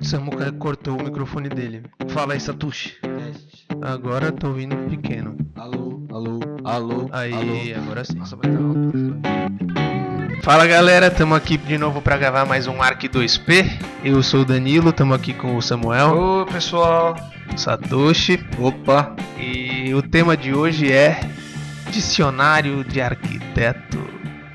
Samuca 0.00 0.50
cortou 0.52 0.98
o 0.98 1.02
microfone 1.02 1.48
dele. 1.48 1.82
Fala 2.08 2.32
aí, 2.32 2.40
Satushi. 2.40 2.96
Agora 3.82 4.32
tô 4.32 4.48
ouvindo 4.48 4.76
pequeno. 4.88 5.36
Alô, 5.56 6.02
alô, 6.10 6.40
alô. 6.64 7.08
Aí, 7.12 7.72
alô. 7.72 7.84
agora 7.84 8.04
sim. 8.04 8.16
Nossa, 8.16 8.36
vai 8.36 8.50
alto. 8.50 9.20
Fala 10.42 10.66
galera, 10.66 11.10
tamo 11.10 11.34
aqui 11.34 11.58
de 11.58 11.76
novo 11.76 12.00
pra 12.00 12.16
gravar 12.16 12.46
mais 12.46 12.66
um 12.66 12.82
Arc 12.82 13.02
2P. 13.02 13.70
Eu 14.02 14.22
sou 14.22 14.40
o 14.40 14.44
Danilo, 14.44 14.90
tamo 14.90 15.12
aqui 15.12 15.34
com 15.34 15.54
o 15.54 15.60
Samuel, 15.62 16.16
Ô 16.16 16.46
pessoal, 16.46 17.14
Satoshi. 17.56 18.42
Opa, 18.58 19.14
E 19.38 19.92
o 19.92 20.02
tema 20.02 20.34
de 20.34 20.54
hoje 20.54 20.90
é 20.90 21.20
Dicionário 21.90 22.82
de 22.84 23.02
Arquiteto. 23.02 24.00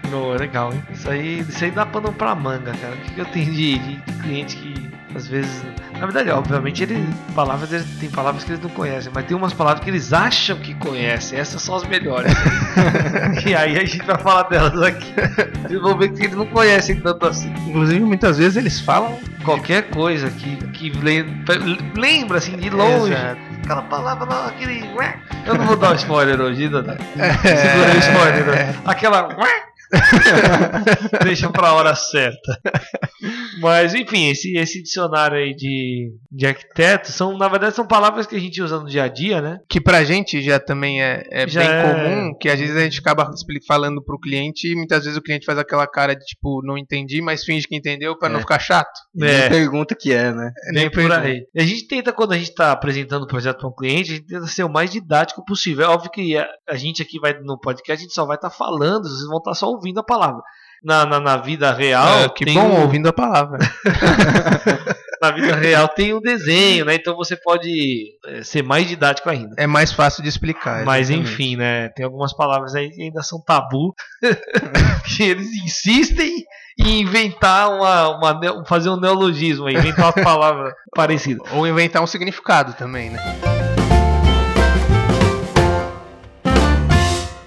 É 0.05 0.38
legal, 0.38 0.73
hein? 0.73 0.82
Isso 0.91 1.09
aí, 1.09 1.39
isso 1.39 1.64
aí 1.64 1.71
dá 1.71 1.86
pano 1.86 2.12
pra 2.14 2.34
manga, 2.34 2.71
cara. 2.73 2.93
O 2.93 2.98
que, 3.00 3.14
que 3.14 3.21
eu 3.21 3.25
tenho 3.25 3.52
de, 3.52 3.77
de 3.77 4.14
cliente 4.21 4.55
que 4.55 4.75
às 5.16 5.28
vezes. 5.28 5.64
Na 5.94 6.06
verdade, 6.06 6.30
obviamente, 6.30 6.84
ele, 6.84 7.08
palavras, 7.34 7.72
eles, 7.72 7.86
tem 8.00 8.10
palavras 8.10 8.44
que 8.44 8.52
eles 8.52 8.62
não 8.62 8.70
conhecem, 8.70 9.12
mas 9.14 9.26
tem 9.26 9.36
umas 9.36 9.54
palavras 9.54 9.84
que 9.84 9.90
eles 9.90 10.12
acham 10.12 10.58
que 10.58 10.73
conhecem. 10.76 11.40
Essas 11.40 11.62
são 11.62 11.76
as 11.76 11.84
melhores. 11.86 12.34
e 13.46 13.56
aí 13.56 13.78
a 13.78 13.86
gente 13.86 14.06
vai 14.06 14.18
falar 14.18 14.44
delas 14.44 14.82
aqui. 14.82 15.14
Eles 15.70 15.82
vão 15.82 15.98
ver 15.98 16.09
que 16.09 16.23
eles 16.23 16.36
não 16.36 16.46
conhecem 16.46 17.00
tanto 17.00 17.26
assim. 17.26 17.52
Inclusive, 17.68 18.02
muitas 18.02 18.38
vezes 18.38 18.58
eles 18.58 18.80
falam. 18.80 19.18
Qualquer 19.44 19.90
coisa 19.90 20.30
que, 20.32 20.58
que 20.72 20.92
lembra, 21.95 22.38
assim 22.38 22.58
de 22.58 22.70
longe. 22.70 23.14
Exato. 23.14 23.40
Aquela 23.64 23.82
palavra 23.84 24.26
lá, 24.26 24.48
aquele. 24.48 24.86
Eu 25.45 25.56
não 25.56 25.66
vou 25.66 25.76
dar 25.76 25.92
um 25.92 25.95
spoiler 25.95 26.40
hoje, 26.42 26.68
Dada. 26.68 26.98
Segura 27.16 27.94
o 27.94 27.98
spoiler. 28.00 28.76
Aquela. 28.86 29.30
Deixa 31.23 31.49
pra 31.49 31.73
hora 31.73 31.95
certa. 31.95 32.59
Mas 33.59 33.94
enfim, 33.95 34.30
esse, 34.30 34.55
esse 34.58 34.81
dicionário 34.84 35.38
aí 35.38 35.55
de, 35.55 36.12
de 36.31 36.45
arquiteto 36.45 37.12
são, 37.12 37.38
na 37.38 37.48
verdade, 37.48 37.76
são 37.76 37.88
palavras 37.88 38.27
que 38.27 38.36
a 38.36 38.39
gente 38.39 38.62
usa 38.62 38.80
no 38.80 38.86
dia 38.86 39.03
a 39.03 39.08
dia, 39.08 39.42
né? 39.42 39.59
Que 39.70 39.80
pra 39.81 40.03
gente 40.03 40.42
já 40.42 40.59
também 40.59 41.02
é, 41.02 41.23
é 41.31 41.47
Já 41.47 41.61
bem 41.61 41.70
é. 41.70 41.81
comum, 41.83 42.38
que 42.39 42.50
às 42.50 42.59
vezes 42.59 42.75
a 42.75 42.81
gente 42.81 43.00
acaba 43.00 43.31
falando 43.67 44.03
pro 44.03 44.20
cliente 44.20 44.72
e 44.72 44.75
muitas 44.75 45.03
vezes 45.03 45.17
o 45.17 45.22
cliente 45.22 45.45
faz 45.45 45.58
aquela 45.58 45.88
cara 45.88 46.14
de 46.16 46.25
tipo, 46.25 46.61
não 46.64 46.77
entendi, 46.77 47.22
mas 47.22 47.44
finge 47.44 47.67
que 47.67 47.75
entendeu 47.75 48.17
pra 48.17 48.30
não 48.30 48.38
É. 48.38 48.42
ficar 48.42 48.59
chato. 48.59 48.92
nem 49.14 49.50
pergunta 49.50 49.95
que 49.95 50.11
é, 50.14 50.31
né? 50.31 50.52
Nem 50.72 50.89
por 50.89 50.95
pergunta. 50.98 51.22
aí. 51.22 51.44
A 51.58 51.61
gente 51.64 51.88
tenta, 51.88 52.11
quando 52.14 52.33
a 52.33 52.38
gente 52.38 52.50
está 52.50 52.72
apresentando 52.72 53.23
o 53.23 53.27
projeto 53.27 53.59
para 53.59 53.70
um 53.70 53.75
cliente, 53.75 54.11
a 54.11 54.16
gente 54.16 54.27
tenta 54.27 54.48
ser 54.48 54.64
o 54.64 54.70
mais 54.72 54.89
didático 54.92 55.44
possível. 55.45 55.86
É 55.86 55.89
óbvio 55.89 56.11
que 56.11 56.38
a, 56.38 56.48
a 56.70 56.75
gente 56.75 57.02
aqui 57.02 57.20
vai 57.20 57.33
no 57.42 57.58
podcast, 57.59 58.02
a 58.02 58.03
gente 58.05 58.14
só 58.14 58.25
vai 58.25 58.36
estar 58.36 58.50
falando, 58.50 59.03
vocês 59.08 59.27
vão 59.27 59.38
estar 59.38 59.53
só 59.53 59.67
ouvindo 59.67 59.84
a 60.00 60.03
palavra. 60.03 60.41
Na, 60.83 61.05
na, 61.05 61.19
na 61.19 61.38
vida 61.38 61.72
real, 61.73 62.25
Ah, 62.25 62.30
que 62.30 62.45
tem 62.45 62.53
bom 62.53 62.61
um- 62.67 62.81
ouvindo 62.81 63.09
a 63.09 63.14
palavra. 63.14 63.58
na 65.22 65.31
vida 65.31 65.55
real 65.55 65.88
tem 65.88 66.14
um 66.14 66.22
desenho, 66.22 66.86
né? 66.86 66.95
Então 66.95 67.16
você 67.16 67.36
pode 67.36 68.03
é, 68.27 68.44
ser 68.44 68.64
mais 68.64 68.88
didático 68.88 69.30
ainda. 69.30 69.55
É 69.58 69.66
mais 69.66 69.92
fácil 69.92 70.22
de 70.22 70.30
explicar. 70.30 70.83
Mas 70.86 71.09
exatamente. 71.09 71.31
enfim, 71.33 71.55
né? 71.55 71.89
Tem 71.89 72.05
algumas 72.05 72.33
palavras 72.36 72.75
aí 72.75 72.92
que 72.92 73.02
ainda 73.02 73.23
são 73.23 73.42
tabu, 73.44 73.95
que 75.16 75.23
eles 75.23 75.47
insistem 75.64 76.44
em 76.77 77.02
inventar 77.02 77.70
uma, 77.72 78.17
uma 78.17 78.66
fazer 78.66 78.89
um 78.89 78.99
neologismo, 78.99 79.66
aí, 79.67 79.75
inventar 79.75 80.05
uma 80.05 80.23
palavra 80.23 80.73
parecida. 80.94 81.42
Ou 81.53 81.66
inventar 81.66 82.03
um 82.03 82.08
significado 82.08 82.73
também, 82.73 83.09
né? 83.09 83.75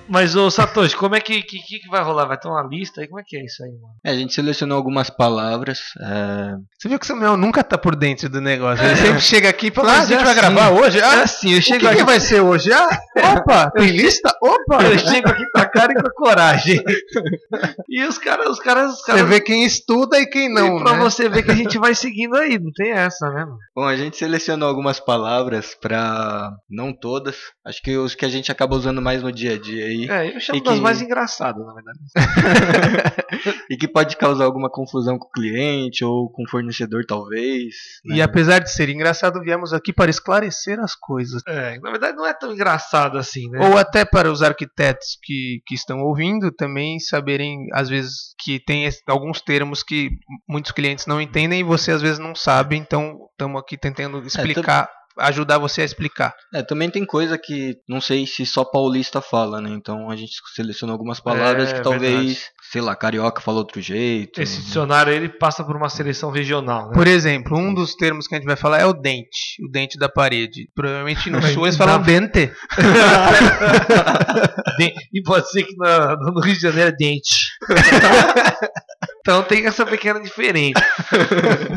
Mas 0.09 0.35
ô 0.37 0.51
Satoshi, 0.51 0.97
como 0.97 1.15
é 1.15 1.21
que, 1.21 1.43
que, 1.43 1.59
que 1.61 1.89
vai 1.89 2.03
rolar? 2.03 2.27
Vai 2.27 2.39
ter 2.39 2.49
uma 2.49 2.63
lista 2.63 3.01
aí? 3.01 3.09
Como 3.09 3.21
é 3.21 3.25
que 3.27 3.37
é 3.37 3.45
isso 3.45 3.63
aí, 3.63 3.71
mano? 3.73 3.95
É, 4.05 4.11
a 4.11 4.15
gente 4.15 4.33
selecionou 4.35 4.77
algumas 4.77 5.11
palavras. 5.11 5.81
é, 6.01 6.55
Você 6.79 6.89
viu 6.89 6.99
que 6.99 7.05
o 7.05 7.09
Samuel 7.09 7.37
nunca 7.37 7.63
tá 7.63 7.77
por 7.77 7.95
dentro 7.95 8.29
do 8.29 8.41
negócio. 8.41 8.85
Ele 8.85 8.97
sempre 8.97 9.21
chega 9.21 9.49
aqui 9.49 9.69
e 9.69 9.71
fala: 9.71 9.93
ah, 9.93 10.01
a 10.01 10.05
gente 10.05 10.15
é 10.21 10.25
vai 10.25 10.33
assim. 10.33 10.41
gravar 10.41 10.71
hoje? 10.71 10.99
É 10.99 11.05
Ah, 11.05 11.23
assim, 11.23 11.53
eu 11.53 11.59
o 11.59 11.63
chego 11.63 11.81
que, 11.81 11.87
que 11.89 11.95
aqui, 11.95 12.05
vai 12.05 12.21
ser 12.21 12.41
hoje? 12.41 12.73
Ah, 12.73 12.89
opa, 13.37 13.71
tem 13.73 13.89
lista? 13.91 14.31
Opa! 14.43 14.83
eu 14.85 14.99
chego 14.99 15.29
aqui 15.29 15.45
com 15.53 15.61
a 15.61 15.67
cara 15.67 15.93
e 15.93 16.01
com 16.01 16.07
a 16.07 16.13
coragem. 16.15 16.83
E 17.91 18.05
os 18.05 18.19
caras, 18.19 18.49
os 18.49 18.61
caras, 18.61 18.93
os 18.93 18.99
Você 19.01 19.07
caras. 19.13 19.29
vê 19.29 19.41
quem 19.41 19.65
estuda 19.65 20.19
e 20.21 20.27
quem 20.27 20.53
não, 20.53 20.79
e 20.79 20.83
pra 20.83 20.93
né? 20.93 20.99
você 20.99 21.29
ver 21.29 21.43
que 21.43 21.51
a 21.51 21.55
gente 21.55 21.79
vai 21.79 21.95
seguindo 21.95 22.37
aí, 22.37 22.59
não 22.59 22.71
tem 22.73 22.93
essa, 22.93 23.29
né, 23.31 23.45
mano? 23.45 23.57
Bom, 23.75 23.85
a 23.85 23.97
gente 23.97 24.17
selecionou 24.17 24.69
algumas 24.69 25.01
palavras 25.01 25.75
pra. 25.81 26.51
Não 26.71 26.93
todas. 26.93 27.37
Acho 27.67 27.83
que 27.83 27.97
os 27.97 28.15
que 28.15 28.25
a 28.25 28.29
gente 28.29 28.53
acaba 28.53 28.77
usando 28.77 29.01
mais 29.03 29.23
no 29.23 29.33
dia 29.33 29.55
a 29.55 29.59
dia 29.59 29.87
aí. 29.87 29.98
É, 30.09 30.37
eu 30.37 30.41
chamo 30.41 30.59
E 30.59 30.63
das 30.63 30.75
que- 30.75 30.81
mais 30.81 31.01
engraçadas, 31.01 31.65
na 31.67 31.73
verdade. 31.73 31.99
E 33.71 33.77
que 33.77 33.87
pode 33.87 34.17
causar 34.17 34.45
alguma 34.45 34.71
confusão 34.71 35.19
com 35.19 35.27
o 35.27 35.31
cliente 35.31 36.05
ou 36.05 36.31
com 36.31 36.43
o 36.43 36.49
fornecedor, 36.49 37.05
talvez. 37.07 37.75
E 38.05 38.17
né? 38.17 38.23
apesar 38.23 38.59
de 38.59 38.71
ser 38.73 38.89
engraçado, 38.89 39.41
viemos 39.41 39.73
aqui 39.73 39.93
para 39.93 40.11
esclarecer 40.11 40.81
as 40.81 40.95
coisas. 40.95 41.43
É, 41.47 41.79
na 41.81 41.91
verdade 41.91 42.17
não 42.17 42.27
é 42.27 42.35
tão 42.35 42.53
engraçado 42.53 43.19
assim, 43.19 43.49
né? 43.51 43.69
Ou 43.69 43.77
até 43.79 44.05
para 44.05 44.31
os 44.31 44.43
arquitetos 44.43 45.19
que, 45.23 45.61
que 45.67 45.75
estão 45.75 46.01
ouvindo 46.01 46.51
também 46.51 46.99
saberem, 46.99 47.67
às 47.73 47.89
vezes, 47.89 48.35
que 48.43 48.59
tem 48.59 48.89
alguns 49.07 49.41
termos 49.41 49.83
que 49.83 50.11
muitos 50.49 50.73
clientes 50.73 51.07
não 51.07 51.21
entendem 51.21 51.61
e 51.61 51.65
você 51.65 51.93
às 51.93 52.03
vezes 52.03 52.19
não 52.19 52.35
sabe, 52.35 52.77
então 52.77 53.29
estamos 53.33 53.61
aqui 53.61 53.77
tentando 53.77 54.19
explicar, 54.27 54.89
ajudar 55.21 55.59
você 55.59 55.83
a 55.83 55.85
explicar. 55.85 56.35
É, 56.55 56.63
também 56.63 56.91
tem 56.91 57.05
coisa 57.05 57.37
que 57.39 57.77
não 57.89 58.01
sei 58.01 58.27
se 58.27 58.45
só 58.47 58.65
paulista 58.65 59.21
fala, 59.21 59.61
né? 59.61 59.71
Então 59.71 60.11
a 60.11 60.17
gente 60.17 60.33
selecionou 60.55 60.95
algumas 60.95 61.21
palavras 61.21 61.71
É, 61.71 61.75
que 61.75 61.81
talvez, 61.83 62.13
verdade. 62.15 62.41
sei 62.71 62.81
lá, 62.81 62.95
carioca 62.97 63.41
fala 63.41 63.59
outro 63.59 63.81
jeito. 63.81 64.41
Esse 64.41 64.61
dicionário 64.63 65.13
ele 65.13 65.29
passa 65.29 65.63
por 65.65 65.77
uma 65.77 65.89
seleção 65.89 66.31
regional, 66.31 66.89
né? 66.89 66.95
Por 66.95 67.07
exemplo, 67.07 67.57
um 67.59 67.75
dos 67.75 67.95
termos 67.95 68.27
que 68.27 68.35
a 68.35 68.39
gente 68.39 68.47
vai 68.47 68.57
falar 68.57 68.79
é 68.81 68.87
o 68.87 68.93
dente, 68.93 69.63
o 69.67 69.71
dente 69.71 69.99
da 69.99 70.09
parede. 70.09 70.69
Provavelmente 70.75 71.31
no 71.31 71.43
sul 71.43 71.67
eles 71.67 71.77
falam 71.77 72.01
dente. 72.03 72.51
De- 74.79 74.95
E 75.13 75.23
pode 75.23 75.51
ser 75.51 75.65
que 75.65 75.77
na- 75.77 76.17
no 76.17 76.41
Rio 76.41 76.55
de 76.55 76.61
Janeiro 76.61 76.91
é 76.91 76.97
dente. 76.97 77.48
então 79.21 79.43
tem 79.43 79.67
essa 79.67 79.85
pequena 79.87 80.21
diferença. 80.21 80.81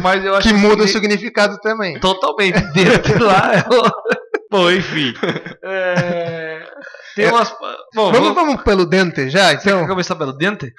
Mas 0.01 0.23
eu 0.23 0.35
acho 0.35 0.47
Que 0.47 0.53
muda 0.53 0.83
o 0.83 0.85
que 0.85 0.91
significado 0.91 1.57
também. 1.59 1.99
totalmente 1.99 2.59
dentro 2.73 3.23
lá. 3.23 3.51
é 3.55 3.59
o- 3.73 3.91
Bom, 4.51 4.69
enfim. 4.69 5.13
É, 5.63 6.61
Tem 7.15 7.23
É, 7.25 7.29
umas. 7.31 7.49
Bom, 7.95 8.11
Vamos, 8.11 8.19
vamos, 8.19 8.35
vamos 8.35 8.63
pelo 8.63 8.85
dente 8.85 9.29
já, 9.29 9.53
então? 9.53 9.87
começar 9.87 10.13
pelo 10.15 10.33
dente? 10.33 10.69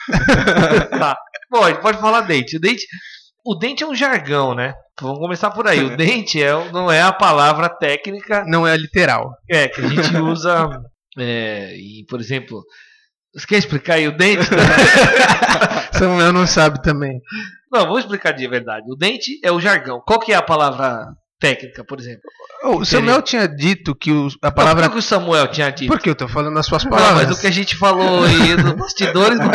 tá. 0.90 1.16
Bom, 1.50 1.64
a 1.64 1.68
gente 1.70 1.80
pode 1.80 1.98
falar 1.98 2.20
dente. 2.22 2.56
O 2.56 2.60
dente. 2.60 2.86
O 3.44 3.54
dente 3.54 3.82
é 3.82 3.86
um 3.86 3.94
jargão, 3.94 4.54
né? 4.54 4.74
Vamos 5.00 5.18
começar 5.18 5.50
por 5.50 5.66
aí. 5.66 5.82
O 5.82 5.96
dente 5.96 6.40
é, 6.42 6.54
o- 6.54 6.70
não 6.70 6.92
é 6.92 7.00
a 7.00 7.12
palavra 7.12 7.68
técnica 7.70 8.44
Não 8.46 8.66
é 8.66 8.76
literal. 8.76 9.30
É, 9.50 9.68
que 9.68 9.80
a 9.80 9.88
gente 9.88 10.16
usa. 10.18 10.68
é, 11.18 11.74
e, 11.74 12.04
por 12.08 12.20
exemplo. 12.20 12.62
Você 13.34 13.46
quer 13.46 13.58
explicar 13.58 13.94
aí 13.94 14.06
o 14.06 14.16
dente? 14.16 14.44
Samuel 15.92 16.32
não 16.32 16.46
sabe 16.46 16.82
também. 16.82 17.20
Não, 17.72 17.86
vou 17.86 17.98
explicar 17.98 18.32
de 18.32 18.46
verdade. 18.46 18.84
O 18.90 18.96
dente 18.96 19.40
é 19.42 19.50
o 19.50 19.60
jargão. 19.60 20.02
Qual 20.06 20.20
que 20.20 20.32
é 20.32 20.36
a 20.36 20.42
palavra 20.42 21.16
técnica, 21.42 21.84
por 21.84 21.98
exemplo? 21.98 22.22
Oh, 22.64 22.76
o 22.78 22.84
Samuel 22.84 23.20
tinha 23.22 23.48
dito 23.48 23.92
que 23.94 24.12
o- 24.12 24.28
a 24.40 24.50
Palavra 24.52 24.74
palavra. 24.82 24.88
que 24.90 24.98
o 24.98 25.02
Samuel 25.02 25.48
tinha 25.48 25.68
dito. 25.70 25.88
Porque 25.90 26.08
eu 26.08 26.14
tô 26.14 26.28
falando 26.28 26.56
as 26.58 26.64
suas 26.66 26.84
Não, 26.84 26.90
palavras. 26.92 27.26
mas 27.28 27.36
o 27.36 27.40
que 27.40 27.46
a 27.48 27.50
gente 27.50 27.76
falou 27.76 28.24
aí 28.24 28.54
nos 28.62 28.72
bastidores 28.74 29.38
não 29.38 29.50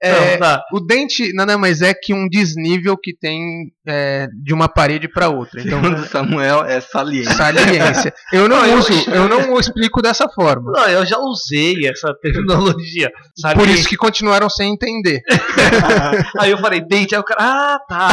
É, 0.00 0.32
Não, 0.32 0.38
tá. 0.38 0.62
O 0.72 0.80
dente 0.80 1.32
nada 1.34 1.58
mais 1.58 1.82
é 1.82 1.92
que 1.92 2.14
um 2.14 2.28
desnível 2.28 2.96
que 2.96 3.12
tem 3.16 3.72
é, 3.86 4.28
de 4.44 4.54
uma 4.54 4.68
parede 4.68 5.08
para 5.08 5.28
outra. 5.28 5.60
Então, 5.60 5.82
Segundo 5.82 6.06
Samuel, 6.06 6.64
é 6.64 6.80
saliente. 6.80 7.34
saliência. 7.34 8.14
Eu 8.32 8.48
não 8.48 8.54
Não, 8.58 8.66
eu- 8.66 8.78
uso, 8.78 9.10
eu 9.10 9.28
não 9.28 9.58
explico 9.58 10.00
dessa 10.00 10.28
forma. 10.28 10.70
Não, 10.72 10.86
eu 10.88 11.04
já 11.04 11.18
usei 11.18 11.74
essa 11.88 12.14
terminologia. 12.22 13.10
Sabe? 13.36 13.54
Por 13.58 13.68
isso 13.68 13.88
que 13.88 13.96
continuaram 13.96 14.48
sem 14.48 14.72
entender. 14.72 15.20
Aí 16.38 16.50
eu 16.52 16.58
falei, 16.58 16.80
dente, 16.80 17.14
aí 17.14 17.20
o 17.20 17.24
cara, 17.24 17.40
ah, 17.42 17.78
tá. 17.88 18.08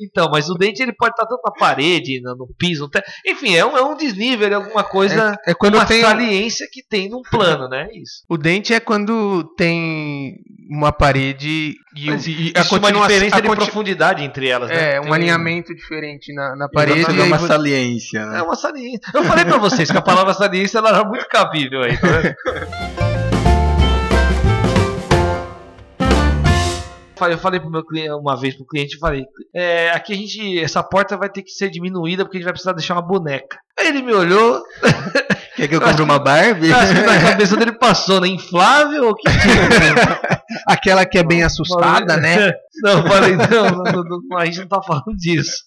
então, 0.00 0.28
mas 0.30 0.48
o 0.48 0.54
dente 0.54 0.82
ele 0.88 0.96
pode 0.96 1.12
estar 1.12 1.26
tanto 1.26 1.40
na 1.44 1.52
parede, 1.52 2.20
no, 2.20 2.34
no 2.36 2.46
piso, 2.58 2.82
no 2.84 2.88
te... 2.90 3.02
enfim, 3.26 3.54
é 3.54 3.64
um, 3.64 3.76
é 3.76 3.82
um 3.82 3.96
desnível, 3.96 4.48
é 4.48 4.54
alguma 4.54 4.82
coisa, 4.84 5.38
É 5.46 5.54
quando 5.54 5.74
uma 5.76 5.86
tem 5.86 6.00
saliência 6.02 6.66
que 6.72 6.82
tem 6.82 7.08
num 7.08 7.22
plano, 7.22 7.68
né? 7.68 7.88
Isso. 7.92 8.24
o 8.28 8.36
dente 8.36 8.72
é 8.74 8.80
quando 8.80 9.44
tem 9.56 10.36
uma 10.70 10.92
parede 10.92 11.74
e, 11.96 12.06
Mas 12.06 12.26
e 12.26 12.52
continua- 12.68 13.06
diferença 13.08 13.36
a 13.36 13.40
de 13.40 13.48
conti- 13.48 13.58
profundidade 13.64 14.22
entre 14.24 14.48
elas, 14.48 14.68
né? 14.68 14.96
É, 14.96 15.00
Tem 15.00 15.08
um 15.10 15.12
alinhamento 15.14 15.74
diferente 15.74 16.32
na, 16.34 16.54
na 16.56 16.68
parede. 16.68 17.04
É 17.18 17.24
uma 17.24 17.38
saliência, 17.38 18.18
É 18.18 18.26
né? 18.26 18.42
uma 18.42 18.54
saliência. 18.56 19.00
Eu 19.14 19.24
falei 19.24 19.44
pra 19.44 19.56
vocês 19.58 19.90
que 19.90 19.96
a 19.96 20.02
palavra 20.02 20.34
saliência 20.34 20.78
ela 20.78 20.90
era 20.90 21.04
muito 21.04 21.26
cabível 21.28 21.82
aí, 21.82 21.96
tá 21.98 22.06
vendo? 22.06 22.34
Eu 27.20 27.38
falei 27.38 27.60
pro 27.60 27.70
meu 27.70 27.84
cliente 27.84 28.10
uma 28.10 28.36
vez 28.36 28.54
pro 28.54 28.66
cliente, 28.66 28.94
eu 28.94 29.00
falei, 29.00 29.24
é, 29.54 29.90
aqui 29.90 30.12
a 30.12 30.16
gente, 30.16 30.58
essa 30.58 30.82
porta 30.82 31.16
vai 31.16 31.28
ter 31.28 31.42
que 31.42 31.50
ser 31.50 31.70
diminuída 31.70 32.24
porque 32.24 32.36
a 32.36 32.40
gente 32.40 32.46
vai 32.46 32.52
precisar 32.52 32.72
deixar 32.72 32.94
uma 32.94 33.02
boneca. 33.02 33.58
Aí 33.78 33.88
ele 33.88 34.02
me 34.02 34.12
olhou 34.12 34.62
Quer 35.58 35.66
que 35.66 35.74
eu 35.74 35.80
compre 35.80 36.02
uma 36.02 36.20
Barbie? 36.20 36.72
Acho 36.72 36.94
que 36.94 37.00
na 37.00 37.20
cabeça 37.20 37.56
dele 37.56 37.72
passou, 37.72 38.20
né? 38.20 38.28
Inflável 38.28 39.08
ou 39.08 39.14
que 39.16 39.28
tipo? 39.28 39.48
Aquela 40.68 41.04
que 41.04 41.18
é 41.18 41.24
bem 41.24 41.42
assustada, 41.42 42.16
né? 42.16 42.52
Não, 42.80 43.02
falei, 43.02 43.34
não, 43.34 43.82
não, 43.82 44.20
não, 44.30 44.38
a 44.38 44.44
gente 44.44 44.60
não 44.60 44.68
tá 44.68 44.80
falando 44.80 45.16
disso. 45.16 45.64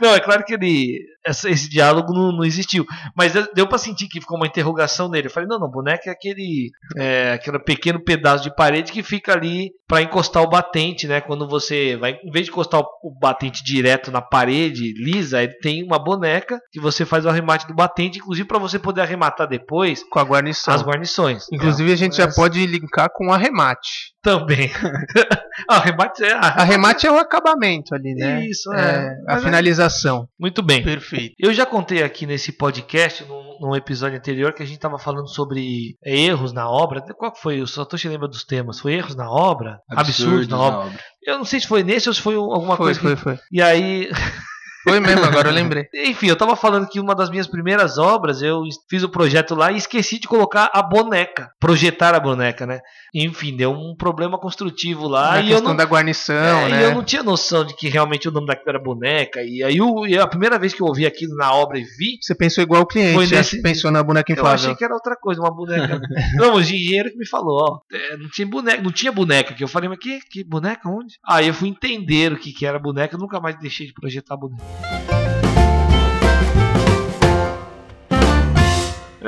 Não, 0.00 0.14
é 0.14 0.20
claro 0.20 0.44
que 0.44 0.54
ele. 0.54 1.00
Essa, 1.26 1.50
esse 1.50 1.68
diálogo 1.68 2.12
não, 2.12 2.30
não, 2.30 2.44
existiu. 2.44 2.86
Mas 3.14 3.32
deu 3.54 3.66
para 3.66 3.78
sentir 3.78 4.06
que 4.08 4.20
ficou 4.20 4.36
uma 4.36 4.46
interrogação 4.46 5.08
nele. 5.08 5.26
Eu 5.26 5.30
falei, 5.30 5.48
não, 5.48 5.58
não, 5.58 5.68
boneca 5.68 6.08
é 6.08 6.12
aquele. 6.12 6.70
É, 6.96 7.32
aquele 7.32 7.58
pequeno 7.58 8.00
pedaço 8.02 8.44
de 8.44 8.54
parede 8.54 8.92
que 8.92 9.02
fica 9.02 9.32
ali 9.32 9.70
para 9.88 10.02
encostar 10.02 10.42
o 10.42 10.48
batente, 10.48 11.06
né? 11.06 11.20
Quando 11.20 11.48
você 11.48 11.96
vai. 11.96 12.18
Em 12.22 12.30
vez 12.30 12.46
de 12.46 12.52
encostar 12.52 12.80
o 12.80 13.18
batente 13.20 13.64
direto 13.64 14.10
na 14.10 14.22
parede, 14.22 14.94
lisa, 14.96 15.42
ele 15.42 15.54
tem 15.58 15.82
uma 15.84 15.98
boneca 15.98 16.60
que 16.70 16.80
você 16.80 17.04
faz 17.04 17.24
o 17.24 17.28
arremate 17.28 17.66
do 17.66 17.74
batente, 17.74 18.18
inclusive 18.18 18.46
para 18.46 18.58
você 18.58 18.78
poder 18.78 19.00
arrematar 19.00 19.48
depois. 19.48 20.04
Com 20.08 20.18
a 20.18 20.24
guarnição. 20.24 20.72
As 20.72 20.82
guarnições. 20.82 21.46
Inclusive, 21.52 21.90
é, 21.90 21.94
a 21.94 21.96
gente 21.96 22.16
já 22.16 22.32
pode 22.32 22.64
linkar 22.66 23.08
com 23.12 23.28
o 23.28 23.32
arremate. 23.32 24.14
Também. 24.22 24.70
arremate 25.68 26.24
é. 26.24 26.32
Arremate 26.32 27.06
é 27.06 27.12
o 27.12 27.18
acabamento 27.18 27.94
ali, 27.94 28.14
né? 28.14 28.44
Isso, 28.44 28.72
é. 28.72 29.16
é 29.28 29.32
a 29.32 29.38
finalização. 29.38 30.28
Muito 30.38 30.62
bem. 30.62 30.82
Perfeito. 30.82 31.15
Eu 31.38 31.52
já 31.52 31.66
contei 31.66 32.02
aqui 32.02 32.26
nesse 32.26 32.52
podcast, 32.52 33.24
num, 33.24 33.58
num 33.60 33.76
episódio 33.76 34.18
anterior, 34.18 34.52
que 34.52 34.62
a 34.62 34.66
gente 34.66 34.76
estava 34.76 34.98
falando 34.98 35.28
sobre 35.28 35.96
erros 36.04 36.52
na 36.52 36.68
obra. 36.68 37.00
Qual 37.16 37.34
foi? 37.34 37.64
Tô 37.66 37.96
te 37.96 38.08
lembrando 38.08 38.32
dos 38.32 38.44
temas. 38.44 38.80
Foi 38.80 38.94
erros 38.94 39.14
na 39.14 39.30
obra? 39.30 39.80
Absurdos, 39.90 40.48
na, 40.48 40.58
obra. 40.58 40.78
na, 40.78 40.84
obra. 40.86 41.00
Eu 41.22 41.38
não 41.38 41.44
sei 41.44 41.60
se 41.60 41.66
foi 41.66 41.82
nesse 41.82 42.08
ou 42.08 42.14
se 42.14 42.20
foi 42.20 42.34
alguma 42.34 42.76
foi, 42.76 42.86
coisa. 42.86 43.00
Foi, 43.00 43.16
que... 43.16 43.22
foi. 43.22 43.38
E 43.50 43.60
aí. 43.62 44.10
Foi 44.88 45.00
mesmo, 45.00 45.24
agora 45.24 45.48
eu 45.48 45.52
lembrei. 45.54 45.86
Enfim, 45.94 46.28
eu 46.28 46.36
tava 46.36 46.54
falando 46.56 46.88
que 46.88 47.00
uma 47.00 47.14
das 47.14 47.30
minhas 47.30 47.46
primeiras 47.46 47.98
obras, 47.98 48.42
eu 48.42 48.62
fiz 48.88 49.02
o 49.02 49.08
projeto 49.08 49.54
lá 49.54 49.72
e 49.72 49.76
esqueci 49.76 50.18
de 50.18 50.28
colocar 50.28 50.70
a 50.72 50.82
boneca, 50.82 51.50
projetar 51.60 52.14
a 52.14 52.20
boneca, 52.20 52.66
né? 52.66 52.80
Enfim, 53.14 53.56
deu 53.56 53.72
um 53.72 53.94
problema 53.96 54.38
construtivo 54.38 55.08
lá. 55.08 55.32
Na 55.32 55.40
e 55.40 55.42
questão 55.48 55.58
eu 55.58 55.68
não, 55.68 55.76
da 55.76 55.84
guarnição, 55.84 56.34
é, 56.34 56.68
né? 56.68 56.80
E 56.80 56.84
eu 56.84 56.94
não 56.94 57.02
tinha 57.02 57.22
noção 57.22 57.64
de 57.64 57.74
que 57.74 57.88
realmente 57.88 58.28
o 58.28 58.32
nome 58.32 58.46
daquilo 58.46 58.68
era 58.70 58.78
boneca. 58.78 59.40
E 59.42 59.62
aí 59.62 59.76
eu, 59.76 60.06
e 60.06 60.18
a 60.18 60.26
primeira 60.26 60.58
vez 60.58 60.74
que 60.74 60.82
eu 60.82 60.86
ouvi 60.86 61.06
aquilo 61.06 61.34
na 61.36 61.52
obra 61.52 61.78
e 61.78 61.82
vi. 61.82 62.18
Você 62.20 62.34
pensou 62.34 62.62
igual 62.62 62.82
o 62.82 62.86
cliente, 62.86 63.14
Foi 63.14 63.26
você 63.26 63.36
nesse- 63.36 63.62
pensou 63.62 63.90
na 63.90 64.02
boneca 64.02 64.30
Eu 64.30 64.34
inflável. 64.34 64.54
achei 64.54 64.74
que 64.74 64.84
era 64.84 64.92
outra 64.94 65.16
coisa, 65.16 65.40
uma 65.40 65.50
boneca. 65.50 65.98
não, 66.36 66.54
o 66.56 66.60
engenheiro 66.60 67.10
que 67.10 67.16
me 67.16 67.26
falou, 67.26 67.58
ó, 67.60 67.78
é, 67.92 68.16
não 68.16 68.28
tinha 68.28 68.46
boneca, 68.46 68.82
não 68.82 68.92
tinha 68.92 69.10
boneca 69.12 69.52
aqui. 69.54 69.64
Eu 69.64 69.68
falei, 69.68 69.88
mas 69.88 69.98
que, 69.98 70.20
que 70.30 70.44
boneca? 70.44 70.88
Onde? 70.88 71.14
Aí 71.26 71.48
eu 71.48 71.54
fui 71.54 71.68
entender 71.68 72.32
o 72.32 72.36
que, 72.38 72.52
que 72.52 72.66
era 72.66 72.78
boneca, 72.78 73.14
eu 73.16 73.20
nunca 73.20 73.40
mais 73.40 73.58
deixei 73.58 73.86
de 73.86 73.94
projetar 73.94 74.36
boneca. 74.36 74.62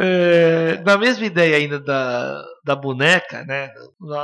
É, 0.00 0.80
na 0.84 0.96
mesma 0.96 1.26
ideia 1.26 1.56
ainda 1.56 1.80
da, 1.80 2.44
da 2.64 2.74
boneca, 2.76 3.44
né? 3.44 3.70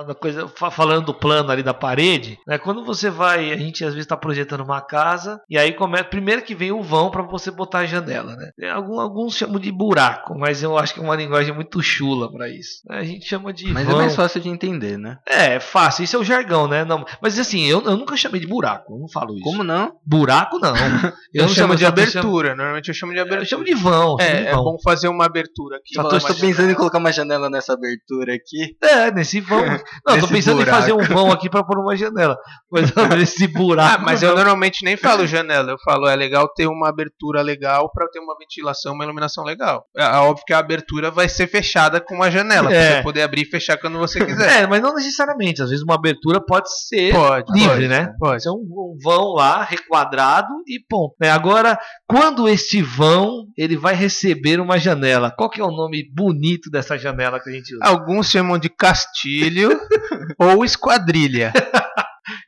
Da, 0.06 0.14
coisa, 0.14 0.48
fa- 0.48 0.70
falando 0.70 1.06
do 1.06 1.14
plano 1.14 1.50
ali 1.50 1.62
da 1.62 1.74
parede, 1.74 2.38
né? 2.46 2.58
Quando 2.58 2.84
você 2.84 3.10
vai, 3.10 3.52
a 3.52 3.56
gente 3.56 3.84
às 3.84 3.90
vezes 3.92 4.04
está 4.04 4.16
projetando 4.16 4.60
uma 4.62 4.80
casa 4.80 5.40
e 5.48 5.56
aí 5.58 5.72
começa, 5.72 6.04
primeiro 6.04 6.42
que 6.42 6.54
vem 6.54 6.72
o 6.72 6.82
vão 6.82 7.10
para 7.10 7.22
você 7.22 7.50
botar 7.50 7.80
a 7.80 7.86
janela, 7.86 8.34
né? 8.36 8.50
Tem 8.56 8.68
algum- 8.70 9.00
alguns 9.00 9.36
chamam 9.36 9.58
de 9.58 9.70
buraco, 9.72 10.36
mas 10.38 10.62
eu 10.62 10.76
acho 10.78 10.94
que 10.94 11.00
é 11.00 11.02
uma 11.02 11.16
linguagem 11.16 11.54
muito 11.54 11.82
chula 11.82 12.30
para 12.32 12.48
isso. 12.48 12.80
né? 12.88 12.98
A 12.98 13.04
gente 13.04 13.26
chama 13.26 13.52
de 13.52 13.66
Mas 13.72 13.86
é 13.86 13.90
vão. 13.90 13.98
mais 13.98 14.14
fácil 14.14 14.40
de 14.40 14.48
entender, 14.48 14.98
né? 14.98 15.18
É, 15.28 15.54
é 15.54 15.60
fácil, 15.60 16.04
isso 16.04 16.16
é 16.16 16.18
o 16.18 16.24
jargão, 16.24 16.66
né? 16.68 16.84
Não, 16.84 17.04
mas 17.20 17.38
assim, 17.38 17.64
eu, 17.66 17.82
eu 17.82 17.96
nunca 17.96 18.16
chamei 18.16 18.40
de 18.40 18.46
buraco, 18.46 18.94
eu 18.94 18.98
não 18.98 19.08
falo 19.08 19.34
isso. 19.34 19.42
Como 19.44 19.62
não? 19.64 19.92
Buraco 20.04 20.58
não. 20.58 20.74
Eu, 21.34 21.46
não 21.46 21.48
chamo 21.48 21.74
de 21.74 21.84
abertura, 21.84 22.54
normalmente 22.54 22.88
eu 22.88 22.94
chamo 22.94 23.12
de 23.12 23.18
abertura. 23.18 23.42
Eu 23.42 23.46
chamo 23.46 23.64
de 23.64 23.74
vão. 23.74 24.16
chamo 24.16 24.18
de 24.18 24.24
É, 24.24 24.50
é 24.50 24.52
vão. 24.54 24.62
bom 24.64 24.76
fazer 24.84 25.08
uma 25.08 25.24
abertura 25.26 25.78
aqui. 25.78 25.92
Só 25.94 26.08
tô, 26.08 26.16
estou 26.16 26.36
pensando 26.36 26.70
em 26.70 26.74
colocar 26.74 26.98
uma 26.98 27.12
janela 27.12 27.50
nessa 27.50 27.72
abertura 27.72 28.33
aqui. 28.34 28.76
É, 28.82 29.10
nesse 29.10 29.40
vão. 29.40 29.60
Não, 30.06 30.14
tô 30.14 30.14
Nesse 30.16 30.28
pensando 30.32 30.56
buraco. 30.58 30.70
em 30.76 30.80
fazer 30.80 30.92
um 30.92 31.02
vão 31.04 31.30
aqui 31.32 31.48
pra 31.48 31.64
pôr 31.64 31.78
uma 31.78 31.96
janela. 31.96 32.36
Mas 32.70 32.92
nesse 33.18 33.44
Ah, 33.44 33.48
buraco. 33.58 34.02
mas 34.04 34.22
não. 34.22 34.30
eu 34.30 34.34
normalmente 34.36 34.84
nem 34.84 34.96
falo 34.96 35.26
janela, 35.26 35.70
eu 35.72 35.78
falo 35.84 36.06
é 36.08 36.14
legal 36.16 36.48
ter 36.54 36.66
uma 36.66 36.88
abertura 36.88 37.40
legal 37.42 37.90
pra 37.92 38.06
ter 38.08 38.18
uma 38.20 38.36
ventilação, 38.38 38.92
uma 38.94 39.04
iluminação 39.04 39.44
legal. 39.44 39.84
É 39.96 40.04
é 40.04 40.16
óbvio 40.18 40.44
que 40.46 40.52
a 40.52 40.58
abertura 40.58 41.10
vai 41.10 41.28
ser 41.28 41.46
fechada 41.46 42.00
com 42.00 42.14
uma 42.16 42.30
janela, 42.30 42.68
pra 42.68 42.76
É. 42.76 42.96
você 42.96 43.02
poder 43.02 43.22
abrir 43.22 43.42
e 43.42 43.46
fechar 43.50 43.76
quando 43.78 43.98
você 43.98 44.24
quiser. 44.24 44.62
É, 44.62 44.66
mas 44.66 44.82
não 44.82 44.94
necessariamente. 44.94 45.62
Às 45.62 45.70
vezes 45.70 45.82
uma 45.84 45.94
abertura 45.94 46.40
pode 46.44 46.68
ser 46.86 47.12
Pode, 47.12 47.52
livre, 47.52 47.68
pode, 47.70 47.88
né? 47.88 48.12
Pode. 48.18 48.42
ser 48.42 48.50
um, 48.50 48.54
um 48.54 48.96
vão 49.02 49.32
lá, 49.34 49.62
requadrado 49.64 50.48
e 50.66 50.78
ponto. 50.88 51.14
né? 51.20 51.30
Agora, 51.30 51.78
quando 52.08 52.48
este 52.48 52.82
vão 52.82 53.44
ele 53.56 53.76
vai 53.76 53.94
receber 53.94 54.60
uma 54.60 54.78
janela, 54.78 55.30
qual 55.36 55.48
que 55.50 55.60
é 55.60 55.64
o 55.64 55.70
nome 55.70 56.04
bonito 56.14 56.70
dessa 56.70 56.96
janela 56.98 57.40
que 57.40 57.48
a 57.50 57.52
gente 57.52 57.74
usa? 57.74 57.84
Alguns 58.14 58.30
chamam 58.30 58.56
de 58.56 58.68
castilho 58.68 59.76
ou 60.38 60.64
esquadrilha. 60.64 61.52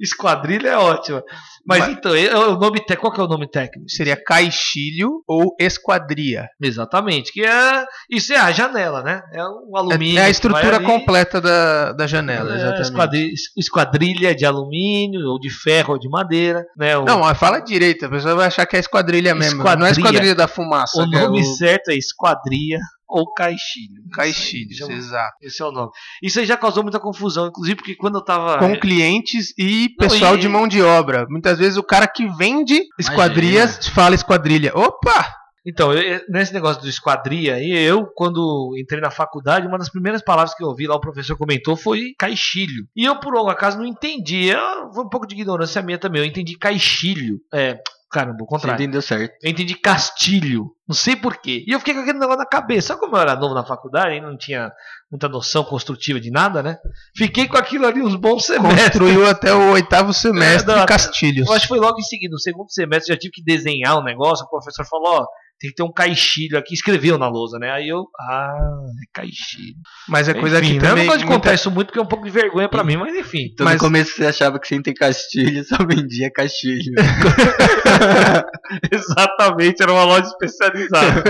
Esquadrilha 0.00 0.68
é 0.70 0.76
ótima. 0.76 1.22
Mas, 1.66 1.80
Mas- 1.80 1.88
então, 1.90 2.14
é 2.14 2.34
o 2.36 2.56
nome 2.56 2.78
te- 2.84 2.96
qual 2.96 3.12
que 3.12 3.20
é 3.20 3.24
o 3.24 3.28
nome 3.28 3.48
técnico? 3.50 3.88
Seria 3.90 4.16
caixilho 4.16 5.22
ou 5.26 5.54
esquadria. 5.58 6.48
Exatamente, 6.62 7.32
que 7.32 7.44
é 7.44 7.84
isso 8.10 8.32
é 8.32 8.36
a 8.36 8.52
janela, 8.52 9.02
né? 9.02 9.20
É 9.32 9.42
o 9.42 9.72
É, 9.74 9.78
alumínio. 9.78 10.18
é 10.18 10.22
a 10.22 10.24
que 10.26 10.30
estrutura 10.30 10.80
completa 10.80 11.40
da, 11.40 11.92
da 11.92 12.06
janela, 12.06 12.52
É, 12.52 12.56
exatamente. 12.56 12.82
esquadrilha, 12.82 13.32
esquadrilha 13.56 14.34
de 14.34 14.46
alumínio, 14.46 15.26
ou 15.28 15.38
de 15.40 15.50
ferro, 15.50 15.94
ou 15.94 15.98
de 15.98 16.08
madeira. 16.08 16.64
Né? 16.76 16.96
O, 16.96 17.04
Não, 17.04 17.20
mas 17.20 17.38
fala 17.38 17.58
direito, 17.60 18.06
a 18.06 18.08
pessoa 18.08 18.34
vai 18.36 18.46
achar 18.46 18.64
que 18.66 18.76
é 18.76 18.80
esquadrilha 18.80 19.34
mesmo. 19.34 19.62
Não 19.64 19.86
é 19.86 19.90
Esquadrilha. 19.90 20.34
da 20.34 20.46
fumaça. 20.48 20.98
o 20.98 21.02
é 21.02 21.06
nome 21.06 21.40
o 21.40 21.44
certo 21.56 21.90
é 21.90 21.94
esquadria 21.96 22.78
ou 23.08 23.32
caixilho. 23.32 24.02
caixilho, 24.12 24.68
é 24.90 24.92
exato. 24.94 25.34
Esse 25.40 25.62
é 25.62 25.64
o 25.64 25.70
nome. 25.70 25.90
Isso 26.22 26.40
aí 26.40 26.46
já 26.46 26.56
causou 26.56 26.82
muita 26.82 26.98
confusão, 26.98 27.46
inclusive 27.46 27.76
porque 27.76 27.94
quando 27.94 28.16
eu 28.18 28.24
tava. 28.24 28.58
Com 28.58 28.78
clientes 28.78 29.54
e 29.58 29.85
pessoal 29.90 30.36
e- 30.36 30.40
de 30.40 30.48
mão 30.48 30.66
de 30.66 30.82
obra. 30.82 31.26
Muitas 31.28 31.58
vezes 31.58 31.76
o 31.76 31.82
cara 31.82 32.06
que 32.06 32.26
vende 32.36 32.80
esquadrias 32.98 33.88
fala 33.88 34.14
esquadrilha. 34.14 34.72
Opa! 34.74 35.26
Então, 35.68 35.92
eu- 35.92 36.20
nesse 36.28 36.54
negócio 36.54 36.80
do 36.80 36.88
esquadria 36.88 37.54
aí, 37.56 37.72
eu, 37.72 38.06
quando 38.14 38.72
entrei 38.78 39.00
na 39.00 39.10
faculdade, 39.10 39.66
uma 39.66 39.76
das 39.78 39.88
primeiras 39.90 40.22
palavras 40.22 40.54
que 40.54 40.62
eu 40.62 40.68
ouvi 40.68 40.86
lá, 40.86 40.94
o 40.94 41.00
professor 41.00 41.36
comentou, 41.36 41.74
foi 41.76 42.12
caixilho. 42.16 42.84
E 42.94 43.04
eu, 43.04 43.18
por 43.18 43.36
algum 43.36 43.50
acaso, 43.50 43.76
não 43.76 43.84
entendi. 43.84 44.46
Eu- 44.46 44.92
Foi 44.94 45.04
um 45.04 45.08
pouco 45.08 45.26
de 45.26 45.34
ignorância 45.34 45.82
minha 45.82 45.98
também. 45.98 46.22
Eu 46.22 46.26
entendi 46.26 46.56
caixilho. 46.56 47.38
É, 47.52 47.78
caramba, 48.10 48.36
o 48.42 48.44
Você 48.44 48.46
contrário. 48.46 48.82
entendeu 48.82 49.02
certo. 49.02 49.34
Eu 49.42 49.50
entendi 49.50 49.74
castilho. 49.74 50.70
Não 50.88 50.94
sei 50.94 51.16
porquê. 51.16 51.64
E 51.66 51.72
eu 51.72 51.78
fiquei 51.80 51.94
com 51.94 52.00
aquele 52.00 52.18
negócio 52.18 52.38
na 52.38 52.46
cabeça. 52.46 52.88
Sabe 52.88 53.00
como 53.00 53.16
eu 53.16 53.20
era 53.20 53.34
novo 53.34 53.54
na 53.54 53.64
faculdade 53.64 54.14
e 54.14 54.20
não 54.20 54.36
tinha 54.36 54.70
muita 55.10 55.28
noção 55.28 55.64
construtiva 55.64 56.20
de 56.20 56.30
nada, 56.30 56.62
né? 56.62 56.78
Fiquei 57.16 57.48
com 57.48 57.56
aquilo 57.56 57.86
ali 57.86 58.00
uns 58.02 58.14
bons 58.14 58.44
semestres. 58.46 58.82
Construiu 58.84 59.26
até 59.28 59.52
o 59.52 59.72
oitavo 59.72 60.12
semestre 60.12 60.72
É, 60.72 60.76
não, 60.76 60.86
Castilhos. 60.86 61.46
Eu 61.48 61.52
acho 61.52 61.62
que 61.62 61.68
foi 61.68 61.80
logo 61.80 61.98
em 61.98 62.02
seguida, 62.02 62.32
no 62.32 62.38
segundo 62.38 62.70
semestre, 62.70 63.10
eu 63.12 63.16
já 63.16 63.20
tive 63.20 63.32
que 63.32 63.42
desenhar 63.42 63.98
um 63.98 64.04
negócio. 64.04 64.44
O 64.46 64.48
professor 64.48 64.84
falou: 64.86 65.22
ó, 65.22 65.26
tem 65.58 65.70
que 65.70 65.76
ter 65.76 65.82
um 65.82 65.92
caixilho 65.92 66.58
aqui. 66.58 66.74
Escreveu 66.74 67.16
na 67.18 67.28
lousa, 67.28 67.58
né? 67.58 67.70
Aí 67.70 67.88
eu, 67.88 68.06
ah, 68.20 68.56
é 69.02 69.06
caixilho. 69.12 69.76
Mas 70.08 70.28
é 70.28 70.34
coisa 70.34 70.58
enfim, 70.58 70.74
que 70.74 70.80
né? 70.80 70.86
eu 70.86 70.90
também. 70.90 71.04
não 71.04 71.12
gosto 71.12 71.24
de 71.24 71.30
contar 71.32 71.54
isso 71.54 71.70
muito 71.70 71.86
porque 71.88 71.98
é 71.98 72.02
um 72.02 72.06
pouco 72.06 72.24
de 72.24 72.30
vergonha 72.30 72.68
pra 72.68 72.84
mim, 72.84 72.96
mas 72.96 73.14
enfim. 73.14 73.50
Então 73.52 73.64
Mas- 73.64 73.74
no 73.74 73.80
começo 73.80 74.14
você 74.14 74.26
achava 74.26 74.58
que 74.58 74.68
sem 74.68 74.82
ter 74.82 74.94
castilho 74.94 75.64
só 75.68 75.76
vendia 75.84 76.30
castilho. 76.30 76.92
Exatamente, 78.92 79.82
era 79.82 79.92
uma 79.92 80.04
loja 80.04 80.26
especializada. 80.26 81.22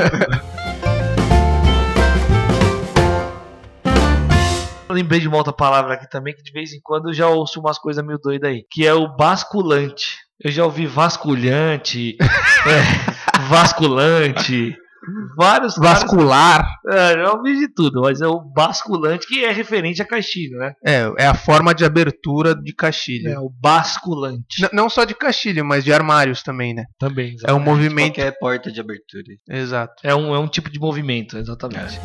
Eu 4.88 4.94
lembrei 4.94 5.18
de 5.20 5.26
uma 5.28 5.36
outra 5.36 5.52
palavra 5.52 5.94
aqui 5.94 6.08
também, 6.08 6.34
que 6.34 6.42
de 6.42 6.52
vez 6.52 6.72
em 6.72 6.80
quando 6.82 7.08
eu 7.10 7.14
já 7.14 7.28
ouço 7.28 7.58
umas 7.60 7.78
coisas 7.78 8.04
meio 8.04 8.18
doidas 8.18 8.50
aí, 8.50 8.64
que 8.70 8.86
é 8.86 8.94
o 8.94 9.14
basculante. 9.16 10.18
Eu 10.40 10.50
já 10.50 10.64
ouvi 10.64 10.86
vasculhante, 10.86 12.16
é, 12.20 13.15
vasculante, 13.48 14.76
vários 15.36 15.76
Vascular. 15.76 16.66
vários- 16.84 17.16
é, 17.18 17.22
já 17.24 17.32
ouvi 17.32 17.58
de 17.58 17.68
tudo, 17.68 18.00
mas 18.02 18.20
é 18.20 18.26
o 18.26 18.40
basculante 18.40 19.26
que 19.26 19.44
é 19.44 19.52
referente 19.52 20.02
a 20.02 20.04
caixilho, 20.04 20.58
né? 20.58 20.72
É, 20.84 21.10
é 21.18 21.26
a 21.26 21.34
forma 21.34 21.74
de 21.74 21.84
abertura 21.84 22.54
de 22.54 22.74
caixilho. 22.74 23.28
É 23.30 23.38
o 23.38 23.48
basculante 23.48 24.60
N- 24.62 24.70
Não 24.72 24.88
só 24.90 25.04
de 25.04 25.14
caixilho, 25.14 25.64
mas 25.64 25.84
de 25.84 25.92
armários 25.92 26.42
também, 26.42 26.74
né? 26.74 26.84
também. 26.98 27.28
É 27.28 27.30
um 27.30 27.34
exatamente. 27.36 27.64
movimento. 27.66 28.14
Qualquer 28.14 28.38
porta 28.38 28.72
de 28.72 28.80
abertura. 28.80 29.24
Exato. 29.48 29.94
É 30.02 30.14
um, 30.14 30.34
é 30.34 30.38
um 30.38 30.48
tipo 30.48 30.70
de 30.70 30.78
movimento, 30.80 31.36
exatamente. 31.38 32.00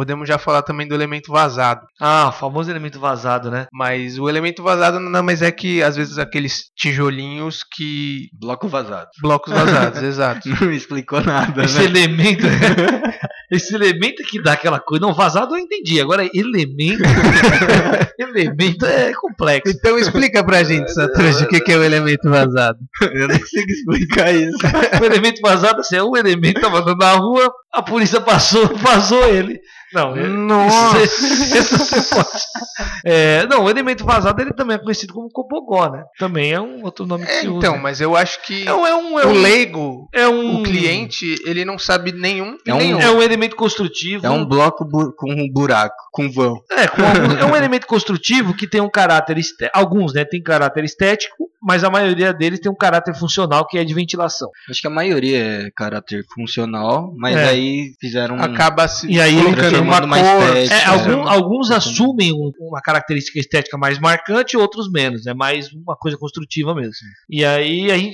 Podemos 0.00 0.26
já 0.26 0.38
falar 0.38 0.62
também 0.62 0.88
do 0.88 0.94
elemento 0.94 1.30
vazado. 1.30 1.82
Ah, 2.00 2.28
o 2.30 2.32
famoso 2.32 2.70
elemento 2.70 2.98
vazado, 2.98 3.50
né? 3.50 3.66
Mas 3.70 4.18
o 4.18 4.30
elemento 4.30 4.62
vazado 4.62 4.98
nada 4.98 5.22
mais 5.22 5.42
é 5.42 5.52
que, 5.52 5.82
às 5.82 5.94
vezes, 5.94 6.16
aqueles 6.16 6.70
tijolinhos 6.74 7.62
que. 7.62 8.30
Bloco 8.40 8.66
vazado. 8.66 9.10
Blocos 9.20 9.52
vazados, 9.52 10.00
exato. 10.02 10.48
Não 10.48 10.72
explicou 10.72 11.20
nada, 11.20 11.64
Esse 11.64 11.80
né? 11.80 11.84
elemento. 11.84 12.46
esse 13.52 13.74
elemento 13.74 14.22
que 14.22 14.42
dá 14.42 14.52
aquela 14.54 14.80
coisa. 14.80 15.04
Não, 15.04 15.12
vazado 15.12 15.54
eu 15.54 15.58
entendi. 15.58 16.00
Agora, 16.00 16.26
elemento. 16.32 17.02
elemento 18.18 18.86
é 18.86 19.12
complexo. 19.12 19.70
Então 19.76 19.98
explica 19.98 20.42
pra 20.42 20.62
gente, 20.62 20.90
Satoshi, 20.94 21.44
o 21.44 21.48
que 21.48 21.60
que 21.60 21.72
é 21.72 21.76
o 21.76 21.84
elemento 21.84 22.30
vazado. 22.30 22.78
Eu 23.02 23.28
nem 23.28 23.44
sei 23.44 23.64
explicar 23.64 24.32
isso. 24.34 24.56
o 25.00 25.04
elemento 25.04 25.40
vazado 25.42 25.80
assim, 25.80 25.96
é 25.96 26.02
um 26.02 26.16
elemento 26.16 26.60
tava 26.60 26.78
andando 26.80 26.98
na 26.98 27.12
rua, 27.12 27.52
a 27.72 27.82
polícia 27.82 28.20
passou, 28.20 28.66
vazou 28.78 29.24
ele. 29.28 29.58
Não, 29.92 30.16
é- 30.16 30.28
Nossa. 30.28 30.98
isso, 31.02 31.26
isso 31.56 31.78
você 31.78 32.14
pode. 32.14 32.42
É, 33.04 33.44
não, 33.48 33.64
o 33.64 33.70
elemento 33.70 34.04
vazado 34.04 34.40
ele 34.40 34.52
também 34.52 34.76
é 34.76 34.78
conhecido 34.78 35.12
como 35.12 35.28
cobogó, 35.30 35.88
né? 35.90 36.04
Também 36.18 36.52
é 36.52 36.60
um 36.60 36.84
outro 36.84 37.04
nome 37.06 37.26
que 37.26 37.32
É, 37.32 37.40
se 37.40 37.48
usa. 37.48 37.58
então, 37.58 37.76
mas 37.78 38.00
eu 38.00 38.14
acho 38.14 38.40
que 38.42 38.66
é 38.68 38.72
um, 38.72 38.86
é 38.86 38.94
um, 38.94 39.18
é 39.18 39.26
o 39.26 39.30
um, 39.30 39.32
leigo, 39.32 40.08
é 40.14 40.28
um 40.28 40.60
o 40.60 40.62
cliente, 40.62 41.34
ele 41.44 41.64
não 41.64 41.76
sabe 41.78 42.12
nenhum 42.12 42.56
É 42.66 42.72
um- 42.72 42.78
nenhum. 42.78 43.00
é 43.00 43.10
um 43.10 43.20
elemento 43.22 43.56
construtivo. 43.56 44.24
É 44.24 44.30
um 44.30 44.44
bloco 44.44 44.84
bu- 44.84 45.12
com 45.16 45.32
um 45.32 45.50
buraco, 45.50 45.96
com 46.12 46.30
vão. 46.30 46.60
É, 46.70 46.86
com 46.86 47.02
alguns- 47.04 47.40
é 47.40 47.44
um 47.44 47.56
elemento 47.56 47.86
construtivo 47.88 48.54
que 48.54 48.68
tem 48.68 48.80
um 48.80 48.90
caráter 48.90 49.38
estético. 49.38 49.76
Alguns, 49.76 50.14
né, 50.14 50.24
tem 50.24 50.40
caráter 50.40 50.84
estético, 50.84 51.49
mas 51.62 51.84
a 51.84 51.90
maioria 51.90 52.32
deles 52.32 52.60
tem 52.60 52.70
um 52.70 52.74
caráter 52.76 53.14
funcional 53.14 53.66
que 53.66 53.78
é 53.78 53.84
de 53.84 53.92
ventilação. 53.94 54.48
Acho 54.68 54.80
que 54.80 54.86
a 54.86 54.90
maioria 54.90 55.38
é 55.38 55.70
caráter 55.76 56.24
funcional, 56.34 57.12
mas 57.16 57.36
É. 57.36 57.44
aí 57.50 57.92
fizeram 58.00 58.36
um... 58.36 58.40
Acaba 58.42 58.86
se 58.88 59.06
E 59.10 59.20
aí 59.20 59.34
colocando 59.42 59.80
uma 59.82 60.00
cor. 60.00 60.56
estética. 60.56 60.74
É, 60.74 60.78
É, 60.80 60.84
algum- 60.86 61.28
é. 61.28 61.30
alguns 61.30 61.70
assumem 61.70 62.32
um- 62.32 62.50
uma 62.60 62.80
característica 62.80 63.38
estética 63.38 63.76
mais 63.78 63.98
marcante, 63.98 64.56
outros 64.56 64.90
menos. 64.90 65.26
É 65.26 65.34
mais 65.34 65.72
uma 65.72 65.96
coisa 65.96 66.16
construtiva 66.18 66.74
mesmo. 66.74 66.92
E 67.28 67.44
aí, 67.44 67.90
aí, 67.90 68.12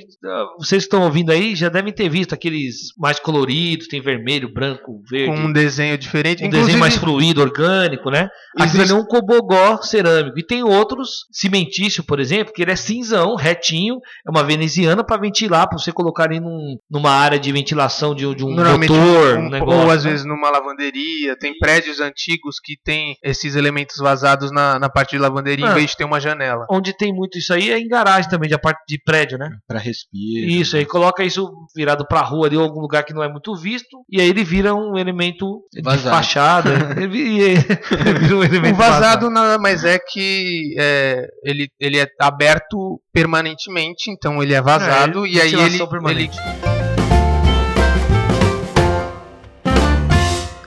vocês 0.59 0.83
que 0.83 0.87
estão 0.87 1.03
ouvindo 1.03 1.31
aí 1.31 1.55
já 1.55 1.69
devem 1.69 1.93
ter 1.93 2.09
visto 2.09 2.35
aqueles 2.35 2.77
mais 2.99 3.19
coloridos, 3.19 3.89
tem 3.89 4.01
vermelho, 4.01 4.53
branco, 4.53 5.03
verde. 5.11 5.27
com 5.27 5.47
um 5.49 5.53
desenho 5.53 5.97
diferente. 5.99 6.43
um 6.43 6.47
Inclusive, 6.47 6.67
desenho 6.67 6.81
mais 6.81 6.97
fluido, 6.97 7.41
orgânico, 7.41 8.11
né? 8.11 8.29
Aquilo 8.59 8.83
existe- 8.83 8.93
é 8.93 9.01
um 9.01 9.05
cobogó 9.05 9.81
cerâmico. 9.83 10.39
E 10.39 10.45
tem 10.45 10.63
outros, 10.63 11.27
cimentício, 11.31 12.03
por 12.05 12.19
exemplo, 12.21 12.53
que 12.53 12.63
ele 12.63 12.73
é 12.73 12.77
cinzão, 12.77 13.36
retinho, 13.37 13.97
é 14.27 14.31
uma 14.31 14.43
veneziana 14.43 15.05
para 15.05 15.21
ventilar, 15.21 15.69
para 15.69 15.79
você 15.79 15.93
colocar 15.93 16.25
ali 16.25 16.41
num- 16.41 16.77
numa 16.91 17.11
área 17.11 17.39
de 17.39 17.53
ventilação 17.53 18.15
de, 18.15 18.35
de 18.35 18.45
um 18.45 18.51
motor, 18.55 19.39
um- 19.39 19.47
um 19.47 19.51
negócio. 19.51 19.81
ou 19.85 19.91
às 19.91 20.05
né? 20.05 20.11
vezes 20.11 20.27
numa 20.27 20.51
lavanderia, 20.51 21.37
tem 21.39 21.57
prédios 21.59 22.01
antigos 22.01 22.57
que 22.63 22.75
tem 22.85 23.17
esses 23.23 23.55
elementos 23.57 23.97
vazados 23.99 24.51
na, 24.51 24.79
na 24.79 24.89
parte 24.89 25.11
de 25.13 25.19
lavanderia 25.19 25.67
Ah. 25.67 25.71
em 25.71 25.75
vez 25.75 25.91
de 25.91 25.97
ter 25.97 26.05
uma 26.05 26.21
janela. 26.21 26.67
Onde 26.71 26.97
tem 26.97 27.13
muito 27.13 27.39
isso 27.39 27.53
aí 27.53 27.71
é 27.71 27.79
em 27.79 27.89
garagem 27.89 28.29
também, 28.31 28.49
de 28.49 28.59
parte 28.59 28.81
de 28.89 28.99
prédio, 29.05 29.39
né? 29.39 29.51
Pra 29.67 29.79
respiro. 29.79 30.49
Isso, 30.51 30.77
aí 30.77 30.85
coloca 30.85 31.23
isso 31.25 31.49
virado 31.75 32.07
pra 32.07 32.21
rua 32.21 32.47
ali, 32.47 32.57
ou 32.57 32.63
algum 32.65 32.81
lugar 32.81 33.05
que 33.05 33.13
não 33.15 33.23
é 33.23 33.29
muito 33.29 33.55
visto, 33.55 34.05
e 34.11 34.21
aí 34.21 34.29
ele 34.29 34.43
vira 34.45 34.75
um 34.75 34.97
elemento 34.97 35.63
de 35.73 35.83
Vazado. 35.83 36.17
fachada. 36.17 36.71
ele, 36.97 37.09
vi- 37.09 37.41
ele 37.41 38.19
vira 38.19 38.37
um 38.37 38.41
O 38.41 38.45
elemento 38.45 38.77
vazado 38.77 39.31
nada 39.31 39.59
mais 39.59 39.85
é 39.85 39.99
que 39.99 40.75
é, 40.79 41.27
ele, 41.45 41.69
ele 41.81 41.99
é 41.99 42.07
aberto 42.21 43.01
permanentemente, 43.27 44.11
então 44.11 44.41
ele 44.41 44.55
é 44.55 44.63
vazado 44.63 45.27
É, 45.27 45.29
e 45.29 45.41
aí 45.41 45.53
ele, 45.53 45.79
ele. 46.11 46.31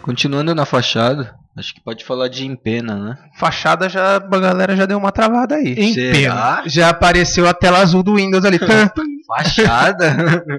Continuando 0.02 0.54
na 0.54 0.66
fachada, 0.66 1.34
acho 1.60 1.74
que 1.74 1.82
pode 1.84 2.04
falar 2.06 2.28
de 2.28 2.46
empena, 2.46 2.96
né? 2.96 3.18
fachada 3.38 3.88
já 3.90 4.16
a 4.16 4.20
galera 4.20 4.76
já 4.76 4.86
deu 4.86 4.98
uma 4.98 5.12
travada 5.12 5.56
aí. 5.56 5.74
Em 5.74 5.94
Será? 5.94 6.64
Já 6.66 6.90
apareceu 6.90 7.48
a 7.48 7.54
tela 7.54 7.80
azul 7.80 8.04
do 8.04 8.16
Windows 8.16 8.46
ali. 8.46 8.60
Fachada? 9.30 10.16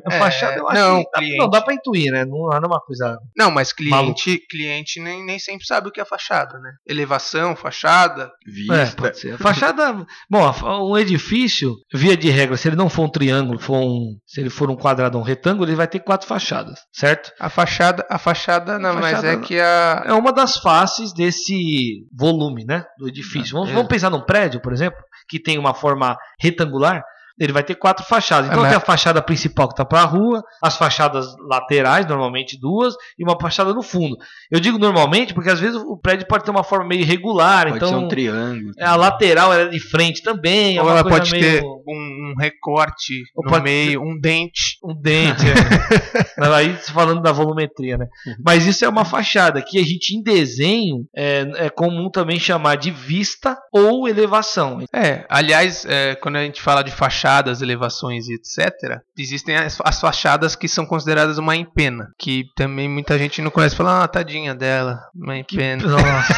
A 0.06 0.10
fachada 0.16 0.56
eu 0.56 0.68
acho 0.68 0.80
não, 0.80 0.98
que 0.98 1.10
dá, 1.10 1.18
cliente. 1.18 1.36
não 1.38 1.50
dá 1.50 1.60
pra 1.60 1.74
intuir, 1.74 2.12
né? 2.12 2.24
Não, 2.24 2.38
não 2.38 2.54
é 2.54 2.66
uma 2.66 2.80
coisa. 2.80 3.18
Não, 3.36 3.50
mas 3.50 3.72
cliente, 3.72 4.38
cliente 4.48 5.00
nem, 5.00 5.24
nem 5.24 5.40
sempre 5.40 5.66
sabe 5.66 5.88
o 5.88 5.90
que 5.90 6.00
é 6.00 6.04
fachada, 6.04 6.56
né? 6.60 6.70
Elevação, 6.86 7.56
fachada. 7.56 8.30
É, 8.46 8.50
Vista. 8.50 8.96
pode 8.96 9.18
ser. 9.18 9.34
A 9.34 9.38
fachada. 9.38 10.06
Bom, 10.30 10.46
a 10.46 10.84
um 10.84 10.96
edifício, 10.96 11.74
via 11.92 12.16
de 12.16 12.30
regra, 12.30 12.56
se 12.56 12.68
ele 12.68 12.76
não 12.76 12.88
for 12.88 13.06
um 13.06 13.08
triângulo, 13.08 13.58
for 13.58 13.76
um, 13.76 14.16
se 14.24 14.40
ele 14.40 14.50
for 14.50 14.70
um 14.70 14.76
quadrado 14.76 15.18
ou 15.18 15.24
um 15.24 15.26
retângulo, 15.26 15.68
ele 15.68 15.76
vai 15.76 15.88
ter 15.88 15.98
quatro 15.98 16.28
fachadas, 16.28 16.78
certo? 16.92 17.32
A 17.40 17.48
fachada, 17.48 18.06
a 18.08 18.18
fachada 18.18 18.78
não, 18.78 18.94
mas 18.94 19.16
fachada 19.16 19.26
é 19.26 19.36
não. 19.36 19.42
que 19.42 19.58
a 19.58 20.04
É 20.06 20.12
uma 20.12 20.32
das 20.32 20.58
faces 20.58 20.89
desse 21.14 22.06
volume, 22.12 22.64
né? 22.64 22.84
Do 22.98 23.08
edifício. 23.08 23.52
Vamos, 23.54 23.70
É. 23.70 23.72
vamos 23.72 23.88
pensar 23.88 24.10
num 24.10 24.20
prédio, 24.20 24.60
por 24.60 24.72
exemplo, 24.72 24.98
que 25.28 25.38
tem 25.38 25.58
uma 25.58 25.74
forma 25.74 26.16
retangular. 26.38 27.04
Ele 27.40 27.52
vai 27.52 27.62
ter 27.62 27.74
quatro 27.74 28.04
fachadas. 28.04 28.50
Então 28.50 28.64
É, 28.64 28.68
tem 28.68 28.76
a 28.76 28.80
fachada 28.80 29.22
principal 29.22 29.66
que 29.66 29.72
está 29.72 29.84
para 29.84 30.02
a 30.02 30.04
rua, 30.04 30.42
as 30.62 30.76
fachadas 30.76 31.26
laterais, 31.48 32.06
normalmente 32.06 32.60
duas, 32.60 32.94
e 33.18 33.24
uma 33.24 33.38
fachada 33.40 33.72
no 33.72 33.82
fundo. 33.82 34.16
Eu 34.50 34.60
digo 34.60 34.78
normalmente 34.78 35.32
porque 35.32 35.48
às 35.50 35.58
vezes 35.58 35.76
o 35.76 35.96
prédio 35.96 36.26
pode 36.28 36.44
ter 36.44 36.50
uma 36.50 36.62
forma 36.62 36.86
meio 36.86 37.00
irregular, 37.00 37.64
Pode 37.64 37.76
então 37.76 37.88
ser 37.88 37.94
um 37.94 38.08
triângulo. 38.08 38.72
é, 38.78 38.84
a 38.84 38.94
lateral 38.96 39.52
era 39.52 39.68
de 39.70 39.80
frente 39.80 40.22
também. 40.22 40.76
É 40.76 40.82
ou 40.82 40.86
uma 40.86 40.98
ela 40.98 41.08
pode 41.08 41.30
meio... 41.32 41.42
ter 41.42 41.62
um, 41.64 42.32
um 42.32 42.34
recorte 42.38 43.22
Ou 43.34 43.44
no 43.44 43.50
pode 43.50 43.64
meio, 43.64 44.02
um 44.02 44.18
dente. 44.20 44.78
um 44.84 44.94
dente. 44.94 45.46
é. 45.46 46.46
Aí 46.60 46.74
falando 46.74 47.22
da 47.22 47.32
volumetria, 47.32 47.96
né? 47.96 48.06
Mas 48.44 48.66
isso 48.66 48.84
é 48.84 48.88
uma 48.88 49.04
fachada 49.04 49.62
que 49.62 49.78
a 49.78 49.82
gente 49.82 50.14
em 50.14 50.22
desenho 50.22 51.06
é, 51.16 51.66
é 51.66 51.70
comum 51.70 52.10
também 52.10 52.38
chamar 52.38 52.76
de 52.76 52.90
vista 52.90 53.56
ou 53.72 54.08
elevação. 54.08 54.78
É, 54.92 55.24
aliás, 55.28 55.84
é, 55.86 56.14
quando 56.16 56.36
a 56.36 56.42
gente 56.42 56.60
fala 56.60 56.82
de 56.82 56.90
fachadas, 57.30 57.62
elevações 57.62 58.26
e 58.28 58.34
etc, 58.34 58.98
existem 59.16 59.56
as, 59.56 59.78
as 59.84 60.00
fachadas 60.00 60.56
que 60.56 60.66
são 60.66 60.84
consideradas 60.84 61.38
uma 61.38 61.54
empena, 61.54 62.08
que 62.18 62.44
também 62.56 62.88
muita 62.88 63.16
gente 63.18 63.40
não 63.40 63.50
conhece, 63.52 63.76
fala, 63.76 64.02
ah, 64.02 64.08
tadinha 64.08 64.52
dela, 64.54 64.98
uma 65.14 65.36
empena. 65.38 65.82
Nossa, 65.86 66.34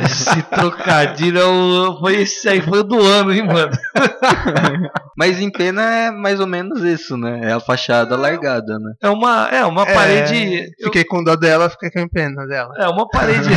esse 0.04 0.42
trocadilho 0.44 1.38
é 1.38 1.44
o- 1.44 1.98
foi 2.00 2.22
esse 2.22 2.48
aí, 2.48 2.62
foi 2.62 2.80
o 2.80 2.84
do 2.84 3.00
ano, 3.02 3.32
hein, 3.32 3.42
mano? 3.46 3.72
Mas 5.16 5.38
empena 5.38 5.82
é 5.82 6.10
mais 6.10 6.40
ou 6.40 6.46
menos 6.46 6.82
isso, 6.82 7.16
né? 7.18 7.50
É 7.50 7.52
a 7.52 7.60
fachada 7.60 8.16
largada, 8.16 8.78
né? 8.78 8.92
É 9.02 9.10
uma, 9.10 9.48
é 9.50 9.64
uma 9.66 9.82
É, 9.82 9.92
parede. 9.94 10.70
Fiquei 10.82 11.04
com 11.04 11.22
dó 11.22 11.36
dela, 11.36 11.68
fiquei 11.68 11.90
com 11.90 12.08
pena 12.08 12.46
dela. 12.46 12.72
É 12.78 12.88
uma 12.88 13.06
parede. 13.06 13.48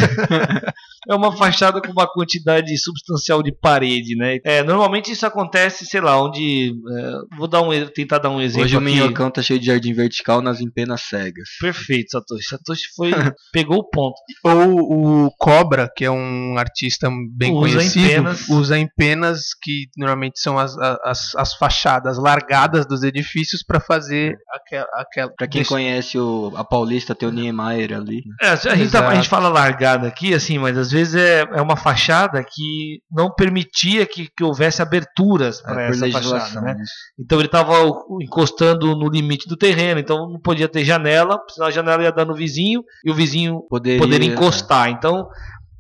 É 1.10 1.16
uma 1.16 1.36
fachada 1.36 1.82
com 1.82 1.92
uma 1.92 2.08
quantidade 2.08 2.76
substancial 2.78 3.42
de 3.44 3.52
parede, 3.52 4.16
né? 4.16 4.38
É, 4.46 4.64
normalmente 4.64 5.12
isso 5.12 5.26
acontece, 5.26 5.86
sei 5.86 6.02
lá, 6.02 6.22
onde. 6.22 6.70
é, 6.98 7.38
vou 7.38 7.48
dar 7.48 7.62
um, 7.62 7.70
tentar 7.88 8.20
dar 8.20 8.30
um 8.30 8.42
exemplo. 8.42 8.66
Hoje 8.66 8.78
o 8.78 8.82
minhocão 8.82 9.30
tá 9.32 9.42
cheio 9.42 9.60
de 9.60 9.66
jardim 9.68 9.94
vertical 9.94 10.42
nas 10.42 10.60
empenas 10.62 11.02
cegas. 11.02 11.48
Perfeito, 11.60 12.12
Satoshi. 12.12 12.44
Satoshi 12.48 12.84
foi, 12.96 13.12
pegou 13.52 13.78
o 13.80 13.90
ponto. 13.90 14.16
Ou 14.44 15.26
o 15.28 15.32
Cobra, 15.38 15.90
que 15.96 16.06
é 16.06 16.12
um 16.12 16.58
artista 16.58 17.10
bem 17.36 17.52
Usa 17.54 17.78
conhecido, 17.78 18.06
empenas. 18.06 18.50
usa 18.50 18.78
empenas 18.80 19.40
que 19.62 19.88
normalmente 19.98 20.40
são 20.40 20.58
as, 20.58 20.76
as, 21.04 21.36
as 21.36 21.54
fachadas 21.56 22.18
largadas 22.18 22.86
dos 22.86 23.04
edifícios 23.04 23.64
para 23.64 23.80
fazer 23.80 24.36
aquela. 24.54 24.88
aquela 24.96 25.34
Pra 25.36 25.48
quem 25.48 25.60
deixa- 25.62 25.70
conhece 25.70 26.18
o, 26.18 26.52
a 26.56 26.64
Paulista, 26.64 27.16
tem 27.16 27.28
o 27.28 27.32
Niemeyer 27.32 27.94
ali. 27.94 28.22
É, 28.42 28.50
a, 28.50 28.56
gente 28.56 28.92
tá- 28.92 29.08
a 29.08 29.16
gente 29.16 29.30
fala 29.30 29.50
largada 29.50 30.08
aqui, 30.08 30.34
assim, 30.34 30.58
mas 30.58 30.78
às 30.78 30.92
vezes 30.94 31.16
é, 31.16 31.42
é 31.42 31.62
uma 31.62 31.76
fachada 31.76 32.42
que 32.42 33.02
não 33.12 33.30
permitia 33.30 34.06
que, 34.06 34.30
que 34.36 34.44
houvesse 34.44 34.82
aberturas 34.82 35.60
É, 35.60 35.64
para 35.64 35.74
por 35.88 35.92
essa 35.92 36.12
fachada, 36.12 36.62
né? 36.62 36.76
Então 37.20 37.40
ele 37.40 37.48
estava 37.48 37.74
encostando 38.22 38.96
no 38.96 39.10
limite 39.10 39.48
do 39.48 39.58
terreno, 39.58 40.00
então 40.00 40.30
não 40.30 40.40
podia 40.40 40.70
ter 40.70 40.86
janela, 40.86 41.38
senão 41.50 41.68
a 41.68 41.72
janela 41.72 42.04
ia 42.04 42.12
dar 42.12 42.26
no 42.26 42.36
vizinho 42.36 42.82
e 43.04 43.12
o 43.12 43.14
vizinho 43.14 43.62
Poderia, 43.70 44.00
poderia 44.00 44.30
encostar. 44.30 44.90
Então, 44.90 45.28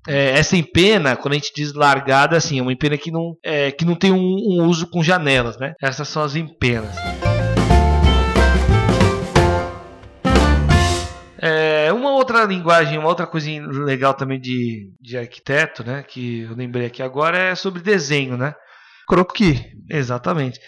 é, 0.07 0.31
essa 0.31 0.57
empena, 0.57 1.15
quando 1.15 1.33
a 1.33 1.35
gente 1.37 1.53
diz 1.55 1.73
largada, 1.73 2.35
assim, 2.35 2.59
é 2.59 2.61
uma 2.61 2.73
empena 2.73 2.97
que 2.97 3.11
não, 3.11 3.37
é, 3.43 3.71
que 3.71 3.85
não 3.85 3.95
tem 3.95 4.11
um, 4.11 4.17
um 4.17 4.65
uso 4.65 4.87
com 4.87 5.01
janelas, 5.01 5.57
né? 5.57 5.73
Essas 5.81 6.09
são 6.09 6.23
as 6.23 6.35
empenas. 6.35 6.95
É, 11.45 11.72
outra 12.33 12.45
linguagem, 12.45 12.97
uma 12.97 13.07
outra 13.07 13.27
coisinha 13.27 13.65
legal 13.67 14.13
também 14.13 14.39
de, 14.39 14.91
de 14.99 15.17
arquiteto, 15.17 15.83
né? 15.83 16.03
Que 16.03 16.41
eu 16.41 16.55
lembrei 16.55 16.87
aqui 16.87 17.03
agora 17.03 17.37
é 17.37 17.55
sobre 17.55 17.81
desenho, 17.81 18.35
né? 18.35 18.55
Croquis. 19.07 19.61
Exatamente. 19.89 20.59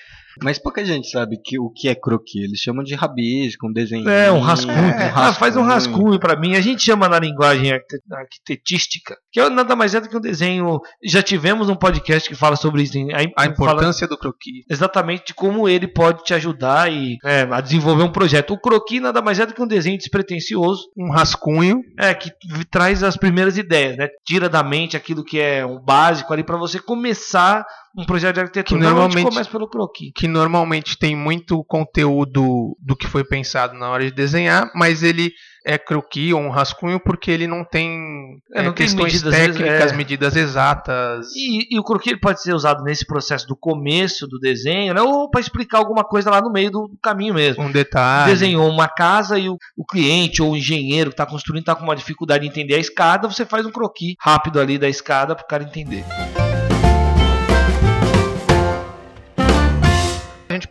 Mas 0.43 0.59
pouca 0.59 0.83
gente 0.85 1.09
sabe 1.09 1.37
que, 1.43 1.59
o 1.59 1.69
que 1.69 1.87
é 1.89 1.95
croquis. 1.95 2.43
Eles 2.43 2.59
chamam 2.59 2.83
de 2.83 2.93
rabisco, 2.95 3.67
um 3.67 3.71
desenho. 3.73 4.07
É, 4.09 4.31
um 4.31 4.39
rascunho. 4.39 4.75
É, 4.77 5.11
Ah, 5.15 5.33
faz 5.33 5.55
um 5.55 5.63
rascunho 5.63 6.19
pra 6.19 6.35
mim. 6.39 6.55
A 6.55 6.61
gente 6.61 6.83
chama 6.83 7.07
na 7.07 7.19
linguagem 7.19 7.71
arquite- 7.71 8.03
arquitetística, 8.13 9.15
que 9.31 9.39
é 9.39 9.49
nada 9.49 9.75
mais 9.75 9.93
é 9.95 10.01
do 10.01 10.09
que 10.09 10.17
um 10.17 10.21
desenho. 10.21 10.79
Já 11.03 11.21
tivemos 11.21 11.69
um 11.69 11.75
podcast 11.75 12.27
que 12.29 12.35
fala 12.35 12.55
sobre 12.55 12.83
isso. 12.83 12.93
A, 13.35 13.43
A 13.43 13.45
importância 13.45 14.07
do 14.07 14.17
croquis. 14.17 14.63
exatamente 14.69 15.27
de 15.27 15.33
como 15.33 15.67
ele 15.67 15.87
pode 15.87 16.23
te 16.23 16.33
ajudar 16.33 16.91
e, 16.91 17.17
é, 17.23 17.41
a 17.49 17.61
desenvolver 17.61 18.03
um 18.03 18.11
projeto. 18.11 18.53
O 18.53 18.59
croquis 18.59 19.01
nada 19.01 19.21
mais 19.21 19.39
é 19.39 19.45
do 19.45 19.53
que 19.53 19.61
um 19.61 19.67
desenho 19.67 19.97
despretensioso, 19.97 20.83
Um 20.97 21.11
rascunho. 21.11 21.81
é 21.99 22.13
que 22.13 22.31
traz 22.69 23.03
as 23.03 23.17
primeiras 23.17 23.57
ideias, 23.57 23.97
né? 23.97 24.07
Tira 24.25 24.49
da 24.49 24.63
mente 24.63 24.97
aquilo 24.97 25.23
que 25.23 25.39
é 25.39 25.65
um 25.65 25.79
básico 25.79 26.31
ali 26.33 26.43
pra 26.43 26.57
você 26.57 26.79
começar 26.79 27.65
um 27.97 28.05
projeto 28.05 28.35
de 28.35 28.41
arquitetura. 28.41 28.79
Que 28.79 28.85
normalmente- 28.85 29.29
começa 29.29 29.49
pelo 29.49 29.67
croquis. 29.69 30.11
que 30.15 30.27
normalmente 30.27 30.97
tem 30.97 31.15
muito 31.15 31.63
conteúdo 31.63 32.75
do 32.79 32.95
que 32.95 33.07
foi 33.07 33.23
pensado 33.23 33.73
na 33.73 33.89
hora 33.89 34.03
de 34.03 34.11
desenhar, 34.11 34.71
mas 34.75 35.03
ele 35.03 35.31
é 35.67 35.79
croquis 35.79 36.31
ou 36.31 36.39
um 36.39 36.49
rascunho 36.49 36.99
porque 36.99 37.31
ele 37.31 37.47
não 37.47 37.65
tem, 37.65 38.37
É, 38.53 38.59
é, 38.59 38.63
não 38.63 38.71
tem 38.73 38.85
questões 38.85 39.13
medidas, 39.13 39.33
técnicas, 39.35 39.91
é. 39.91 39.95
medidas 39.95 40.35
exatas. 40.35 41.27
E, 41.35 41.75
e 41.75 41.79
o 41.79 41.83
croquis 41.83 42.19
pode 42.19 42.41
ser 42.41 42.53
usado 42.53 42.83
nesse 42.83 43.05
processo 43.05 43.47
do 43.47 43.55
começo 43.55 44.27
do 44.27 44.37
desenho, 44.37 44.93
né? 44.93 45.01
Ou 45.01 45.29
para 45.29 45.41
explicar 45.41 45.79
alguma 45.79 46.03
coisa 46.03 46.29
lá 46.29 46.39
no 46.39 46.51
meio 46.51 46.69
do 46.69 46.91
caminho 47.01 47.33
mesmo. 47.33 47.63
Um 47.63 47.71
detalhe. 47.71 48.31
Desenhou 48.31 48.69
uma 48.69 48.87
casa 48.87 49.39
e 49.39 49.49
o, 49.49 49.57
o 49.75 49.85
cliente 49.85 50.41
ou 50.41 50.51
o 50.51 50.57
engenheiro 50.57 51.09
que 51.09 51.15
está 51.15 51.25
construindo 51.25 51.61
está 51.61 51.75
com 51.75 51.83
uma 51.83 51.95
dificuldade 51.95 52.43
de 52.43 52.49
entender 52.49 52.75
a 52.75 52.79
escada, 52.79 53.27
você 53.27 53.45
faz 53.45 53.65
um 53.65 53.71
croquis 53.71 54.15
rápido 54.21 54.59
ali 54.59 54.77
da 54.77 54.87
escada 54.87 55.35
para 55.35 55.43
o 55.43 55.47
cara 55.47 55.63
entender. 55.63 56.03
A 56.37 56.54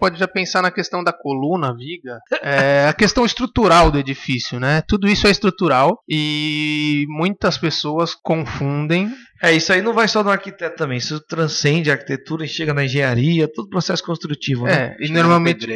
pode 0.04 0.18
já 0.18 0.28
pensar 0.28 0.60
na 0.60 0.70
questão 0.70 1.02
da 1.02 1.14
coluna, 1.14 1.74
viga, 1.74 2.18
é, 2.42 2.86
a 2.86 2.92
questão 2.92 3.24
estrutural 3.24 3.90
do 3.90 3.98
edifício, 3.98 4.60
né? 4.60 4.82
Tudo 4.86 5.08
isso 5.08 5.26
é 5.26 5.30
estrutural 5.30 5.98
e 6.06 7.06
muitas 7.08 7.56
pessoas 7.56 8.14
confundem. 8.14 9.10
É, 9.42 9.50
isso 9.54 9.72
aí 9.72 9.80
não 9.80 9.94
vai 9.94 10.06
só 10.06 10.22
no 10.22 10.28
arquiteto 10.28 10.76
também, 10.76 10.98
isso 10.98 11.18
transcende 11.26 11.90
a 11.90 11.94
arquitetura 11.94 12.44
e 12.44 12.48
chega 12.48 12.74
na 12.74 12.84
engenharia, 12.84 13.50
todo 13.50 13.70
processo 13.70 14.04
construtivo, 14.04 14.64
né? 14.64 14.94
É, 15.00 15.04
e 15.06 15.08
normalmente. 15.10 15.66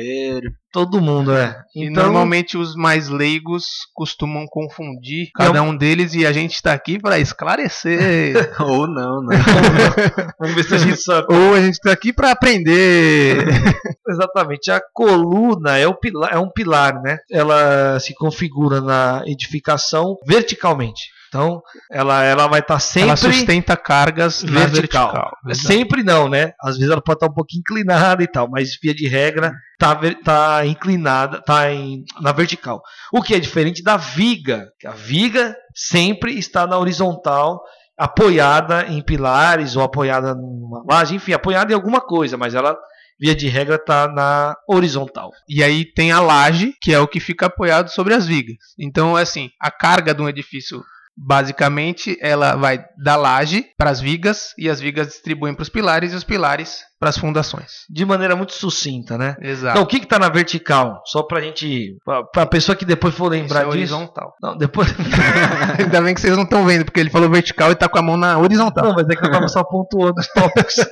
Todo 0.70 1.00
mundo, 1.00 1.34
é. 1.34 1.62
e 1.74 1.86
Então, 1.86 2.04
normalmente 2.04 2.58
os 2.58 2.74
mais 2.74 3.08
leigos 3.08 3.64
costumam 3.94 4.44
confundir 4.46 5.30
cada 5.34 5.62
um 5.62 5.74
deles 5.74 6.12
e 6.14 6.26
a 6.26 6.32
gente 6.32 6.54
está 6.54 6.74
aqui 6.74 6.98
para 6.98 7.18
esclarecer. 7.18 8.34
Ou 8.60 8.86
não, 8.86 9.22
né? 9.22 9.36
vamos 10.38 10.54
ver 10.54 10.64
se 10.64 10.74
a 10.74 10.78
gente 10.78 10.98
sabe. 10.98 11.26
Ou 11.30 11.54
a 11.54 11.60
gente 11.60 11.74
está 11.74 11.90
aqui 11.90 12.12
para 12.12 12.32
aprender. 12.32 13.46
Exatamente. 14.06 14.70
A 14.70 14.80
coluna 14.92 15.78
é, 15.78 15.86
o 15.86 15.94
pilar, 15.94 16.34
é 16.34 16.38
um 16.38 16.50
pilar, 16.50 17.00
né? 17.00 17.16
Ela 17.30 17.98
se 17.98 18.14
configura 18.14 18.80
na 18.82 19.22
edificação 19.26 20.16
verticalmente. 20.26 21.17
Então, 21.28 21.62
ela, 21.90 22.24
ela 22.24 22.46
vai 22.46 22.60
estar 22.60 22.78
sempre 22.80 23.08
Ela 23.08 23.16
sustenta 23.16 23.76
cargas 23.76 24.42
vertical. 24.42 25.12
vertical. 25.12 25.32
Exato. 25.46 25.66
Sempre 25.66 26.02
não, 26.02 26.28
né? 26.28 26.52
Às 26.60 26.76
vezes 26.76 26.90
ela 26.90 27.02
pode 27.02 27.16
estar 27.16 27.26
um 27.26 27.34
pouquinho 27.34 27.60
inclinada 27.60 28.22
e 28.22 28.26
tal, 28.26 28.48
mas 28.48 28.78
via 28.82 28.94
de 28.94 29.06
regra 29.06 29.52
tá, 29.78 29.98
tá 30.24 30.66
inclinada, 30.66 31.42
tá 31.42 31.70
em, 31.70 32.04
na 32.20 32.32
vertical. 32.32 32.82
O 33.12 33.22
que 33.22 33.34
é 33.34 33.40
diferente 33.40 33.82
da 33.82 33.96
viga. 33.96 34.72
que 34.80 34.86
A 34.86 34.92
viga 34.92 35.54
sempre 35.74 36.38
está 36.38 36.66
na 36.66 36.78
horizontal, 36.78 37.62
apoiada 37.96 38.86
em 38.86 39.02
pilares 39.02 39.76
ou 39.76 39.82
apoiada 39.82 40.34
numa 40.34 40.82
laje, 40.88 41.14
enfim, 41.16 41.32
apoiada 41.32 41.72
em 41.72 41.74
alguma 41.74 42.00
coisa, 42.00 42.36
mas 42.36 42.54
ela 42.54 42.76
via 43.20 43.34
de 43.34 43.48
regra 43.48 43.74
está 43.74 44.06
na 44.06 44.56
horizontal. 44.68 45.32
E 45.48 45.62
aí 45.62 45.84
tem 45.84 46.12
a 46.12 46.20
laje, 46.20 46.74
que 46.80 46.94
é 46.94 47.00
o 47.00 47.08
que 47.08 47.18
fica 47.18 47.46
apoiado 47.46 47.88
sobre 47.88 48.14
as 48.14 48.26
vigas. 48.26 48.56
Então, 48.78 49.16
assim, 49.16 49.50
a 49.60 49.70
carga 49.70 50.14
de 50.14 50.22
um 50.22 50.28
edifício, 50.28 50.82
basicamente, 51.20 52.16
ela 52.20 52.54
vai 52.54 52.84
da 52.96 53.16
laje 53.16 53.66
para 53.76 53.90
as 53.90 54.00
vigas 54.00 54.54
e 54.56 54.70
as 54.70 54.80
vigas 54.80 55.08
distribuem 55.08 55.52
para 55.52 55.62
os 55.62 55.68
pilares 55.68 56.12
e 56.12 56.16
os 56.16 56.22
pilares 56.22 56.84
para 57.00 57.10
as 57.10 57.18
fundações. 57.18 57.84
De 57.90 58.04
maneira 58.04 58.36
muito 58.36 58.52
sucinta, 58.52 59.18
né? 59.18 59.36
Exato. 59.40 59.72
Então, 59.72 59.82
o 59.82 59.86
que 59.86 59.96
está 59.96 60.18
na 60.18 60.28
vertical? 60.28 61.02
Só 61.04 61.22
pra 61.22 61.40
gente. 61.40 61.96
Pra, 62.04 62.22
pra 62.24 62.46
pessoa 62.46 62.76
que 62.76 62.84
depois 62.84 63.14
for 63.14 63.32
Isso 63.34 63.42
lembrar 63.42 63.60
é 63.60 63.64
disso. 63.64 63.76
horizontal. 63.76 64.34
Não, 64.40 64.56
depois. 64.56 64.94
Ainda 65.78 66.00
bem 66.00 66.14
que 66.14 66.20
vocês 66.20 66.36
não 66.36 66.44
estão 66.44 66.64
vendo, 66.64 66.84
porque 66.84 67.00
ele 67.00 67.10
falou 67.10 67.28
vertical 67.28 67.70
e 67.72 67.74
tá 67.74 67.88
com 67.88 67.98
a 67.98 68.02
mão 68.02 68.16
na 68.16 68.38
horizontal. 68.38 68.84
Não, 68.84 68.94
mas 68.94 69.08
é 69.08 69.16
que 69.16 69.26
eu 69.26 69.30
tava 69.30 69.48
só 69.48 69.64
pontuando 69.64 70.20
os 70.20 70.28
tópicos. 70.28 70.74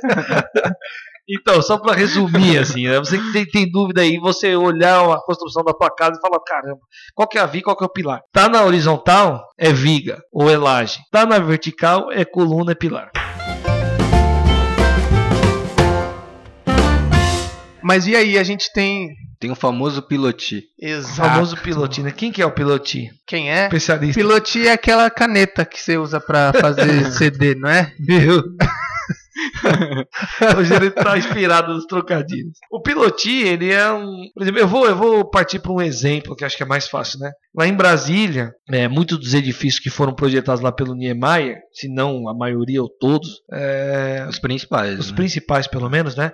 Então, 1.28 1.60
só 1.60 1.76
para 1.76 1.92
resumir, 1.92 2.56
assim, 2.56 2.86
né? 2.86 3.00
você 3.00 3.18
que 3.18 3.32
tem, 3.32 3.44
tem 3.44 3.70
dúvida 3.70 4.00
aí, 4.00 4.16
você 4.16 4.54
olhar 4.54 5.00
a 5.10 5.20
construção 5.22 5.64
da 5.64 5.72
tua 5.72 5.90
casa 5.90 6.16
e 6.16 6.20
falar, 6.20 6.38
caramba, 6.40 6.80
qual 7.14 7.28
que 7.28 7.36
é 7.36 7.40
a 7.40 7.46
viga, 7.46 7.64
qual 7.64 7.76
que 7.76 7.82
é 7.82 7.86
o 7.86 7.92
pilar? 7.92 8.20
Tá 8.32 8.48
na 8.48 8.62
horizontal, 8.62 9.44
é 9.58 9.72
viga 9.72 10.20
ou 10.32 10.48
é 10.48 10.56
laje. 10.56 11.00
Tá 11.10 11.26
na 11.26 11.40
vertical, 11.40 12.12
é 12.12 12.24
coluna, 12.24 12.72
é 12.72 12.74
pilar. 12.76 13.10
Mas 17.82 18.06
e 18.06 18.14
aí, 18.16 18.38
a 18.38 18.42
gente 18.42 18.72
tem. 18.72 19.10
Tem 19.38 19.50
o 19.50 19.54
famoso 19.54 20.02
piloti. 20.02 20.64
O 20.80 20.86
Exato. 20.86 21.28
famoso 21.28 21.56
piloti, 21.56 22.02
né? 22.02 22.10
Quem 22.10 22.32
que 22.32 22.42
é 22.42 22.46
o 22.46 22.50
piloti? 22.50 23.10
Quem 23.26 23.52
é? 23.52 23.64
Especialista. 23.64 24.20
Piloti 24.20 24.66
é 24.66 24.72
aquela 24.72 25.08
caneta 25.10 25.64
que 25.64 25.80
você 25.80 25.96
usa 25.96 26.20
pra 26.20 26.52
fazer 26.52 27.10
CD, 27.12 27.54
não 27.54 27.68
é? 27.68 27.92
Meu. 27.98 28.42
Hoje 30.58 30.74
ele 30.74 30.90
tá 30.90 31.16
inspirado 31.18 31.74
nos 31.74 31.86
trocadilhos. 31.86 32.58
O 32.70 32.80
piloti, 32.80 33.42
ele 33.42 33.72
é 33.72 33.90
um. 33.92 34.28
Por 34.34 34.42
exemplo, 34.42 34.60
eu 34.60 34.68
vou, 34.68 34.86
eu 34.86 34.96
vou 34.96 35.30
partir 35.30 35.58
para 35.58 35.72
um 35.72 35.80
exemplo 35.80 36.34
que 36.34 36.44
acho 36.44 36.56
que 36.56 36.62
é 36.62 36.66
mais 36.66 36.88
fácil, 36.88 37.18
né? 37.20 37.30
Lá 37.54 37.66
em 37.66 37.74
Brasília, 37.74 38.52
é, 38.70 38.88
muitos 38.88 39.18
dos 39.18 39.34
edifícios 39.34 39.80
que 39.80 39.90
foram 39.90 40.14
projetados 40.14 40.60
lá 40.60 40.72
pelo 40.72 40.94
Niemeyer, 40.94 41.58
se 41.72 41.88
não 41.88 42.28
a 42.28 42.34
maioria 42.34 42.82
ou 42.82 42.88
todos, 42.88 43.40
é, 43.52 44.26
Os 44.28 44.38
principais. 44.38 44.98
os 44.98 45.10
né? 45.10 45.16
principais 45.16 45.66
pelo 45.66 45.88
menos, 45.90 46.16
né? 46.16 46.32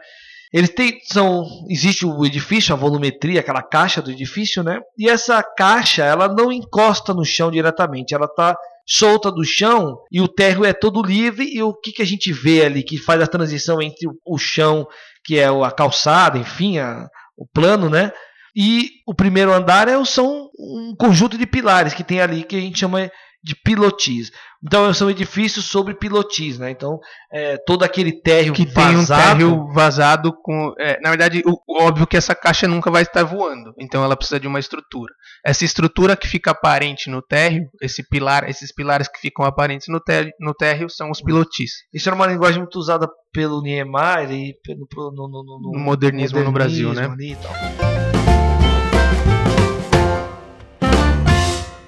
Eles 0.53 0.69
têm, 0.69 0.99
são, 1.05 1.47
existe 1.71 2.05
o 2.05 2.27
edifício, 2.27 2.75
a 2.75 2.77
volumetria, 2.77 3.41
aquela 3.41 3.62
caixa 3.62 4.03
do 4.03 4.11
edifício, 4.11 4.62
né? 4.62 4.81
E 4.99 5.09
essa 5.09 5.43
caixa, 5.43 6.05
ela 6.05 6.29
não 6.29 6.53
encosta 6.53 7.15
no 7.15 7.25
chão 7.25 7.51
diretamente, 7.51 8.15
ela 8.15 8.29
tá 8.29 8.55
solta 8.87 9.31
do 9.31 9.45
chão 9.45 9.97
e 10.11 10.21
o 10.21 10.29
térreo 10.29 10.64
é 10.64 10.73
todo 10.73 11.03
livre 11.03 11.45
e 11.53 11.62
o 11.62 11.73
que, 11.75 11.92
que 11.92 12.03
a 12.03 12.07
gente 12.07 12.33
vê 12.33 12.64
ali 12.64 12.83
que 12.83 12.99
faz 12.99 13.21
a 13.23 13.27
transição 13.27 13.81
entre 13.81 14.07
o, 14.27 14.38
chão, 14.38 14.87
que 15.25 15.38
é 15.38 15.47
a 15.47 15.71
calçada, 15.71 16.38
enfim, 16.38 16.79
a- 16.79 17.07
o 17.37 17.47
plano, 17.47 17.88
né? 17.88 18.12
E 18.55 18.90
o 19.07 19.14
primeiro 19.14 19.53
andar 19.53 19.88
é, 19.88 20.05
são 20.05 20.49
um 20.59 20.95
conjunto 20.99 21.38
de 21.38 21.47
pilares 21.47 21.95
que 21.95 22.05
tem 22.05 22.21
ali 22.21 22.45
que 22.45 22.57
a 22.57 22.61
gente 22.61 22.79
chama 22.79 23.11
de 23.42 23.57
pilotis. 23.57 24.31
Então 24.64 24.94
são 24.94 25.11
edifícios 25.11 25.64
sobre 25.64 25.94
pilotis, 25.94 26.59
né? 26.59 26.70
Então 26.70 27.00
é, 27.33 27.57
todo 27.66 27.83
aquele 27.83 28.12
térreo 28.12 28.52
Que 28.55 28.64
tem 28.64 28.90
um 28.90 28.98
vazado, 29.00 29.22
térreo 29.38 29.66
vazado 29.72 30.33
com. 30.33 30.72
é, 30.78 31.00
na 31.00 31.09
verdade, 31.11 31.42
o, 31.44 31.57
óbvio 31.83 32.07
que 32.07 32.16
essa 32.16 32.35
caixa 32.35 32.68
nunca 32.68 32.88
vai 32.90 33.02
estar 33.02 33.24
voando. 33.24 33.74
Então 33.78 34.05
ela 34.05 34.16
precisa 34.16 34.38
de 34.38 34.46
uma 34.46 34.61
estrutura. 34.61 35.12
Essa 35.44 35.64
estrutura 35.64 36.16
que 36.16 36.28
fica 36.28 36.52
aparente 36.52 37.11
no 37.11 37.20
térreo, 37.20 37.68
esse 37.81 38.09
pilar, 38.09 38.48
esses 38.48 38.72
pilares 38.72 39.09
que 39.09 39.18
ficam 39.18 39.44
aparentes 39.44 39.88
no 39.88 39.98
térreo, 39.98 40.33
no 40.38 40.55
térreo 40.55 40.88
são 40.88 41.11
os 41.11 41.20
pilotis. 41.20 41.72
Isso 41.92 42.09
era 42.09 42.14
uma 42.14 42.26
linguagem 42.28 42.61
muito 42.61 42.78
usada 42.78 43.09
pelo 43.33 43.61
Niemeyer 43.62 44.31
e 44.31 44.55
pelo, 44.62 44.87
no, 45.11 45.28
no- 45.28 45.42
no- 45.42 45.72
No 45.72 45.78
modernismo 45.81 46.38
no 46.40 46.52
Brasil, 46.52 46.92
né? 46.92 47.09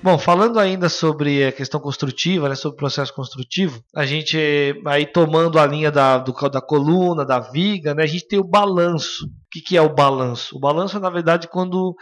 Bom, 0.04 0.18
falando 0.18 0.60
ainda 0.60 0.90
sobre 0.90 1.46
a 1.46 1.50
questão 1.50 1.80
construtiva, 1.80 2.46
né, 2.46 2.54
sobre 2.54 2.74
o 2.74 2.78
processo 2.78 3.14
construtivo, 3.14 3.82
a 3.96 4.04
gente 4.04 4.36
aí 4.86 5.06
tomando 5.06 5.58
a 5.58 5.64
linha 5.66 5.90
da, 5.90 6.18
do- 6.18 6.34
da 6.50 6.60
coluna, 6.60 7.24
da 7.24 7.40
viga, 7.40 7.94
né, 7.94 8.02
a 8.02 8.06
gente 8.06 8.28
tem 8.28 8.38
o 8.38 8.44
balanço. 8.44 9.24
O 9.24 9.28
que, 9.50 9.62
que 9.62 9.76
é 9.78 9.80
o 9.80 9.88
balanço? 9.94 10.56
O 10.56 10.60
balanço 10.60 10.98
é, 10.98 11.00
na 11.00 11.08
verdade, 11.08 11.48
quando 11.48 11.94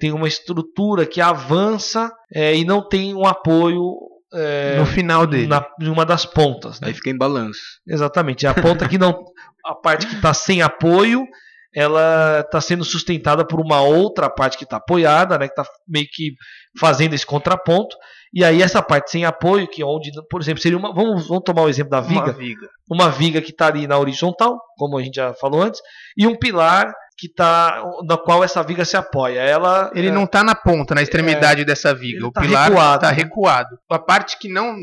tem 0.00 0.10
uma 0.10 0.26
estrutura 0.26 1.04
que 1.04 1.20
avança 1.20 2.10
é, 2.34 2.56
e 2.56 2.64
não 2.64 2.80
tem 2.88 3.14
um 3.14 3.26
apoio 3.26 3.92
é, 4.32 4.78
no 4.78 4.86
final 4.86 5.26
dele. 5.26 5.46
na, 5.46 5.62
em 5.82 5.88
uma 5.90 6.06
das 6.06 6.24
pontas. 6.24 6.80
né? 6.80 6.88
Aí 6.88 6.94
fica 6.94 7.10
em 7.10 7.18
balanço. 7.18 7.60
Exatamente. 7.86 8.46
A 8.46 8.54
ponta 8.54 8.88
que 8.88 8.96
não. 8.96 9.22
A 9.66 9.74
parte 9.74 10.06
que 10.06 10.14
está 10.14 10.32
sem 10.32 10.62
apoio, 10.62 11.26
ela 11.74 12.40
está 12.40 12.60
sendo 12.60 12.84
sustentada 12.84 13.44
por 13.46 13.60
uma 13.60 13.80
outra 13.80 14.28
parte 14.28 14.58
que 14.58 14.64
está 14.64 14.76
apoiada, 14.78 15.38
né? 15.38 15.46
Que 15.48 15.60
está 15.60 15.70
meio 15.86 16.06
que 16.12 16.32
fazendo 16.78 17.14
esse 17.14 17.24
contraponto. 17.26 17.96
E 18.32 18.44
aí 18.44 18.62
essa 18.62 18.80
parte 18.80 19.10
sem 19.10 19.24
apoio, 19.24 19.66
que 19.68 19.82
é 19.82 19.84
onde, 19.84 20.10
por 20.30 20.40
exemplo, 20.40 20.62
seria 20.62 20.78
uma. 20.78 20.92
Vamos, 20.94 21.26
vamos 21.28 21.42
tomar 21.44 21.62
o 21.62 21.68
exemplo 21.68 21.90
da 21.90 22.00
viga. 22.00 22.20
Uma 22.26 22.32
viga. 22.32 22.68
Uma 22.88 23.08
viga 23.10 23.40
que 23.42 23.50
está 23.50 23.66
ali 23.66 23.86
na 23.86 23.98
horizontal, 23.98 24.56
como 24.76 24.96
a 24.98 25.02
gente 25.02 25.16
já 25.16 25.34
falou 25.34 25.62
antes, 25.62 25.80
e 26.16 26.26
um 26.26 26.36
pilar 26.36 26.92
que 27.18 27.28
tá 27.28 27.82
na 28.08 28.16
qual 28.16 28.42
essa 28.42 28.62
viga 28.62 28.84
se 28.84 28.96
apoia. 28.96 29.40
Ela 29.40 29.90
Ele 29.94 30.08
é, 30.08 30.12
não 30.12 30.26
tá 30.26 30.42
na 30.42 30.54
ponta, 30.54 30.94
na 30.94 31.02
extremidade 31.02 31.64
dessa 31.64 31.92
viga. 31.94 32.18
ele 32.18 32.24
O 32.26 32.32
tá 32.32 32.40
pilar 32.40 32.68
recuado, 32.68 33.00
tá 33.02 33.08
né? 33.10 33.14
recuado. 33.16 33.68
A 33.90 33.98
parte 33.98 34.38
que 34.38 34.48
não. 34.48 34.74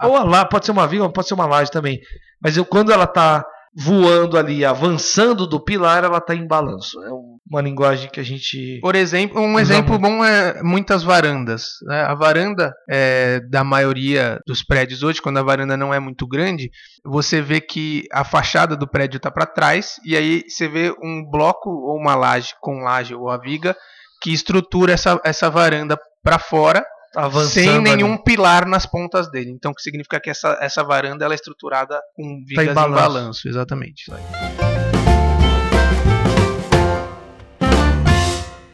a- 0.00 0.06
Ou 0.06 0.16
a 0.16 0.22
lá, 0.22 0.44
pode 0.44 0.66
ser 0.66 0.72
uma 0.72 0.86
viga, 0.86 1.08
pode 1.10 1.26
ser 1.26 1.34
uma 1.34 1.46
laje 1.46 1.70
também. 1.70 1.98
Mas 2.40 2.56
eu, 2.56 2.64
quando 2.66 2.92
ela 2.92 3.04
está 3.04 3.44
voando 3.76 4.38
ali, 4.38 4.64
avançando 4.64 5.46
do 5.46 5.58
pilar, 5.62 6.04
ela 6.04 6.18
está 6.18 6.34
em 6.34 6.46
balanço. 6.46 7.02
É 7.02 7.12
um- 7.12 7.34
uma 7.50 7.60
linguagem 7.60 8.08
que 8.10 8.18
a 8.20 8.22
gente. 8.22 8.78
Por 8.80 8.94
exemplo, 8.94 9.40
um 9.40 9.58
exemplo 9.58 9.98
muito. 9.98 10.02
bom 10.02 10.24
é 10.24 10.62
muitas 10.62 11.02
varandas. 11.02 11.64
né? 11.82 12.02
A 12.02 12.14
varanda 12.14 12.72
é, 12.88 13.40
da 13.50 13.62
maioria 13.64 14.38
dos 14.46 14.62
prédios 14.64 15.02
hoje, 15.02 15.20
quando 15.20 15.38
a 15.38 15.42
varanda 15.42 15.76
não 15.76 15.92
é 15.92 15.98
muito 16.00 16.26
grande, 16.26 16.70
você 17.04 17.42
vê 17.42 17.60
que 17.60 18.04
a 18.12 18.24
fachada 18.24 18.76
do 18.76 18.88
prédio 18.88 19.18
está 19.18 19.30
para 19.30 19.44
trás 19.46 19.96
e 20.04 20.16
aí 20.16 20.42
você 20.48 20.68
vê 20.68 20.94
um 21.02 21.28
bloco 21.28 21.68
ou 21.68 21.98
uma 21.98 22.14
laje 22.14 22.54
com 22.60 22.82
laje 22.82 23.14
ou 23.14 23.28
a 23.28 23.36
viga 23.36 23.76
que 24.22 24.32
estrutura 24.32 24.92
essa, 24.94 25.20
essa 25.24 25.50
varanda 25.50 25.98
para 26.22 26.38
fora 26.38 26.84
avançando. 27.14 27.50
sem 27.50 27.68
ali. 27.68 27.82
nenhum 27.82 28.16
pilar 28.16 28.66
nas 28.66 28.86
pontas 28.86 29.30
dele. 29.30 29.50
Então, 29.50 29.72
o 29.72 29.74
que 29.74 29.82
significa 29.82 30.20
que 30.20 30.30
essa, 30.30 30.58
essa 30.60 30.82
varanda 30.82 31.24
ela 31.24 31.34
é 31.34 31.36
estruturada 31.36 32.00
com 32.14 32.42
vigas 32.46 32.68
em 32.68 32.74
balanço. 32.74 32.94
balanço. 32.94 33.48
Exatamente. 33.48 34.10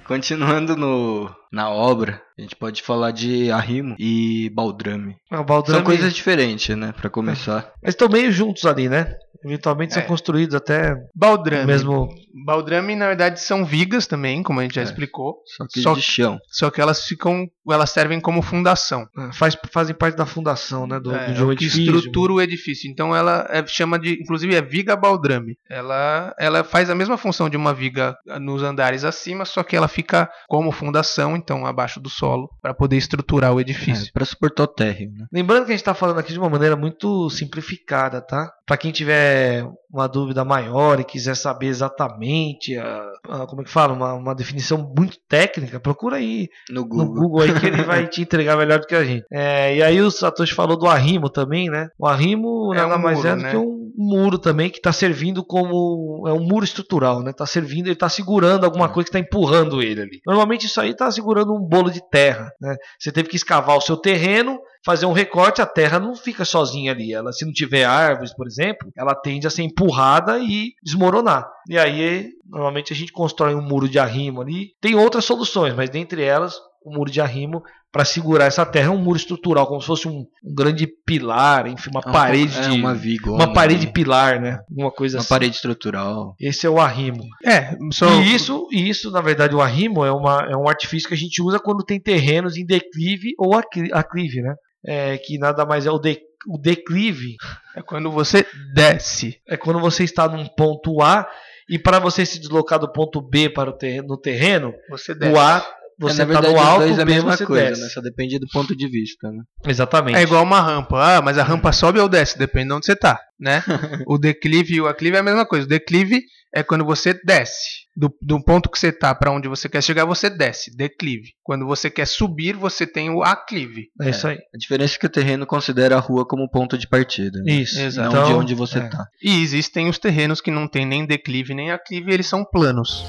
Continuando 0.07 0.77
no, 0.77 1.31
na 1.53 1.69
obra, 1.71 2.21
a 2.39 2.43
gente 2.43 2.57
pode 2.57 2.83
falar 2.83 3.11
de 3.11 3.51
arrimo 3.51 3.95
e 3.99 4.51
baldrame. 4.55 5.17
Ah, 5.31 5.43
baldrame- 5.43 5.79
São 5.79 5.85
coisas 5.85 6.13
diferentes, 6.13 6.77
né? 6.77 6.93
Pra 6.93 7.11
começar. 7.11 7.73
Eles 7.83 7.95
estão 7.95 8.09
meio 8.09 8.31
juntos 8.33 8.65
ali, 8.67 8.89
né? 8.89 9.15
Eventualmente 9.43 9.95
são 9.95 10.03
É. 10.03 10.07
construídos 10.07 10.55
até 10.55 10.95
Baldrame. 11.15 11.65
mesmo. 11.65 12.09
Baldrame, 12.45 12.95
na 12.95 13.07
verdade, 13.07 13.41
são 13.41 13.65
vigas 13.65 14.07
também, 14.07 14.43
como 14.43 14.61
a 14.61 14.63
gente 14.63 14.75
já 14.75 14.83
É. 14.83 14.85
explicou. 14.85 15.39
Só 15.57 15.67
que 15.67 15.81
Só 15.81 15.95
de 15.95 16.03
chão. 16.03 16.39
Só 16.51 16.71
que 16.71 16.79
elas 16.81 17.05
ficam. 17.07 17.47
Elas 17.71 17.91
servem 17.91 18.21
como 18.21 18.43
fundação. 18.43 19.07
ah, 19.17 19.31
Faz, 19.33 19.57
fazem 19.73 19.95
parte 19.95 20.17
da 20.17 20.27
fundação, 20.27 20.87
né? 20.87 20.99
Do, 21.01 21.15
É, 21.15 21.33
de 21.33 21.43
um 21.43 21.47
o 21.51 21.57
que 21.57 21.65
edifício. 21.65 21.95
estrutura 21.97 22.33
o 22.35 22.41
edifício. 22.41 22.91
Então 22.91 23.15
ela 23.17 23.47
é- 23.49 23.65
chama 23.67 23.99
de, 23.99 24.13
inclusive 24.21 24.55
é 24.55 24.61
viga 24.61 24.95
baldrame. 24.97 25.57
Ela, 25.71 26.35
ela 26.39 26.63
faz 26.65 26.91
a 26.91 26.95
mesma 26.95 27.17
função 27.17 27.49
de 27.49 27.57
uma 27.57 27.73
viga 27.73 28.15
nos 28.41 28.63
andares 28.63 29.05
acima, 29.05 29.45
só 29.47 29.63
que 29.63 29.75
ela 29.77 29.89
fica 29.89 30.29
como 30.49 30.71
fundação, 30.73 31.35
então 31.41 31.67
abaixo 31.67 31.99
do 32.01 32.09
solo, 32.09 32.49
para 32.63 32.73
poder 32.75 32.97
estruturar 32.97 33.53
o 33.53 33.59
É, 33.59 33.63
edifício. 33.63 34.13
pra 34.13 34.25
suportar 34.25 34.63
o 34.65 34.67
térreo, 34.69 35.11
né? 35.13 35.27
Lembrando 35.33 35.65
que 35.65 35.73
a 35.73 35.75
gente 35.75 35.81
está 35.81 35.95
falando 35.95 36.19
aqui 36.21 36.33
de 36.33 36.39
uma 36.39 36.49
maneira 36.49 36.77
muito 36.77 37.29
simplificada, 37.31 38.21
tá? 38.21 38.51
Para 38.71 38.77
quem 38.77 38.93
tiver 38.93 39.67
uma 39.93 40.07
dúvida 40.07 40.45
maior 40.45 41.01
e 41.01 41.05
quiser 41.05 41.35
saber 41.35 41.67
exatamente 41.67 42.77
a, 42.77 43.03
a- 43.29 43.47
como 43.49 43.63
é 43.63 43.65
que 43.65 43.71
fala, 43.71 43.93
uma, 43.93 44.15
uma 44.15 44.33
definição 44.33 44.93
muito 44.97 45.19
técnica, 45.29 45.81
procura 45.81 46.19
aí 46.19 46.49
No 46.69 46.83
no 46.83 46.87
Google. 46.87 47.15
Google 47.15 47.41
aí 47.43 47.59
que 47.59 47.67
ele 47.67 47.83
vai 47.83 48.07
te 48.09 48.23
entregar 48.23 48.57
melhor 48.57 48.79
do 48.79 48.87
que 48.87 48.95
a 48.95 49.03
gente. 49.05 49.25
É, 49.33 49.75
e 49.77 49.83
aí 49.83 50.01
o 50.01 50.09
Satoshi 50.09 50.55
falou 50.55 50.77
do 50.77 50.87
arrimo 50.87 51.29
também, 51.29 51.69
né? 51.69 51.89
O 51.99 52.07
arrimo 52.07 52.73
É 52.73 52.77
nada 52.77 52.97
um 52.97 53.03
mais 53.03 53.17
muro, 53.19 53.29
é 53.29 53.35
do 53.35 53.43
né? 53.43 53.51
que 53.51 53.57
um 53.57 53.91
muro 53.97 54.39
também 54.39 54.71
que 54.71 54.77
está 54.79 54.93
servindo 54.93 55.45
como 55.45 56.25
é 56.29 56.33
um 56.33 56.41
muro 56.47 56.65
estrutural, 56.65 57.25
né? 57.25 57.33
Tá 57.33 57.45
servindo, 57.45 57.89
ele 57.89 57.97
tá 57.97 58.09
segurando 58.09 58.63
alguma 58.65 58.89
coisa 58.89 59.11
que 59.11 59.17
está 59.17 59.19
empurrando 59.19 59.83
ele 59.83 60.01
ali. 60.01 60.21
Normalmente 60.25 60.67
isso 60.67 60.81
aí 60.81 60.95
tá 60.95 61.11
segurando 61.11 61.53
um 61.53 61.61
bolo 61.61 61.91
de 61.91 62.01
terra, 62.09 62.53
né? 62.61 62.77
Você 63.01 63.11
teve 63.11 63.29
que 63.29 63.35
escavar 63.35 63.77
o 63.77 63.81
seu 63.81 63.97
terreno, 63.97 64.61
fazer 64.87 65.07
um 65.07 65.13
recorte, 65.13 65.61
a 65.61 65.67
terra 65.67 65.99
não 65.99 66.15
fica 66.15 66.45
sozinha 66.45 66.93
ali. 66.93 67.13
Ela, 67.13 67.33
se 67.33 67.45
não 67.45 67.53
tiver 67.53 67.85
árvores, 67.85 68.33
por 68.33 68.47
exemplo, 68.47 68.60
ela 68.97 69.15
tende 69.15 69.47
a 69.47 69.51
ser 69.51 69.63
empurrada 69.63 70.39
e 70.39 70.73
desmoronar. 70.83 71.47
E 71.69 71.79
aí, 71.79 72.29
normalmente 72.49 72.93
a 72.93 72.97
gente 72.97 73.13
constrói 73.13 73.55
um 73.55 73.63
muro 73.63 73.89
de 73.89 73.99
arrimo 73.99 74.41
ali. 74.41 74.69
Tem 74.81 74.95
outras 74.95 75.25
soluções, 75.25 75.75
mas 75.75 75.89
dentre 75.91 76.23
elas, 76.23 76.55
o 76.85 76.93
muro 76.95 77.11
de 77.11 77.21
arrimo 77.21 77.63
para 77.93 78.05
segurar 78.05 78.45
essa 78.45 78.65
terra 78.65 78.87
é 78.87 78.91
um 78.91 79.03
muro 79.03 79.17
estrutural, 79.19 79.67
como 79.67 79.81
se 79.81 79.87
fosse 79.89 80.07
um, 80.07 80.25
um 80.45 80.55
grande 80.55 80.87
pilar, 81.05 81.67
enfim, 81.67 81.91
uma 81.91 82.01
É 82.05 82.09
um 82.09 82.13
parede 82.13 82.53
pouco- 82.55 82.69
de 82.71 82.77
é, 82.77 82.81
uma 82.81 82.95
viga. 82.95 83.31
uma 83.33 83.53
parede 83.53 83.87
pilar, 83.89 84.41
né? 84.41 84.59
Uma 84.71 84.93
coisa 84.93 85.17
Uma 85.17 85.21
assim. 85.23 85.29
parede 85.29 85.57
estrutural. 85.57 86.35
Esse 86.41 86.67
é 86.67 86.71
o 86.71 86.79
arrimo. 86.81 87.25
É, 87.45 87.77
só 87.93 88.07
E 88.23 88.33
isso, 88.33 88.69
e 88.71 88.89
isso, 88.89 89.11
na 89.11 89.21
verdade, 89.21 89.57
o 89.57 89.61
arrimo 89.61 90.05
é, 90.05 90.13
uma, 90.13 90.47
é 90.49 90.57
um 90.57 90.69
artifício 90.69 91.09
que 91.09 91.15
a 91.15 91.19
gente 91.19 91.43
usa 91.43 91.59
quando 91.59 91.85
tem 91.85 92.01
terrenos 92.01 92.57
em 92.57 92.65
declive 92.65 93.33
ou 93.37 93.55
acli- 93.55 93.91
aclive, 93.93 94.41
né? 94.41 94.55
É, 94.87 95.19
que 95.19 95.39
nada 95.39 95.67
mais 95.67 95.85
é 95.87 95.91
o, 95.91 95.99
de, 95.99 96.21
o 96.49 96.57
declive, 96.59 97.37
é 97.77 97.83
quando 97.83 98.11
você 98.11 98.47
desce. 98.75 99.39
é 99.49 99.57
quando 99.57 99.79
você 99.81 100.05
está 100.05 100.27
num 100.29 100.47
ponto 100.47 101.03
A 101.03 101.29
e 101.69 101.79
para 101.79 101.99
você 101.99 102.25
se 102.25 102.41
deslocar 102.41 102.79
do 102.79 102.91
ponto 102.91 103.21
B 103.21 103.51
para 103.51 103.71
o 103.71 103.73
terreno, 103.77 104.09
no 104.09 104.17
terreno, 104.19 104.73
Você 104.89 105.15
desce. 105.15 105.33
o 105.35 105.39
A 105.39 105.59
É, 105.59 105.81
você 106.03 106.23
está 106.23 106.25
verdade, 106.25 106.55
no 106.55 106.61
alto, 106.61 106.79
dois 106.87 106.99
é 106.99 107.03
a 107.03 107.05
mesma 107.05 107.37
você 107.37 107.45
coisa, 107.45 107.67
desce. 107.69 107.83
né? 107.83 107.89
Só 107.91 108.01
depende 108.01 108.39
do 108.39 108.47
ponto 108.51 108.75
de 108.75 108.89
vista, 108.89 109.31
né? 109.31 109.43
Exatamente. 109.67 110.17
É 110.17 110.23
igual 110.23 110.43
uma 110.43 110.59
rampa. 110.61 110.97
Ah, 111.19 111.21
mas 111.21 111.37
a 111.37 111.43
rampa 111.45 111.73
sobe 111.73 112.01
ou 112.01 112.09
desce? 112.09 112.39
Depende 112.39 112.69
de 112.69 112.73
onde 112.73 112.87
você 112.87 112.97
tá, 112.97 113.21
né? 113.39 113.63
o 114.09 114.17
declive 114.17 114.77
e 114.77 114.81
o 114.81 114.89
aclive 114.89 115.17
é 115.19 115.21
a 115.21 115.23
mesma 115.23 115.45
coisa. 115.47 115.67
O 115.67 115.69
declive 115.69 116.23
é 116.55 116.63
quando 116.63 116.85
você 116.85 117.15
desce. 117.25 117.89
Do, 117.97 118.13
do 118.23 118.43
ponto 118.43 118.71
que 118.71 118.79
você 118.79 118.93
tá 118.93 119.15
para 119.15 119.33
onde 119.33 119.49
você 119.49 119.69
quer 119.69 119.83
chegar, 119.83 120.05
você 120.05 120.31
desce. 120.31 120.75
Declive. 120.75 121.33
Quando 121.43 121.67
você 121.67 121.91
quer 121.91 122.07
subir, 122.07 122.55
você 122.55 122.87
tem 122.87 123.11
o 123.11 123.23
aclive. 123.23 123.89
É 124.01 124.11
isso 124.11 124.27
aí. 124.27 124.39
A 124.55 124.59
diferença 124.59 124.97
é 124.97 124.99
que 124.99 125.07
o 125.07 125.11
terreno 125.11 125.47
considera 125.47 125.97
a 125.97 126.01
rua 126.01 126.27
como 126.27 126.51
ponto 126.51 126.79
de 126.79 126.89
partida. 126.89 127.41
Né? 127.43 127.53
Isso. 127.55 127.81
Exato. 127.81 128.15
Não 128.15 128.23
Então, 128.23 128.33
de 128.33 128.39
onde 128.39 128.55
você 128.55 128.79
é. 128.79 128.89
tá. 128.89 129.07
E 129.23 129.43
existem 129.43 129.89
os 129.89 129.99
terrenos 129.99 130.41
que 130.41 130.51
não 130.51 130.67
tem 130.67 130.87
nem 130.87 131.07
declive 131.07 131.55
nem 131.55 131.71
aclive, 131.71 132.13
eles 132.13 132.27
são 132.27 132.45
planos. 132.45 133.05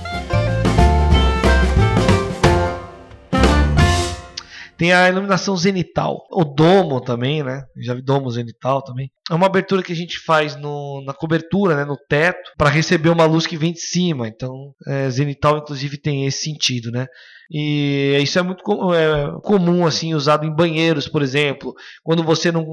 Tem 4.81 4.91
a 4.93 5.07
iluminação 5.09 5.55
zenital. 5.55 6.25
O 6.31 6.43
domo 6.43 6.99
também, 6.99 7.43
né? 7.43 7.61
Já 7.85 7.93
vi 7.93 8.01
domo 8.01 8.31
zenital 8.31 8.81
também. 8.81 9.11
É 9.29 9.35
uma 9.35 9.45
abertura 9.45 9.83
que 9.83 9.91
a 9.93 9.95
gente 9.95 10.17
faz 10.17 10.55
no- 10.55 11.03
na 11.05 11.13
cobertura, 11.13 11.75
né? 11.75 11.85
no 11.85 11.95
teto, 12.09 12.49
para 12.57 12.67
receber 12.67 13.09
uma 13.09 13.25
luz 13.25 13.45
que 13.45 13.55
vem 13.55 13.71
de 13.73 13.79
cima. 13.79 14.27
Então, 14.27 14.73
é, 14.87 15.07
zenital, 15.11 15.59
inclusive, 15.59 15.97
tem 16.01 16.25
esse 16.25 16.45
sentido, 16.45 16.89
né? 16.89 17.05
E 17.53 18.17
isso 18.23 18.39
é 18.39 18.41
muito 18.41 18.63
co- 18.63 18.91
é, 18.95 19.29
comum, 19.43 19.85
assim, 19.85 20.15
usado 20.15 20.45
em 20.47 20.55
banheiros, 20.55 21.07
por 21.07 21.21
exemplo. 21.21 21.73
Quando 22.01 22.23
você 22.23 22.51
não- 22.51 22.65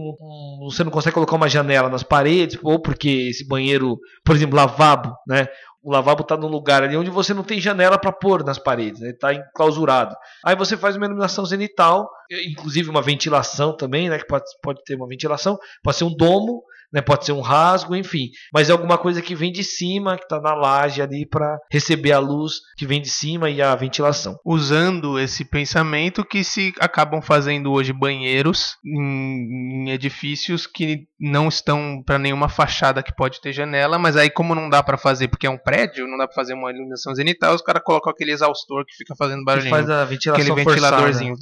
você 0.61 0.85
não 0.85 0.91
consegue 0.91 1.15
colocar 1.15 1.37
uma 1.37 1.49
janela 1.49 1.91
nas 1.91 2.03
paredes, 2.05 2.59
ou 2.63 2.81
porque 2.81 3.09
esse 3.29 3.47
banheiro, 3.47 3.99
por 4.25 4.35
exemplo, 4.35 4.57
lavabo, 4.57 5.13
né? 5.27 5.47
O 5.83 5.93
lavabo 5.93 6.23
está 6.23 6.37
num 6.37 6.49
lugar 6.49 6.83
ali 6.83 6.97
onde 6.97 7.11
você 7.11 7.33
não 7.33 7.45
tem 7.45 7.61
janela 7.61 7.99
para 7.99 8.13
pôr 8.13 8.45
nas 8.45 8.59
paredes, 8.59 9.01
né? 9.01 9.11
Está 9.11 9.33
enclausurado. 9.33 10.15
Aí 10.45 10.57
você 10.57 10.77
faz 10.77 10.97
uma 10.97 11.07
iluminação 11.07 11.45
zenital, 11.45 12.11
inclusive 12.31 12.91
uma 12.91 13.03
ventilação 13.03 13.77
também, 13.77 14.09
né? 14.09 14.19
Que 14.19 14.27
pode, 14.27 14.45
pode 14.63 14.83
ter 14.85 14.95
uma 14.97 15.09
ventilação, 15.09 15.59
pode 15.83 15.97
ser 15.97 16.05
um 16.05 16.15
domo, 16.15 16.63
né? 16.91 17.03
Pode 17.03 17.27
ser 17.27 17.33
um 17.33 17.41
rasgo, 17.43 17.95
enfim. 17.95 18.31
Mas 18.53 18.71
é 18.71 18.73
alguma 18.73 18.97
coisa 18.97 19.21
que 19.21 19.35
vem 19.35 19.53
de 19.53 19.63
cima, 19.63 20.17
que 20.17 20.23
está 20.23 20.41
na 20.41 20.55
laje 20.55 21.03
ali 21.03 21.27
para 21.29 21.59
receber 21.71 22.13
a 22.13 22.19
luz 22.19 22.55
que 22.79 22.87
vem 22.87 23.01
de 23.03 23.11
cima 23.11 23.51
e 23.51 23.61
a 23.61 23.75
ventilação. 23.75 24.39
Usando 24.43 25.19
esse 25.19 25.45
pensamento 25.45 26.25
que 26.25 26.43
se 26.43 26.73
acabam 26.81 27.21
fazendo 27.21 27.71
hoje 27.73 27.93
banheiros 27.93 28.77
em, 28.83 29.87
em 29.87 29.91
edifícios 29.91 30.67
que 30.67 31.01
não 31.21 31.49
estão 31.49 32.03
para 32.07 32.19
nenhuma 32.19 32.49
fachada 32.49 33.03
que 33.03 33.15
pode 33.15 33.41
ter 33.43 33.53
janela, 33.53 33.99
mas 33.99 34.17
aí 34.17 34.31
como 34.31 34.55
não 34.55 34.71
dá 34.71 34.83
para 34.83 34.97
fazer 34.97 35.29
porque 35.29 35.47
é 35.47 35.51
um 35.51 35.59
prédio, 35.59 36.07
não 36.07 36.17
dá 36.17 36.27
para 36.27 36.35
fazer 36.37 36.55
uma 36.55 36.71
iluminação 36.71 37.15
zenital, 37.15 37.55
os 37.55 37.61
caras 37.61 37.83
colocam 37.85 38.11
aquele 38.11 38.31
exaustor 38.33 38.85
que 38.87 38.95
fica 38.97 39.15
fazendo 39.15 39.41
Que 39.41 39.45
barulhinho. 39.45 39.71
faz 39.71 39.91
a 39.91 40.05
ventilação 40.07 40.43
aquele 40.55 40.63
forçada. 40.63 40.97
ventiladorzinho. 40.97 41.35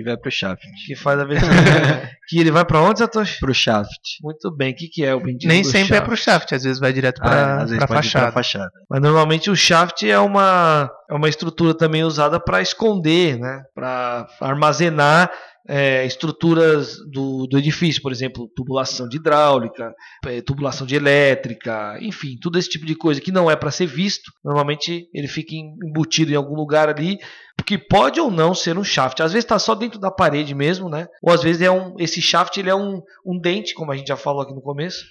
E 0.00 0.02
vai 0.02 0.16
pro 0.16 0.30
shaft. 0.30 0.62
Que 0.86 0.96
faz 0.96 1.20
a 1.20 1.24
ventilação. 1.24 1.54
que 2.28 2.38
ele 2.40 2.50
vai 2.50 2.64
para 2.64 2.80
onde, 2.80 3.00
Satoshi? 3.00 3.38
Pro 3.38 3.52
shaft. 3.52 3.90
Muito 4.22 4.50
bem. 4.56 4.72
O 4.72 4.76
que, 4.76 4.88
que 4.88 5.04
é 5.04 5.14
o 5.14 5.20
bendito 5.20 5.46
Nem 5.48 5.62
do 5.62 5.68
sempre 5.68 5.94
é 5.94 5.98
shaft? 5.98 6.06
pro 6.06 6.16
shaft, 6.16 6.52
às 6.54 6.62
vezes 6.62 6.78
vai 6.80 6.92
direto 6.92 7.20
Ah, 7.22 7.28
pra, 7.28 7.54
às 7.56 7.70
vezes 7.70 7.78
pra 7.78 7.86
pode 7.86 8.06
ir 8.08 8.10
pra 8.12 8.20
fachada. 8.20 8.32
fachada. 8.32 8.70
Mas 8.88 9.02
normalmente 9.02 9.50
o 9.50 9.56
shaft 9.56 10.02
é 10.08 10.18
uma, 10.18 10.90
é 11.10 11.14
uma 11.14 11.28
estrutura 11.28 11.74
também 11.74 12.02
usada 12.02 12.40
para 12.40 12.62
esconder, 12.62 13.38
né? 13.38 13.62
para 13.74 14.26
armazenar 14.40 15.30
é, 15.68 16.04
estruturas 16.06 16.96
do, 17.10 17.46
do 17.46 17.58
edifício, 17.58 18.02
por 18.02 18.12
exemplo, 18.12 18.50
tubulação 18.56 19.08
de 19.08 19.16
hidráulica, 19.18 19.94
é, 20.26 20.40
tubulação 20.40 20.86
de 20.86 20.94
elétrica, 20.96 21.98
enfim, 22.00 22.36
todo 22.40 22.58
esse 22.58 22.68
tipo 22.68 22.86
de 22.86 22.94
coisa 22.94 23.20
que 23.20 23.30
não 23.32 23.50
é 23.50 23.56
para 23.56 23.70
ser 23.70 23.86
visto. 23.86 24.32
Normalmente 24.44 25.08
ele 25.14 25.28
fica 25.28 25.54
em- 25.54 25.74
embutido 25.84 26.32
em 26.32 26.36
algum 26.36 26.54
lugar 26.54 26.88
ali, 26.88 27.18
que 27.66 27.78
pode 27.78 28.18
ou 28.18 28.30
não 28.30 28.54
ser 28.54 28.76
um 28.78 28.82
shaft. 28.82 29.20
Às 29.20 29.32
vezes 29.32 29.44
está 29.44 29.58
só 29.58 29.74
dentro 29.74 30.00
da 30.00 30.10
parede 30.10 30.54
mesmo, 30.54 30.88
né? 30.88 31.06
Ou 31.22 31.32
às 31.32 31.42
vezes 31.42 31.62
é 31.62 31.70
um, 31.70 31.94
esse 31.98 32.20
shaft 32.20 32.56
ele 32.56 32.70
é 32.70 32.74
um, 32.74 33.00
um 33.24 33.38
dente, 33.38 33.74
como 33.74 33.92
a 33.92 33.96
gente 33.96 34.08
já 34.08 34.16
falou 34.16 34.42
aqui 34.42 34.52
no 34.54 34.62
começo, 34.62 35.04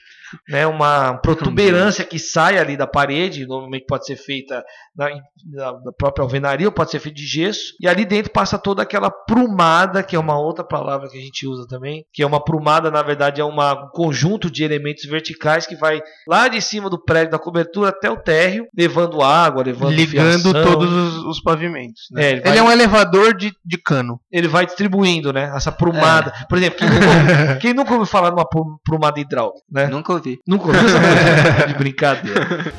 né? 0.48 0.66
Uma 0.68 1.16
protuberância 1.18 2.04
que 2.06 2.20
sai 2.20 2.58
ali 2.58 2.76
da 2.78 2.88
parede, 2.88 3.46
normalmente 3.48 3.86
pode 3.86 4.06
ser 4.06 4.16
feita 4.16 4.64
na, 4.96 5.10
na- 5.52 5.74
na 5.86 5.92
própria 5.98 6.24
alvenaria 6.24 6.68
ou 6.68 6.72
pode 6.72 6.92
ser 6.92 7.00
feita 7.00 7.18
de 7.18 7.26
gesso. 7.26 7.74
E 7.80 7.88
ali 7.88 8.06
dentro 8.06 8.32
passa 8.32 8.58
toda 8.58 8.82
aquela 8.84 9.10
prumada, 9.10 10.04
que 10.04 10.16
é 10.16 10.20
uma 10.20 10.38
outra 10.40 10.64
palavra 10.64 11.10
que 11.10 11.18
a 11.18 11.22
gente 11.22 11.48
usa 11.48 11.68
também, 11.68 12.04
que 12.14 12.22
é 12.22 12.26
uma 12.28 12.44
prumada, 12.44 12.92
na 12.92 13.02
verdade, 13.02 13.42
é 13.42 13.44
uma, 13.44 13.86
um 13.86 13.90
conjunto 13.90 14.50
de 14.50 14.64
elementos 14.64 15.06
verticais 15.06 15.66
que 15.66 15.76
vai 15.76 16.02
lá 16.28 16.48
de 16.48 16.62
cima 16.62 16.90
do 16.90 17.02
prédio 17.02 17.32
da 17.32 17.40
cobertura 17.40 17.90
até 17.90 18.10
o 18.10 18.18
térreo, 18.18 18.66
levando 18.78 19.22
água, 19.22 19.64
levando 19.64 19.94
Ligando 19.94 20.52
fiação. 20.52 20.64
todos 20.64 20.92
os, 20.92 21.24
os 21.26 21.42
pavimentos. 21.42 22.04
né? 22.12 22.24
É, 22.24 22.30
ele 22.32 22.40
ele, 22.40 22.50
vai- 22.50 22.58
é 22.58 22.64
um 22.64 22.72
elevador 22.72 23.36
de, 23.36 23.52
de 23.66 23.78
cano. 23.78 24.20
ele 24.32 24.48
vai 24.48 24.66
distribuindo, 24.66 25.32
né? 25.34 25.52
Essa 25.56 25.72
prumada. 25.72 26.34
Por 26.48 26.58
exemplo, 26.58 26.78
quem 26.80 26.90
nunca, 26.90 27.06
ouviu- 27.08 27.60
quem 27.60 27.74
nunca 27.74 27.92
ouviu 27.94 28.06
falar 28.06 28.32
numa 28.32 28.48
pru- 28.48 28.80
prumada 28.84 29.20
hidráulica, 29.20 29.60
né? 29.72 29.88
Nunca 29.88 30.14
ouvi. 30.20 30.40
Nunca 30.48 30.68
ouviu 30.68 30.82
essa 30.86 31.00
coisa 31.00 31.68
de 31.68 31.74
brincadeira. 31.76 32.74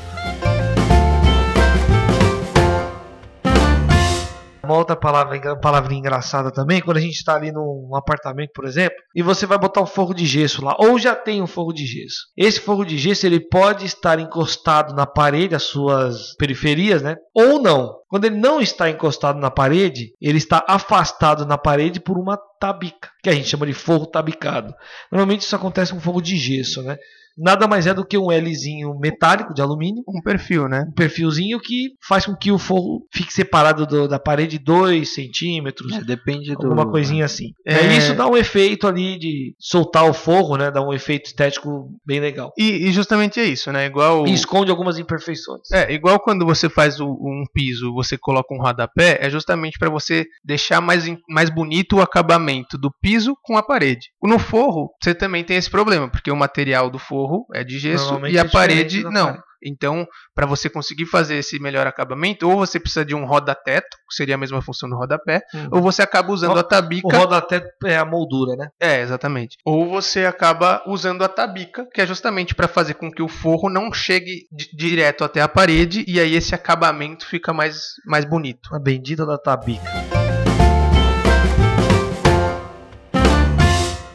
uma 4.71 4.77
outra 4.77 4.95
palavra, 4.95 5.59
palavra 5.59 5.93
engraçada 5.93 6.51
também, 6.51 6.81
quando 6.81 6.97
a 6.97 7.01
gente 7.01 7.15
está 7.15 7.35
ali 7.35 7.51
num 7.51 7.93
apartamento, 7.95 8.51
por 8.53 8.65
exemplo, 8.65 8.97
e 9.13 9.21
você 9.21 9.45
vai 9.45 9.57
botar 9.57 9.81
um 9.81 9.85
forro 9.85 10.13
de 10.13 10.25
gesso 10.25 10.63
lá, 10.63 10.75
ou 10.79 10.97
já 10.97 11.13
tem 11.13 11.41
um 11.41 11.47
forro 11.47 11.73
de 11.73 11.85
gesso. 11.85 12.27
Esse 12.37 12.59
forro 12.59 12.85
de 12.85 12.97
gesso 12.97 13.25
ele 13.25 13.39
pode 13.39 13.85
estar 13.85 14.19
encostado 14.19 14.95
na 14.95 15.05
parede, 15.05 15.55
as 15.55 15.63
suas 15.63 16.35
periferias, 16.37 17.01
né? 17.01 17.15
Ou 17.33 17.61
não. 17.61 17.99
Quando 18.07 18.25
ele 18.25 18.37
não 18.37 18.61
está 18.61 18.89
encostado 18.89 19.39
na 19.39 19.51
parede, 19.51 20.13
ele 20.21 20.37
está 20.37 20.63
afastado 20.67 21.45
na 21.45 21.57
parede 21.57 21.99
por 21.99 22.17
uma 22.17 22.37
tabica, 22.59 23.09
que 23.23 23.29
a 23.29 23.33
gente 23.33 23.47
chama 23.47 23.65
de 23.65 23.73
forro 23.73 24.05
tabicado. 24.05 24.73
Normalmente 25.11 25.41
isso 25.41 25.55
acontece 25.55 25.93
com 25.93 25.99
forro 25.99 26.21
de 26.21 26.37
gesso, 26.37 26.81
né? 26.81 26.97
Nada 27.37 27.67
mais 27.67 27.87
é 27.87 27.93
do 27.93 28.05
que 28.05 28.17
um 28.17 28.31
Lzinho 28.31 28.97
metálico 28.99 29.53
de 29.53 29.61
alumínio. 29.61 30.03
Um 30.07 30.21
perfil, 30.21 30.67
né? 30.67 30.85
Um 30.87 30.93
perfilzinho 30.93 31.59
que 31.59 31.91
faz 32.07 32.25
com 32.25 32.35
que 32.35 32.51
o 32.51 32.57
forro 32.57 33.05
fique 33.13 33.33
separado 33.33 33.85
do, 33.85 34.07
da 34.07 34.19
parede 34.19 34.57
2 34.59 35.13
centímetros. 35.13 35.93
É, 35.93 36.01
depende 36.01 36.55
do. 36.55 36.67
Alguma 36.67 36.89
coisinha 36.89 37.25
assim. 37.25 37.53
É... 37.65 37.81
Isso 37.97 38.13
dá 38.15 38.27
um 38.27 38.37
efeito 38.37 38.87
ali 38.87 39.17
de 39.17 39.55
soltar 39.59 40.05
o 40.05 40.13
forro, 40.13 40.57
né? 40.57 40.71
Dá 40.71 40.81
um 40.81 40.93
efeito 40.93 41.27
estético 41.27 41.89
bem 42.05 42.19
legal. 42.19 42.53
E, 42.57 42.87
e 42.87 42.91
justamente 42.91 43.39
é 43.39 43.45
isso, 43.45 43.71
né? 43.71 43.85
Igual. 43.85 44.27
E 44.27 44.33
esconde 44.33 44.71
algumas 44.71 44.97
imperfeições. 44.97 45.71
É, 45.71 45.91
igual 45.93 46.19
quando 46.19 46.45
você 46.45 46.69
faz 46.69 46.99
o, 46.99 47.07
um 47.07 47.43
piso, 47.53 47.93
você 47.93 48.17
coloca 48.17 48.53
um 48.53 48.61
rodapé, 48.61 49.17
é 49.21 49.29
justamente 49.29 49.77
para 49.77 49.89
você 49.89 50.25
deixar 50.43 50.81
mais, 50.81 51.05
mais 51.29 51.49
bonito 51.49 51.97
o 51.97 52.01
acabamento 52.01 52.77
do 52.77 52.91
piso 53.01 53.35
com 53.41 53.57
a 53.57 53.63
parede. 53.63 54.09
No 54.21 54.39
forro, 54.39 54.91
você 55.01 55.13
também 55.13 55.43
tem 55.43 55.57
esse 55.57 55.69
problema, 55.69 56.09
porque 56.09 56.31
o 56.31 56.35
material 56.35 56.89
do 56.89 56.99
forro 56.99 57.20
forro 57.21 57.45
é 57.53 57.63
de 57.63 57.77
gesso 57.77 58.25
e 58.27 58.37
a 58.37 58.41
é 58.41 58.47
parede 58.47 59.03
não. 59.03 59.27
Parede. 59.27 59.43
Então, 59.63 60.07
para 60.33 60.47
você 60.47 60.69
conseguir 60.69 61.05
fazer 61.05 61.35
esse 61.35 61.59
melhor 61.59 61.85
acabamento, 61.85 62.49
ou 62.49 62.57
você 62.57 62.79
precisa 62.79 63.05
de 63.05 63.13
um 63.13 63.25
roda-teto, 63.25 63.95
que 64.09 64.15
seria 64.15 64.33
a 64.33 64.37
mesma 64.37 64.61
função 64.61 64.89
do 64.89 64.95
rodapé, 64.95 65.41
uhum. 65.53 65.67
ou 65.73 65.81
você 65.81 66.01
acaba 66.01 66.31
usando 66.31 66.55
o, 66.55 66.59
a 66.59 66.63
tabica. 66.63 67.07
O 67.07 67.11
roda-teto 67.11 67.85
é 67.85 67.95
a 67.95 68.03
moldura, 68.03 68.55
né? 68.55 68.69
É, 68.79 69.01
exatamente. 69.01 69.57
Ou 69.63 69.87
você 69.87 70.25
acaba 70.25 70.81
usando 70.87 71.23
a 71.23 71.29
tabica, 71.29 71.87
que 71.93 72.01
é 72.01 72.07
justamente 72.07 72.55
para 72.55 72.67
fazer 72.67 72.95
com 72.95 73.11
que 73.11 73.21
o 73.21 73.27
forro 73.27 73.69
não 73.69 73.93
chegue 73.93 74.47
direto 74.73 75.23
até 75.23 75.41
a 75.41 75.47
parede, 75.47 76.03
e 76.07 76.19
aí 76.19 76.35
esse 76.35 76.55
acabamento 76.55 77.27
fica 77.27 77.53
mais, 77.53 77.93
mais 78.05 78.25
bonito. 78.25 78.73
A 78.73 78.79
bendita 78.79 79.25
da 79.27 79.37
tabica. 79.37 79.91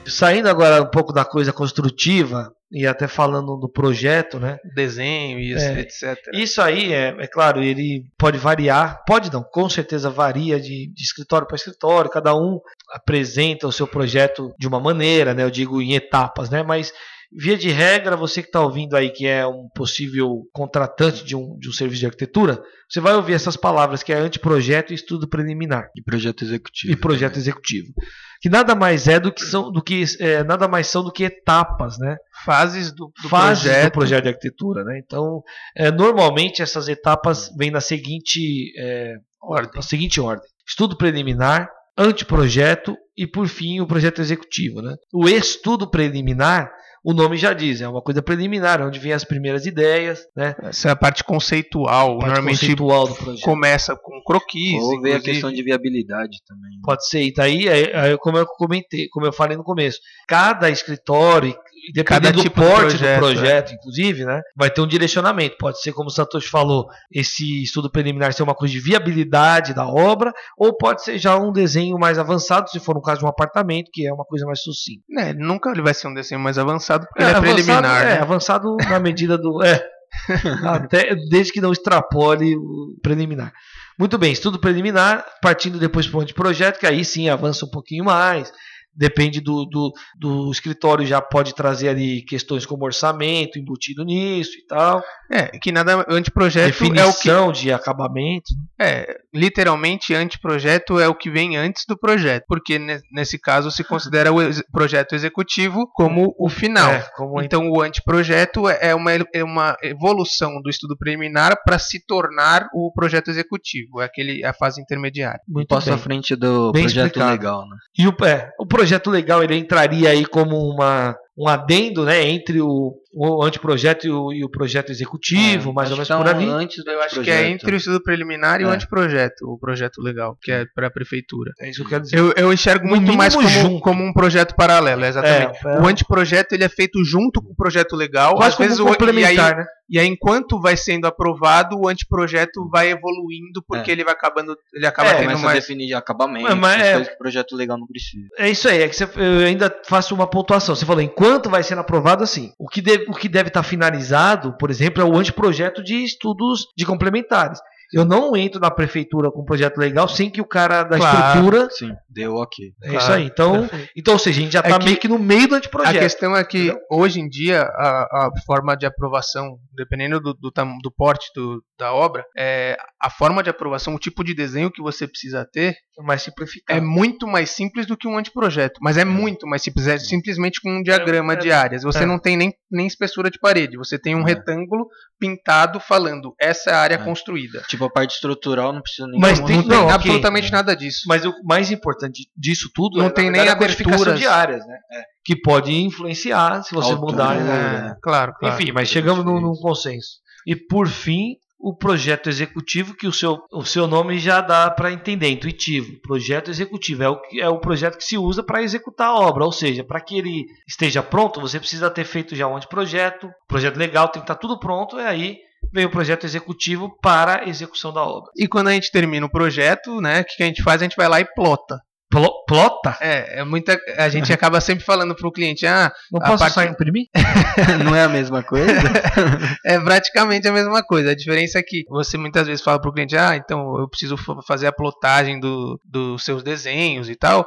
Saindo 0.08 0.48
agora 0.48 0.82
um 0.82 0.86
pouco 0.86 1.12
da 1.12 1.24
coisa 1.24 1.52
construtiva, 1.52 2.50
e 2.70 2.86
até 2.86 3.06
falando 3.06 3.56
do 3.56 3.68
projeto, 3.68 4.38
né? 4.38 4.58
Desenho, 4.74 5.38
isso, 5.38 5.64
é, 5.64 5.80
etc. 5.80 6.18
Isso 6.34 6.60
aí, 6.60 6.92
é, 6.92 7.14
é 7.18 7.26
claro, 7.26 7.62
ele 7.62 8.04
pode 8.18 8.38
variar, 8.38 9.04
pode 9.06 9.32
não, 9.32 9.42
com 9.42 9.68
certeza 9.68 10.10
varia 10.10 10.58
de, 10.58 10.92
de 10.92 11.02
escritório 11.02 11.46
para 11.46 11.56
escritório, 11.56 12.10
cada 12.10 12.34
um 12.34 12.60
apresenta 12.92 13.66
o 13.66 13.72
seu 13.72 13.86
projeto 13.86 14.52
de 14.58 14.66
uma 14.66 14.80
maneira, 14.80 15.32
né? 15.32 15.44
Eu 15.44 15.50
digo 15.50 15.80
em 15.80 15.94
etapas, 15.94 16.50
né? 16.50 16.62
Mas 16.62 16.92
Via 17.32 17.56
de 17.56 17.70
regra, 17.70 18.16
você 18.16 18.40
que 18.40 18.48
está 18.48 18.60
ouvindo 18.60 18.96
aí, 18.96 19.10
que 19.10 19.26
é 19.26 19.46
um 19.46 19.68
possível 19.74 20.48
contratante 20.52 21.24
de 21.24 21.34
um, 21.34 21.58
de 21.58 21.68
um 21.68 21.72
serviço 21.72 22.00
de 22.00 22.06
arquitetura, 22.06 22.62
você 22.88 23.00
vai 23.00 23.14
ouvir 23.14 23.34
essas 23.34 23.56
palavras 23.56 24.02
que 24.02 24.12
é 24.12 24.16
anteprojeto 24.16 24.92
e 24.92 24.94
estudo 24.94 25.28
preliminar. 25.28 25.90
E 25.96 26.02
projeto 26.02 26.44
executivo. 26.44 26.92
E 26.92 26.96
projeto 26.96 27.36
executivo. 27.36 27.92
Que 28.40 28.48
nada 28.48 28.74
mais 28.74 29.08
é 29.08 29.18
do 29.18 29.32
que 29.32 29.42
são 29.42 29.70
do 29.70 29.82
que 29.82 30.04
é, 30.20 30.44
nada 30.44 30.68
mais 30.68 30.86
são 30.86 31.02
do 31.02 31.12
que 31.12 31.24
etapas, 31.24 31.98
né? 31.98 32.16
Fases 32.44 32.92
do, 32.92 33.12
do 33.22 33.28
Fases 33.28 33.64
projeto. 33.64 33.84
do 33.84 33.92
projeto 33.92 34.22
de 34.22 34.28
arquitetura, 34.28 34.84
né? 34.84 35.00
Então, 35.04 35.42
é, 35.76 35.90
normalmente 35.90 36.62
essas 36.62 36.88
etapas 36.88 37.50
vêm 37.56 37.70
na 37.70 37.80
seguinte 37.80 38.72
é, 38.78 39.14
ordem. 39.42 39.72
Na 39.74 39.82
seguinte 39.82 40.20
ordem: 40.20 40.46
estudo 40.66 40.96
preliminar, 40.96 41.68
anteprojeto 41.96 42.96
e 43.16 43.26
por 43.26 43.48
fim 43.48 43.80
o 43.80 43.86
projeto 43.86 44.20
executivo, 44.20 44.82
né? 44.82 44.94
O 45.12 45.28
estudo 45.28 45.90
preliminar 45.90 46.70
o 47.06 47.14
nome 47.14 47.36
já 47.36 47.52
diz, 47.52 47.80
é 47.80 47.88
uma 47.88 48.02
coisa 48.02 48.20
preliminar, 48.20 48.82
onde 48.82 48.98
vem 48.98 49.12
as 49.12 49.22
primeiras 49.22 49.64
ideias, 49.64 50.26
né? 50.34 50.56
Essa 50.60 50.88
é 50.88 50.90
a 50.90 50.96
parte 50.96 51.22
conceitual, 51.22 52.16
a 52.16 52.18
parte 52.18 52.26
normalmente 52.26 52.58
conceitual 52.58 53.06
do 53.06 53.14
projeto. 53.14 53.44
começa 53.44 53.94
com 53.94 54.20
croquis. 54.24 54.82
Ou 54.82 55.00
vem 55.00 55.14
a 55.14 55.20
questão 55.20 55.52
de 55.52 55.62
viabilidade 55.62 56.38
também. 56.44 56.80
Pode 56.82 57.06
ser, 57.06 57.22
e 57.22 57.32
daí, 57.32 57.68
é, 57.68 58.10
é, 58.10 58.16
como 58.16 58.38
eu 58.38 58.44
comentei, 58.44 59.06
como 59.08 59.24
eu 59.24 59.32
falei 59.32 59.56
no 59.56 59.62
começo, 59.62 60.00
cada 60.26 60.68
escritório, 60.68 61.56
dependendo 61.92 62.40
tipo 62.40 62.60
do 62.60 62.66
porte 62.66 62.96
projeto, 62.96 63.14
do 63.14 63.18
projeto, 63.18 63.70
é. 63.70 63.74
inclusive, 63.74 64.24
né, 64.24 64.40
vai 64.56 64.70
ter 64.70 64.80
um 64.80 64.86
direcionamento. 64.86 65.56
Pode 65.58 65.80
ser, 65.80 65.92
como 65.92 66.08
o 66.08 66.12
Satoshi 66.12 66.48
falou, 66.48 66.88
esse 67.12 67.62
estudo 67.62 67.90
preliminar 67.90 68.32
ser 68.32 68.42
uma 68.42 68.54
coisa 68.54 68.72
de 68.72 68.80
viabilidade 68.80 69.74
da 69.74 69.86
obra, 69.86 70.32
ou 70.56 70.76
pode 70.76 71.02
ser 71.02 71.18
já 71.18 71.36
um 71.36 71.52
desenho 71.52 71.98
mais 71.98 72.18
avançado, 72.18 72.70
se 72.70 72.80
for 72.80 72.94
no 72.94 73.02
caso 73.02 73.20
de 73.20 73.24
um 73.24 73.28
apartamento, 73.28 73.90
que 73.92 74.06
é 74.06 74.12
uma 74.12 74.24
coisa 74.24 74.46
mais 74.46 74.60
sucinta. 74.60 75.02
É, 75.18 75.32
nunca 75.32 75.70
ele 75.70 75.82
vai 75.82 75.94
ser 75.94 76.08
um 76.08 76.14
desenho 76.14 76.40
mais 76.40 76.58
avançado, 76.58 77.06
porque 77.06 77.22
é, 77.22 77.26
ele 77.26 77.34
é 77.34 77.36
avançado, 77.36 77.54
preliminar. 77.54 78.02
É, 78.02 78.04
né? 78.04 78.20
avançado 78.20 78.76
na 78.88 79.00
medida 79.00 79.38
do. 79.38 79.62
É, 79.62 79.82
até, 80.64 81.14
desde 81.28 81.52
que 81.52 81.60
não 81.60 81.72
extrapole 81.72 82.56
o 82.56 82.96
preliminar. 83.02 83.52
Muito 83.98 84.18
bem, 84.18 84.32
estudo 84.32 84.58
preliminar, 84.58 85.24
partindo 85.40 85.78
depois 85.78 86.06
para 86.06 86.18
o 86.18 86.20
anteprojeto, 86.20 86.78
que 86.78 86.86
aí 86.86 87.04
sim 87.04 87.30
avança 87.30 87.64
um 87.64 87.70
pouquinho 87.70 88.04
mais, 88.04 88.52
depende 88.96 89.40
do, 89.40 89.64
do, 89.66 89.92
do, 90.18 90.50
escritório, 90.50 91.06
já 91.06 91.20
pode 91.20 91.54
trazer 91.54 91.88
ali 91.88 92.22
questões 92.22 92.64
como 92.64 92.84
orçamento 92.84 93.58
embutido 93.58 94.04
nisso 94.04 94.52
e 94.58 94.66
tal. 94.66 95.02
É, 95.30 95.46
que 95.58 95.70
nada 95.70 96.04
anteprojeto 96.08 96.66
Definição 96.68 97.46
é 97.46 97.48
o 97.48 97.52
que, 97.52 97.60
de 97.60 97.72
acabamento. 97.72 98.54
É, 98.80 99.18
literalmente 99.34 100.14
anteprojeto 100.14 100.98
é 100.98 101.08
o 101.08 101.14
que 101.14 101.30
vem 101.30 101.56
antes 101.56 101.84
do 101.86 101.98
projeto, 101.98 102.44
porque 102.48 102.78
nesse 103.12 103.38
caso 103.38 103.70
se 103.70 103.84
considera 103.84 104.32
o 104.32 104.40
ex 104.40 104.62
projeto 104.72 105.14
executivo 105.14 105.88
como 105.94 106.34
o 106.38 106.48
final. 106.48 106.92
É, 106.92 107.00
como 107.14 107.42
então 107.42 107.68
o 107.70 107.82
anteprojeto 107.82 108.68
é 108.68 108.94
uma, 108.94 109.12
é 109.12 109.44
uma 109.44 109.76
evolução 109.82 110.60
do 110.62 110.70
estudo 110.70 110.96
preliminar 110.96 111.62
para 111.64 111.78
se 111.78 112.04
tornar 112.06 112.68
o 112.72 112.92
projeto 112.92 113.28
executivo, 113.28 114.00
é 114.00 114.04
aquele 114.04 114.44
a 114.44 114.52
fase 114.52 114.80
intermediária. 114.80 115.40
Muito 115.46 115.68
Passo 115.68 115.92
à 115.92 115.98
frente 115.98 116.34
do 116.34 116.72
bem 116.72 116.84
projeto 116.84 117.06
explicado. 117.06 117.32
legal, 117.32 117.68
né? 117.68 117.76
E 117.98 118.06
o, 118.06 118.14
é, 118.24 118.50
o 118.58 118.66
projeto 118.66 118.85
projeto 118.86 119.10
legal 119.10 119.42
ele 119.42 119.56
entraria 119.56 120.10
aí 120.10 120.24
como 120.24 120.56
uma, 120.56 121.16
um 121.36 121.48
adendo 121.48 122.04
né, 122.04 122.22
entre 122.30 122.60
o, 122.60 122.94
o 123.18 123.42
anteprojeto 123.42 124.06
e 124.06 124.10
o, 124.10 124.30
e 124.30 124.44
o 124.44 124.48
projeto 124.48 124.90
executivo, 124.90 125.70
é, 125.70 125.72
mais 125.72 125.90
ou 125.90 125.96
menos 125.96 126.08
por 126.08 126.28
ali. 126.28 126.46
Antes 126.46 126.84
eu 126.86 127.00
acho 127.00 127.22
que 127.22 127.30
é 127.30 127.48
entre 127.48 127.74
o 127.74 127.76
estudo 127.76 128.02
preliminar 128.02 128.60
e 128.60 128.64
é. 128.64 128.66
o 128.66 128.70
anteprojeto, 128.70 129.46
o 129.46 129.58
projeto 129.58 130.02
legal, 130.02 130.36
que 130.42 130.52
é 130.52 130.66
para 130.74 130.88
a 130.88 130.90
prefeitura. 130.90 131.52
É 131.58 131.70
isso 131.70 131.80
que 131.80 131.86
eu 131.86 131.88
quero 131.88 132.02
dizer. 132.02 132.18
Eu, 132.18 132.34
eu 132.36 132.52
enxergo 132.52 132.86
muito 132.86 133.10
mais 133.14 133.34
como, 133.34 133.80
como, 133.80 134.04
um 134.04 134.12
projeto 134.12 134.54
paralelo, 134.54 135.02
exatamente. 135.02 135.66
É, 135.66 135.80
o 135.80 135.86
anteprojeto 135.86 136.54
ele 136.54 136.64
é 136.64 136.68
feito 136.68 137.02
junto 137.04 137.40
com 137.40 137.52
o 137.52 137.56
projeto 137.56 137.96
legal, 137.96 138.36
Quase 138.36 138.52
às 138.52 138.58
vezes 138.58 138.80
complementar, 138.80 139.32
o, 139.32 139.34
e 139.34 139.38
aí, 139.38 139.56
né? 139.56 139.66
E 139.88 139.98
aí, 140.00 140.06
enquanto 140.06 140.60
vai 140.60 140.76
sendo 140.76 141.06
aprovado, 141.06 141.78
o 141.78 141.88
anteprojeto 141.88 142.68
vai 142.68 142.90
evoluindo, 142.90 143.62
porque 143.66 143.90
é. 143.90 143.94
ele 143.94 144.04
vai 144.04 144.14
acabando. 144.14 144.56
Ele 144.74 144.86
acaba 144.86 145.10
é, 145.10 145.14
tendo 145.14 145.38
mais. 145.38 145.44
a 145.44 145.52
definir 145.54 145.94
acabamento, 145.94 146.44
mas, 146.44 146.58
mas 146.58 146.82
é, 146.82 146.92
coisas 146.92 147.08
que 147.08 147.14
o 147.14 147.18
projeto 147.18 147.56
legal 147.56 147.78
não 147.78 147.86
precisa. 147.86 148.28
É 148.36 148.50
isso 148.50 148.68
aí, 148.68 148.82
é 148.82 148.88
que 148.88 148.96
você, 148.96 149.04
eu 149.04 149.46
ainda 149.46 149.74
faço 149.84 150.14
uma 150.14 150.26
pontuação. 150.26 150.74
Você 150.74 150.84
falou, 150.84 151.02
enquanto 151.02 151.48
vai 151.48 151.62
sendo 151.62 151.80
aprovado, 151.80 152.24
assim. 152.24 152.52
O 152.58 152.68
que 152.68 152.82
deve, 152.82 153.05
o 153.08 153.14
que 153.14 153.28
deve 153.28 153.48
estar 153.48 153.62
finalizado, 153.62 154.56
por 154.58 154.70
exemplo, 154.70 155.02
é 155.02 155.04
o 155.04 155.16
anteprojeto 155.16 155.82
de 155.82 156.04
estudos 156.04 156.68
de 156.76 156.84
complementares. 156.84 157.60
Eu 157.92 158.04
não 158.04 158.36
entro 158.36 158.60
na 158.60 158.70
prefeitura 158.70 159.30
com 159.30 159.42
um 159.42 159.44
projeto 159.44 159.78
legal 159.78 160.08
sem 160.08 160.28
que 160.28 160.40
o 160.40 160.44
cara 160.44 160.82
da 160.82 160.98
claro, 160.98 161.26
estrutura. 161.28 161.68
Sim, 161.70 161.94
deu 162.16 162.34
ok. 162.34 162.72
É 162.82 162.88
claro, 162.88 162.98
isso 162.98 163.12
aí. 163.12 163.24
Então, 163.26 163.68
então, 163.94 164.14
ou 164.14 164.18
seja, 164.18 164.40
a 164.40 164.42
gente 164.42 164.52
já 164.52 164.60
está 164.60 164.76
é 164.76 164.84
meio 164.84 164.96
que 164.96 165.06
no 165.06 165.18
meio 165.18 165.46
do 165.46 165.54
anteprojeto. 165.54 165.98
A 165.98 166.00
questão 166.00 166.34
é 166.34 166.42
que, 166.42 166.58
entendeu? 166.58 166.78
hoje 166.90 167.20
em 167.20 167.28
dia, 167.28 167.62
a, 167.62 168.26
a, 168.26 168.30
forma 168.46 168.74
de 168.74 168.86
aprovação, 168.86 169.58
dependendo 169.74 170.18
do, 170.18 170.32
do, 170.32 170.50
do 170.82 170.90
porte 170.90 171.30
do, 171.34 171.62
da 171.78 171.92
obra, 171.92 172.24
é, 172.36 172.76
a 173.00 173.10
forma 173.10 173.42
de 173.42 173.50
aprovação, 173.50 173.94
o 173.94 173.98
tipo 173.98 174.24
de 174.24 174.34
desenho 174.34 174.70
que 174.70 174.82
você 174.82 175.06
precisa 175.06 175.46
ter 175.52 175.76
é 175.98 176.02
mais 176.02 176.22
simplificado. 176.22 176.78
É 176.78 176.80
muito 176.80 177.26
mais 177.26 177.50
simples 177.50 177.86
do 177.86 177.96
que 177.96 178.08
um 178.08 178.16
anteprojeto. 178.16 178.80
Mas 178.80 178.96
é, 178.96 179.02
é. 179.02 179.04
muito 179.04 179.46
mais 179.46 179.62
simples. 179.62 179.86
É 179.86 179.98
simplesmente 179.98 180.60
com 180.60 180.70
um 180.70 180.82
diagrama 180.82 181.34
é, 181.34 181.36
de 181.36 181.52
áreas. 181.52 181.82
Você 181.82 182.06
não 182.06 182.18
tem 182.18 182.36
nem, 182.36 182.52
nem 182.70 182.86
espessura 182.86 183.30
de 183.30 183.38
parede. 183.38 183.76
Você 183.76 183.98
tem 183.98 184.14
um 184.14 184.22
retângulo 184.22 184.86
pintado 185.18 185.80
falando 185.80 186.34
essa 186.40 186.70
é 186.70 186.74
a 186.74 186.78
área 186.78 186.98
construída. 186.98 187.62
Tipo, 187.68 187.86
a 187.86 187.90
parte 187.90 188.14
estrutural 188.14 188.72
não 188.72 188.82
precisa 188.82 189.08
nem. 189.08 189.20
Mas 189.20 189.40
tem, 189.40 189.56
não, 189.56 189.68
tem 189.68 189.78
okay. 189.78 189.94
absolutamente 189.94 190.52
nada 190.52 190.76
disso. 190.76 191.02
Mas 191.06 191.24
o 191.24 191.32
mais 191.44 191.70
importante 191.70 192.05
disso 192.36 192.70
tudo 192.74 192.98
não 192.98 193.06
é, 193.06 193.10
tem 193.10 193.30
nem 193.30 193.48
a 193.48 193.56
codificação 193.56 194.14
de 194.14 194.26
áreas, 194.26 194.66
né? 194.66 194.78
É. 194.92 195.02
Que 195.24 195.36
pode 195.36 195.72
influenciar 195.72 196.62
se 196.62 196.74
você 196.74 196.92
Altura, 196.92 197.12
mudar. 197.12 197.34
Né? 197.36 197.96
Claro, 198.02 198.32
claro. 198.38 198.54
Enfim, 198.54 198.72
mas 198.72 198.88
chegamos 198.88 199.24
num, 199.24 199.40
num 199.40 199.54
consenso. 199.54 200.20
E 200.46 200.54
por 200.54 200.86
fim, 200.86 201.36
o 201.58 201.74
projeto 201.74 202.28
executivo, 202.28 202.94
que 202.94 203.06
o 203.06 203.12
seu, 203.12 203.42
o 203.50 203.64
seu 203.64 203.86
nome 203.86 204.18
já 204.18 204.40
dá 204.40 204.70
para 204.70 204.92
entender, 204.92 205.28
intuitivo. 205.28 206.00
Projeto 206.00 206.50
executivo 206.50 207.02
é 207.02 207.10
o, 207.10 207.20
é 207.40 207.48
o 207.48 207.58
projeto 207.58 207.96
que 207.96 208.04
se 208.04 208.18
usa 208.18 208.42
para 208.42 208.62
executar 208.62 209.08
a 209.08 209.14
obra, 209.14 209.44
ou 209.44 209.52
seja, 209.52 209.82
para 209.82 210.00
que 210.00 210.18
ele 210.18 210.44
esteja 210.68 211.02
pronto, 211.02 211.40
você 211.40 211.58
precisa 211.58 211.90
ter 211.90 212.04
feito 212.04 212.36
já 212.36 212.46
um 212.46 212.56
anteprojeto, 212.56 213.30
projeto 213.48 213.76
legal, 213.76 214.08
tem 214.08 214.20
que 214.20 214.24
estar 214.24 214.34
tá 214.34 214.40
tudo 214.40 214.58
pronto, 214.58 215.00
e 215.00 215.04
aí 215.04 215.38
vem 215.72 215.86
o 215.86 215.90
projeto 215.90 216.24
executivo 216.24 216.96
para 217.00 217.42
a 217.42 217.48
execução 217.48 217.92
da 217.92 218.02
obra. 218.02 218.30
E 218.36 218.46
quando 218.46 218.68
a 218.68 218.72
gente 218.72 218.92
termina 218.92 219.26
o 219.26 219.30
projeto, 219.30 220.00
né, 220.00 220.20
o 220.20 220.24
que 220.24 220.42
a 220.42 220.46
gente 220.46 220.62
faz? 220.62 220.80
A 220.80 220.84
gente 220.84 220.96
vai 220.96 221.08
lá 221.08 221.20
e 221.20 221.24
plota. 221.34 221.80
Plo 222.08 222.44
plota? 222.46 222.96
É, 223.00 223.40
é 223.40 223.44
muita. 223.44 223.78
A 223.98 224.08
gente 224.08 224.32
acaba 224.32 224.60
sempre 224.60 224.84
falando 224.84 225.14
pro 225.14 225.32
cliente, 225.32 225.66
ah, 225.66 225.92
Não 226.12 226.20
posso 226.20 226.38
parte- 226.38 226.54
só 226.54 226.62
imprimir? 226.62 227.06
Não 227.84 227.94
é 227.94 228.04
a 228.04 228.08
mesma 228.08 228.42
coisa? 228.42 228.72
é 229.66 229.78
praticamente 229.80 230.46
a 230.46 230.52
mesma 230.52 230.82
coisa. 230.84 231.10
A 231.10 231.16
diferença 231.16 231.58
é 231.58 231.62
que 231.62 231.84
você 231.88 232.16
muitas 232.16 232.46
vezes 232.46 232.62
fala 232.62 232.80
pro 232.80 232.92
cliente, 232.92 233.16
ah, 233.16 233.34
então 233.36 233.78
eu 233.78 233.88
preciso 233.88 234.16
fa- 234.16 234.40
fazer 234.46 234.66
a 234.68 234.72
plotagem 234.72 235.40
do, 235.40 235.80
dos 235.84 236.24
seus 236.24 236.42
desenhos 236.42 237.08
e 237.10 237.16
tal. 237.16 237.46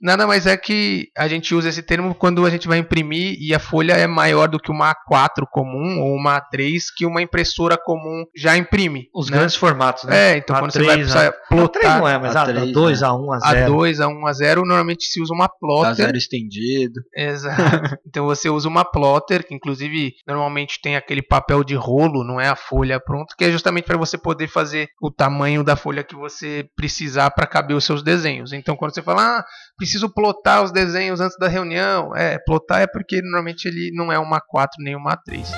Nada 0.00 0.26
mais 0.26 0.46
é 0.46 0.56
que 0.56 1.08
a 1.16 1.28
gente 1.28 1.54
usa 1.54 1.68
esse 1.68 1.82
termo 1.82 2.14
quando 2.14 2.46
a 2.46 2.50
gente 2.50 2.66
vai 2.66 2.78
imprimir 2.78 3.36
e 3.38 3.54
a 3.54 3.58
folha 3.58 3.92
é 3.92 4.06
maior 4.06 4.48
do 4.48 4.58
que 4.58 4.70
uma 4.70 4.94
A4 4.94 5.44
comum 5.50 6.00
ou 6.00 6.14
uma 6.14 6.40
A3 6.40 6.78
que 6.96 7.04
uma 7.04 7.20
impressora 7.20 7.76
comum 7.76 8.24
já 8.34 8.56
imprime. 8.56 9.08
Os 9.14 9.28
né? 9.28 9.36
grandes 9.36 9.56
formatos, 9.56 10.04
né? 10.04 10.32
É, 10.32 10.36
então 10.38 10.58
quando 10.58 10.72
você 10.72 10.80
A3, 10.80 10.86
vai 10.86 10.96
precisar 10.96 11.30
A3 11.30 11.34
plotar 11.48 11.98
não 11.98 12.08
é, 12.08 12.18
mas 12.18 12.34
a, 12.34 12.46
A3, 12.46 12.72
2, 12.72 13.00
né? 13.00 13.08
A1, 13.08 13.26
A0. 13.26 13.66
A2, 13.66 13.96
A1, 13.96 14.20
A0, 14.22 14.56
normalmente 14.56 15.04
se 15.04 15.20
usa 15.20 15.34
uma 15.34 15.44
A 15.44 15.48
plotter. 15.48 15.94
zero 15.94 16.16
estendido. 16.16 17.00
Exato. 17.14 17.60
Então 18.10 18.24
você 18.24 18.48
usa 18.48 18.68
uma 18.68 18.84
plotter, 18.84 19.46
que 19.46 19.54
inclusive 19.54 20.14
normalmente 20.26 20.80
tem 20.82 20.96
aquele 20.96 21.22
papel 21.22 21.62
de 21.62 21.76
rolo, 21.76 22.24
não 22.24 22.40
é 22.40 22.48
a 22.48 22.56
folha 22.56 22.98
pronta, 22.98 23.34
que 23.38 23.44
é 23.44 23.52
justamente 23.52 23.84
para 23.84 23.96
você 23.96 24.18
poder 24.18 24.48
fazer 24.48 24.88
o 25.00 25.12
tamanho 25.12 25.62
da 25.62 25.76
folha 25.76 26.02
que 26.02 26.16
você 26.16 26.68
precisar 26.74 27.30
para 27.30 27.46
caber 27.46 27.76
os 27.76 27.84
seus 27.84 28.02
desenhos. 28.02 28.52
Então 28.52 28.76
quando 28.76 28.92
você 28.92 29.02
fala, 29.02 29.38
ah, 29.38 29.44
preciso 29.90 30.08
plotar 30.08 30.62
os 30.62 30.70
desenhos 30.70 31.20
antes 31.20 31.36
da 31.36 31.48
reunião, 31.48 32.14
é, 32.14 32.38
plotar 32.38 32.80
é 32.80 32.86
porque 32.86 33.20
normalmente 33.20 33.66
ele 33.66 33.90
não 33.92 34.12
é 34.12 34.18
uma 34.20 34.40
4 34.40 34.76
nem 34.78 34.94
uma 34.94 35.16
3. 35.16 35.50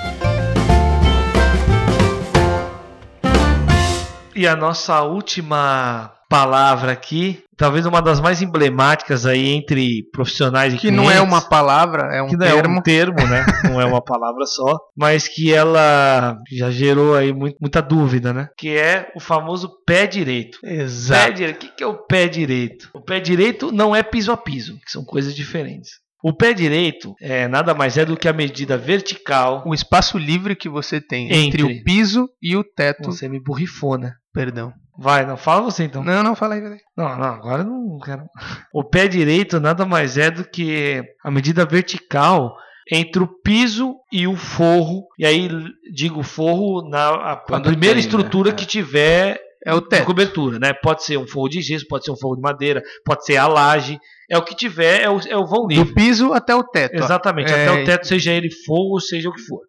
E 4.35 4.47
a 4.47 4.55
nossa 4.55 5.03
última 5.03 6.11
palavra 6.33 6.91
aqui, 6.91 7.43
talvez 7.55 7.85
uma 7.85 8.01
das 8.01 8.19
mais 8.19 8.41
emblemáticas 8.41 9.23
aí 9.25 9.49
entre 9.49 10.03
profissionais 10.11 10.73
e 10.73 10.77
Que 10.77 10.89
não 10.89 11.03
é 11.03 11.17
clientes, 11.17 11.31
uma 11.31 11.41
palavra, 11.41 12.15
é 12.15 12.23
um 12.23 12.27
que 12.27 12.35
não 12.35 12.47
é 12.47 12.51
termo. 12.51 12.79
um 12.79 12.81
termo, 12.81 13.27
né? 13.27 13.45
Não 13.63 13.79
é 13.79 13.85
uma 13.85 14.03
palavra 14.03 14.45
só, 14.45 14.77
mas 14.97 15.27
que 15.27 15.53
ela 15.53 16.37
já 16.51 16.71
gerou 16.71 17.15
aí 17.15 17.31
muita 17.31 17.81
dúvida, 17.81 18.33
né? 18.33 18.49
Que 18.57 18.69
é 18.69 19.11
o 19.15 19.19
famoso 19.19 19.69
pé 19.85 20.07
direito. 20.07 20.59
Pé 20.61 20.73
Exato. 20.73 21.33
direito. 21.33 21.55
O 21.55 21.59
que 21.59 21.75
que 21.77 21.83
é 21.83 21.87
o 21.87 21.97
pé 22.05 22.27
direito? 22.27 22.89
O 22.93 23.01
pé 23.01 23.19
direito 23.19 23.71
não 23.71 23.95
é 23.95 24.01
piso 24.01 24.31
a 24.31 24.37
piso, 24.37 24.79
que 24.83 24.91
são 24.91 25.03
coisas 25.05 25.35
diferentes. 25.35 25.91
O 26.23 26.33
pé 26.33 26.53
direito 26.53 27.13
é 27.21 27.47
nada 27.47 27.73
mais 27.73 27.97
é 27.97 28.05
do 28.05 28.15
que 28.17 28.27
a 28.27 28.33
medida 28.33 28.77
vertical. 28.77 29.61
O 29.65 29.73
espaço 29.73 30.17
livre 30.17 30.55
que 30.55 30.69
você 30.69 30.99
tem 31.01 31.25
entre, 31.25 31.61
Entre. 31.61 31.63
o 31.63 31.83
piso 31.83 32.29
e 32.41 32.55
o 32.55 32.63
teto. 32.63 33.11
Você 33.11 33.27
me 33.29 33.39
borrifou, 33.41 33.97
né? 33.97 34.13
Perdão. 34.33 34.73
Vai, 34.97 35.25
não 35.25 35.37
fala 35.37 35.61
você 35.61 35.83
então. 35.83 36.03
Não, 36.03 36.23
não, 36.23 36.35
fala 36.35 36.55
aí. 36.55 36.61
fala 36.61 36.75
aí. 36.75 36.81
Não, 36.95 37.17
não, 37.17 37.25
agora 37.25 37.63
eu 37.63 37.67
não 37.67 37.99
quero. 37.99 38.23
O 38.71 38.83
pé 38.83 39.07
direito 39.07 39.59
nada 39.59 39.85
mais 39.85 40.17
é 40.17 40.29
do 40.29 40.43
que 40.43 41.03
a 41.23 41.31
medida 41.31 41.65
vertical 41.65 42.55
entre 42.91 43.23
o 43.23 43.27
piso 43.27 43.95
e 44.11 44.27
o 44.27 44.35
forro. 44.35 45.07
E 45.17 45.25
aí 45.25 45.49
digo 45.91 46.21
forro 46.21 46.87
na 46.87 47.09
a, 47.09 47.37
primeira 47.37 47.79
tem, 47.79 47.93
né? 47.95 47.99
estrutura 47.99 48.51
É. 48.51 48.53
que 48.53 48.65
tiver 48.65 49.39
É 49.65 49.73
o 49.73 49.81
teto. 49.81 50.05
cobertura, 50.05 50.59
né? 50.59 50.73
Pode 50.73 51.03
ser 51.03 51.17
um 51.17 51.27
forro 51.27 51.49
de 51.49 51.61
gesso, 51.61 51.87
pode 51.87 52.03
ser 52.05 52.11
um 52.11 52.17
forro 52.17 52.35
de 52.35 52.41
madeira, 52.41 52.81
pode 53.05 53.25
ser 53.25 53.37
a 53.37 53.47
laje. 53.47 53.99
É 54.29 54.37
o 54.37 54.43
que 54.43 54.55
tiver, 54.55 55.01
é 55.01 55.09
o, 55.09 55.19
é 55.19 55.37
o 55.37 55.45
vão 55.45 55.67
livre. 55.67 55.85
Do 55.85 55.93
piso 55.93 56.33
até 56.33 56.55
o 56.55 56.63
teto. 56.63 56.95
Exatamente, 56.95 57.51
É, 57.51 57.67
até 57.67 57.81
o 57.81 57.85
teto, 57.85 58.07
seja 58.07 58.31
ele 58.31 58.49
forro, 58.65 58.99
seja 58.99 59.29
o 59.29 59.33
que 59.33 59.41
for. 59.41 59.61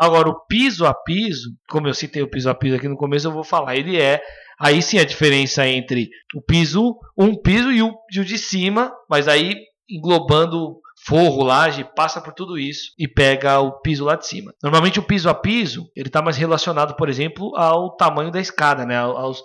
Agora, 0.00 0.28
o 0.28 0.46
piso 0.46 0.84
a 0.86 0.94
piso, 0.94 1.50
como 1.68 1.88
eu 1.88 1.94
citei 1.94 2.22
o 2.22 2.28
piso 2.28 2.48
a 2.50 2.54
piso 2.54 2.76
aqui 2.76 2.88
no 2.88 2.96
começo, 2.96 3.26
eu 3.26 3.32
vou 3.32 3.44
falar, 3.44 3.76
ele 3.76 4.00
é. 4.00 4.20
Aí 4.58 4.82
sim 4.82 4.98
a 4.98 5.04
diferença 5.04 5.66
entre 5.66 6.10
o 6.34 6.42
piso, 6.42 6.96
um 7.16 7.34
piso 7.34 7.72
e 7.72 7.82
o, 7.82 7.94
e 8.14 8.20
o 8.20 8.24
de 8.24 8.36
cima, 8.36 8.92
mas 9.08 9.26
aí 9.26 9.54
englobando 9.88 10.76
forro, 11.06 11.42
laje, 11.42 11.84
passa 11.96 12.20
por 12.20 12.32
tudo 12.34 12.58
isso 12.58 12.92
e 12.98 13.08
pega 13.08 13.58
o 13.60 13.80
piso 13.80 14.04
lá 14.04 14.16
de 14.16 14.26
cima. 14.26 14.52
Normalmente 14.62 14.98
o 14.98 15.02
piso 15.02 15.28
a 15.28 15.34
piso, 15.34 15.86
ele 15.96 16.08
está 16.08 16.20
mais 16.22 16.36
relacionado, 16.36 16.94
por 16.96 17.08
exemplo, 17.08 17.52
ao 17.56 17.96
tamanho 17.96 18.30
da 18.30 18.40
escada, 18.40 18.84
né? 18.84 18.96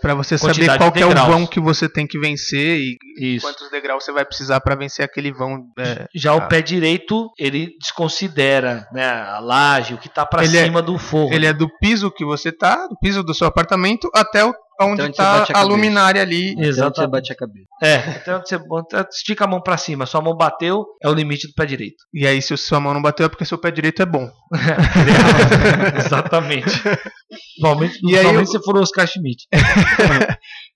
Pra 0.01 0.13
você 0.13 0.37
saber 0.37 0.77
qual 0.77 0.91
de 0.91 1.01
é 1.01 1.05
o 1.05 1.13
vão 1.13 1.45
que 1.47 1.59
você 1.59 1.87
tem 1.89 2.05
que 2.05 2.19
vencer 2.19 2.79
e 2.79 2.97
isso. 3.35 3.45
quantos 3.47 3.69
degraus 3.71 4.03
você 4.03 4.11
vai 4.11 4.25
precisar 4.25 4.59
pra 4.61 4.75
vencer 4.75 5.05
aquele 5.05 5.31
vão. 5.31 5.65
é, 5.79 6.05
Já 6.13 6.33
o 6.33 6.37
Ah. 6.39 6.47
pé 6.47 6.61
direito, 6.61 7.29
ele 7.39 7.71
desconsidera 7.79 8.87
né, 8.93 9.05
a 9.09 9.39
laje, 9.39 9.93
o 9.93 9.97
que 9.97 10.07
está 10.07 10.25
para 10.25 10.43
é- 10.43 10.47
cima 10.47 10.81
do 10.81 10.97
forro. 10.97 11.33
ele 11.33 11.45
é 11.45 11.53
do 11.53 11.69
piso 11.79 12.11
que 12.11 12.23
você 12.25 12.51
tá, 12.51 12.87
do 12.87 12.95
piso 13.01 13.23
do 13.23 13.33
seu 13.33 13.47
apartamento, 13.47 14.09
até 14.13 14.43
o, 14.45 14.53
onde 14.81 15.01
onde 15.03 15.15
você 15.15 15.21
tá 15.21 15.39
bate 15.39 15.53
a 15.53 15.59
a, 15.59 15.63
luminária 15.63 16.21
ali. 16.21 16.51
Então 16.57 16.91
você 16.93 17.07
bate 17.07 17.31
a 17.31 17.35
cabeça. 17.35 17.65
É, 17.81 17.95
então 18.21 18.39
você 18.43 18.57
bota- 18.57 19.07
estica 19.11 19.45
a 19.45 19.47
mão 19.47 19.61
pra 19.61 19.77
cima, 19.77 20.05
sua 20.05 20.21
mão 20.21 20.35
bateu, 20.35 20.83
é 21.01 21.09
o 21.09 21.13
limite 21.13 21.47
do 21.47 21.53
pé 21.53 21.65
direito. 21.65 21.97
E 22.13 22.25
aí, 22.27 22.41
se 22.41 22.53
a 22.53 22.57
sua 22.57 22.79
mão 22.79 22.93
não 22.93 23.01
bateu, 23.01 23.25
é 23.25 23.29
porque 23.29 23.45
seu 23.45 23.57
pé 23.57 23.71
direito 23.71 24.01
é 24.01 24.05
bom. 24.05 24.29
Exatamente. 25.97 26.65
Principalmente, 27.29 27.99
E 28.03 28.17
aí 28.17 28.33
eu- 28.35 28.45
se 28.45 28.59
for 28.63 28.77
o 28.77 28.81
Oscar 28.81 29.07
Schmidt. 29.07 29.45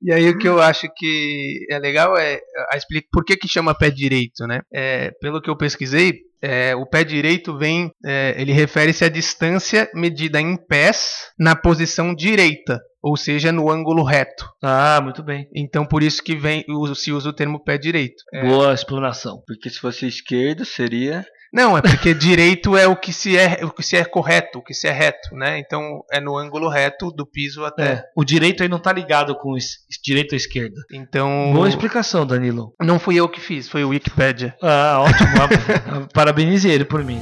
E 0.02 0.14
aí 0.14 0.30
o 0.30 0.38
que 0.38 0.48
eu 0.48 0.62
acho 0.62 0.88
que 0.96 1.66
é 1.70 1.78
legal 1.80 2.18
é 2.18 2.40
a 2.72 2.78
explicar 2.78 3.08
por 3.12 3.24
que, 3.26 3.36
que 3.38 3.48
chama 3.48 3.76
pé 3.76 3.90
direito, 3.92 4.46
né? 4.48 4.62
É, 4.74 5.12
pelo 5.22 5.42
que 5.42 5.50
eu 5.50 5.58
pesquisei, 5.58 6.14
é, 6.42 6.74
o 6.76 6.86
pé 6.86 7.04
direito 7.04 7.58
vem, 7.58 7.92
é, 8.06 8.34
ele 8.38 8.54
refere-se 8.54 9.04
à 9.04 9.10
distância 9.10 9.90
medida 9.94 10.40
em 10.40 10.56
pés 10.56 11.26
na 11.38 11.54
posição 11.56 12.16
direita, 12.16 12.80
ou 13.02 13.16
seja, 13.18 13.52
no 13.52 13.70
ângulo 13.72 14.04
reto. 14.04 14.50
Ah, 14.62 15.00
muito 15.02 15.24
bem. 15.24 15.48
Então 15.56 15.86
por 15.86 16.04
isso 16.04 16.24
que 16.24 16.36
vem 16.36 16.66
se 16.96 17.12
usa 17.12 17.30
o 17.30 17.34
termo 17.34 17.64
pé 17.64 17.78
direito. 17.78 18.24
É, 18.34 18.44
Boa 18.48 18.74
explanação. 18.74 19.42
Porque 19.48 19.70
se 19.70 19.80
fosse 19.80 20.06
esquerdo, 20.08 20.66
seria. 20.66 21.26
Não, 21.52 21.76
é 21.76 21.82
porque 21.82 22.14
direito 22.14 22.78
é 22.78 22.86
o 22.86 22.96
que 22.96 23.12
se 23.12 23.36
é 23.36 23.66
o 23.66 23.72
que 23.72 23.82
se 23.82 23.96
é 23.98 24.06
correto, 24.06 24.60
o 24.60 24.64
que 24.64 24.72
se 24.72 24.88
é 24.88 24.92
reto, 24.92 25.34
né? 25.34 25.58
Então 25.58 26.04
é 26.12 26.20
no 26.20 26.38
ângulo 26.38 26.70
reto 26.70 27.10
do 27.12 27.26
piso 27.26 27.66
até. 27.66 27.84
É, 27.92 28.04
o 28.16 28.24
direito 28.24 28.62
aí 28.62 28.70
não 28.70 28.78
tá 28.78 28.94
ligado 28.94 29.36
com 29.36 29.58
es- 29.58 29.78
direito 30.04 30.34
ou 30.34 30.38
esquerda. 30.38 30.76
Então 30.94 31.52
Boa 31.52 31.68
explicação, 31.68 32.24
Danilo. 32.24 32.76
não 32.80 33.00
fui 33.00 33.16
eu 33.16 33.28
que 33.28 33.40
fiz, 33.42 33.68
foi 33.68 33.84
o 33.84 33.90
Wikipedia. 33.90 34.56
Ah, 34.62 35.00
ótimo. 35.00 35.30
Parabenize 36.14 36.70
ele 36.70 36.86
por 36.86 37.04
mim. 37.04 37.20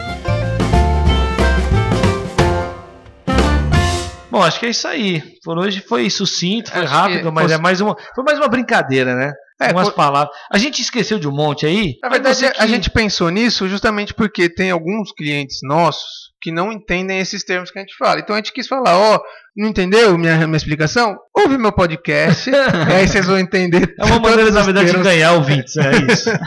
Bom, 4.29 4.41
acho 4.43 4.59
que 4.59 4.65
é 4.65 4.69
isso 4.69 4.87
aí. 4.87 5.21
Por 5.43 5.57
hoje 5.57 5.81
foi 5.81 6.09
sucinto, 6.09 6.71
foi 6.71 6.83
Acho 6.83 6.93
rápido, 6.93 7.31
mas 7.31 7.45
cons- 7.45 7.51
é 7.53 7.57
mais 7.57 7.79
uma, 7.81 7.95
foi 8.13 8.23
mais 8.23 8.37
uma 8.37 8.47
brincadeira, 8.47 9.15
né? 9.15 9.33
É, 9.59 9.71
Umas 9.71 9.89
co- 9.89 9.95
palavras. 9.95 10.35
A 10.51 10.57
gente 10.57 10.81
esqueceu 10.81 11.17
de 11.17 11.27
um 11.27 11.31
monte 11.31 11.65
aí. 11.65 11.95
Na 12.03 12.09
verdade, 12.09 12.45
a 12.45 12.51
que- 12.51 12.67
gente 12.67 12.89
pensou 12.91 13.29
nisso 13.29 13.67
justamente 13.67 14.13
porque 14.13 14.47
tem 14.49 14.69
alguns 14.71 15.11
clientes 15.11 15.59
nossos 15.63 16.27
que 16.39 16.51
não 16.51 16.71
entendem 16.71 17.17
esses 17.19 17.43
termos 17.43 17.71
que 17.71 17.79
a 17.79 17.81
gente 17.81 17.95
fala. 17.97 18.19
Então 18.19 18.35
a 18.35 18.37
gente 18.37 18.53
quis 18.53 18.67
falar, 18.67 18.95
ó, 18.95 19.19
não 19.55 19.67
entendeu 19.69 20.15
minha, 20.15 20.45
minha 20.45 20.55
explicação? 20.57 21.17
Ouve 21.35 21.57
meu 21.57 21.71
podcast, 21.71 22.47
e 22.51 22.93
aí 22.93 23.07
vocês 23.07 23.25
vão 23.25 23.39
entender. 23.39 23.95
É 23.99 24.05
uma 24.05 24.19
maneira, 24.19 24.51
na 24.51 24.61
verdade, 24.61 24.85
de 24.85 24.91
termos. 24.91 25.07
ganhar 25.07 25.31
ouvintes, 25.33 25.75
é 25.77 25.91
isso. 26.13 26.29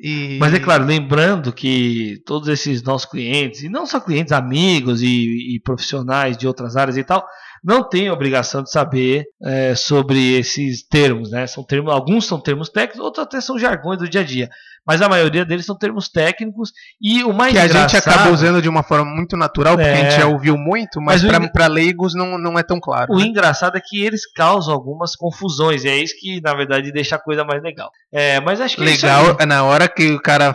E- 0.00 0.36
Mas 0.38 0.52
é 0.52 0.58
claro, 0.60 0.84
lembrando 0.84 1.52
que 1.52 2.20
todos 2.26 2.48
esses 2.48 2.82
nossos 2.82 3.08
clientes, 3.10 3.62
e 3.62 3.68
não 3.68 3.86
só 3.86 3.98
clientes, 4.00 4.32
amigos 4.32 5.00
e, 5.02 5.54
e 5.56 5.60
profissionais 5.64 6.36
de 6.36 6.46
outras 6.46 6.76
áreas 6.76 6.96
e 6.96 7.04
tal, 7.04 7.24
não 7.66 7.82
têm 7.82 8.08
obrigação 8.08 8.62
de 8.62 8.70
saber 8.70 9.24
é, 9.42 9.74
sobre 9.74 10.38
esses 10.38 10.86
termos, 10.86 11.32
né? 11.32 11.48
São 11.48 11.64
termos, 11.64 11.92
alguns 11.92 12.24
são 12.24 12.40
termos 12.40 12.68
técnicos, 12.68 13.04
outros 13.04 13.26
até 13.26 13.40
são 13.40 13.58
jargões 13.58 13.98
do 13.98 14.08
dia 14.08 14.20
a 14.20 14.24
dia. 14.24 14.48
Mas 14.86 15.02
a 15.02 15.08
maioria 15.08 15.44
deles 15.44 15.66
são 15.66 15.76
termos 15.76 16.08
técnicos 16.08 16.70
e 17.00 17.24
o 17.24 17.32
mais 17.32 17.52
que 17.52 17.58
a 17.58 17.66
gente 17.66 17.96
acaba 17.96 18.30
usando 18.30 18.62
de 18.62 18.68
uma 18.68 18.82
forma 18.82 19.04
muito 19.10 19.36
natural, 19.36 19.74
porque 19.76 19.88
a 19.88 19.92
É. 19.92 20.10
gente 20.10 20.20
já 20.20 20.26
ouviu 20.26 20.56
muito, 20.56 21.00
mas, 21.00 21.22
Mas 21.22 21.50
para 21.50 21.66
leigos 21.66 22.14
não, 22.14 22.38
não 22.38 22.58
é 22.58 22.62
tão 22.62 22.78
claro. 22.80 23.12
O 23.12 23.18
né? 23.18 23.26
engraçado 23.26 23.76
é 23.76 23.80
que 23.84 24.00
eles 24.02 24.22
causam 24.32 24.72
algumas 24.74 25.16
confusões, 25.16 25.84
e 25.84 25.88
é 25.88 25.96
isso 25.96 26.14
que, 26.20 26.40
na 26.40 26.54
verdade, 26.54 26.92
deixa 26.92 27.16
a 27.16 27.18
coisa 27.22 27.44
mais 27.44 27.62
legal. 27.62 27.90
É, 28.12 28.40
mas 28.40 28.60
acho 28.60 28.76
que 28.76 28.82
é. 28.82 28.86
Legal 28.86 29.36
é 29.38 29.44
na 29.46 29.64
hora 29.64 29.88
que 29.88 30.12
o 30.12 30.20
cara 30.22 30.54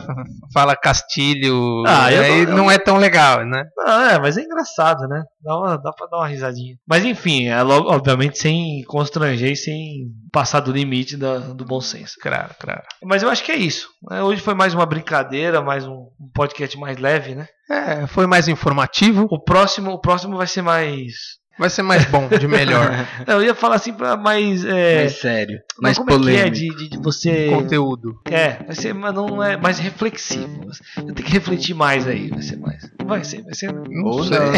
fala 0.53 0.75
castilho, 0.75 1.83
Ah, 1.85 2.11
eu 2.11 2.21
aí 2.23 2.45
não- 2.45 2.57
não 2.57 2.71
é 2.71 2.77
tão 2.77 2.97
legal, 2.97 3.45
né? 3.45 3.63
Ah, 3.85 4.13
é, 4.13 4.19
mas 4.19 4.37
é 4.37 4.41
engraçado, 4.41 5.07
né? 5.07 5.23
Dá, 5.43 5.57
uma, 5.57 5.77
dá 5.77 5.91
pra 5.91 6.07
dar 6.07 6.17
uma 6.17 6.27
risadinha. 6.27 6.75
Mas 6.87 7.03
enfim, 7.03 7.47
é 7.47 7.61
logo, 7.61 7.89
obviamente 7.91 8.37
sem 8.39 8.83
constranger 8.87 9.51
e 9.51 9.55
sem 9.55 10.07
passar 10.31 10.59
do 10.61 10.71
limite 10.71 11.17
da- 11.17 11.39
do 11.39 11.65
bom 11.65 11.81
senso. 11.81 12.13
Claro, 12.21 12.49
claro. 12.59 12.81
Mas 13.03 13.23
eu 13.23 13.29
acho 13.29 13.43
que 13.43 13.51
é 13.51 13.55
isso. 13.57 13.89
né? 14.09 14.20
Hoje 14.21 14.41
foi 14.41 14.53
mais 14.53 14.73
uma 14.73 14.85
brincadeira, 14.85 15.61
mais 15.61 15.85
um, 15.87 16.07
um 16.19 16.29
podcast 16.33 16.77
mais 16.77 16.97
leve, 16.97 17.35
né? 17.35 17.47
É, 17.69 18.05
foi 18.07 18.27
mais 18.27 18.47
informativo. 18.47 19.27
O 19.29 19.39
próximo, 19.39 19.91
o 19.91 19.99
próximo 19.99 20.37
vai 20.37 20.47
ser 20.47 20.61
mais 20.61 21.39
Vai 21.59 21.69
ser 21.69 21.83
mais 21.83 22.05
bom, 22.05 22.27
de 22.27 22.47
melhor. 22.47 22.89
Não, 23.27 23.35
eu 23.35 23.43
ia 23.43 23.53
falar 23.53 23.75
assim 23.75 23.93
pra 23.93 24.15
mais. 24.17 24.65
É, 24.65 24.95
Mais 25.01 25.19
sério. 25.19 25.59
não, 25.77 25.83
Mais 25.83 25.97
como 25.97 26.09
é 26.09 26.13
que 26.13 26.19
polêmico. 26.19 26.47
é 26.47 26.49
de, 26.49 26.69
de- 26.75 26.89
de 26.89 26.97
você. 26.97 27.49
Conteúdo. 27.49 28.19
É, 28.25 28.63
vai 28.65 28.73
ser, 28.75 28.93
mas 28.95 29.13
não 29.13 29.43
é 29.43 29.57
mais 29.57 29.77
reflexivo. 29.77 30.61
Eu 30.97 31.13
tenho 31.13 31.27
que 31.27 31.31
refletir 31.33 31.75
mais 31.75 32.07
aí, 32.07 32.29
vai 32.29 32.41
ser 32.41 32.57
mais. 32.57 32.89
Vai 33.05 33.23
ser, 33.23 33.43
vai 33.43 33.53
ser. 33.53 33.71
Não 33.73 34.03
Ou 34.05 34.23
sei. 34.23 34.39
não. 34.39 34.45
Ou 34.47 34.53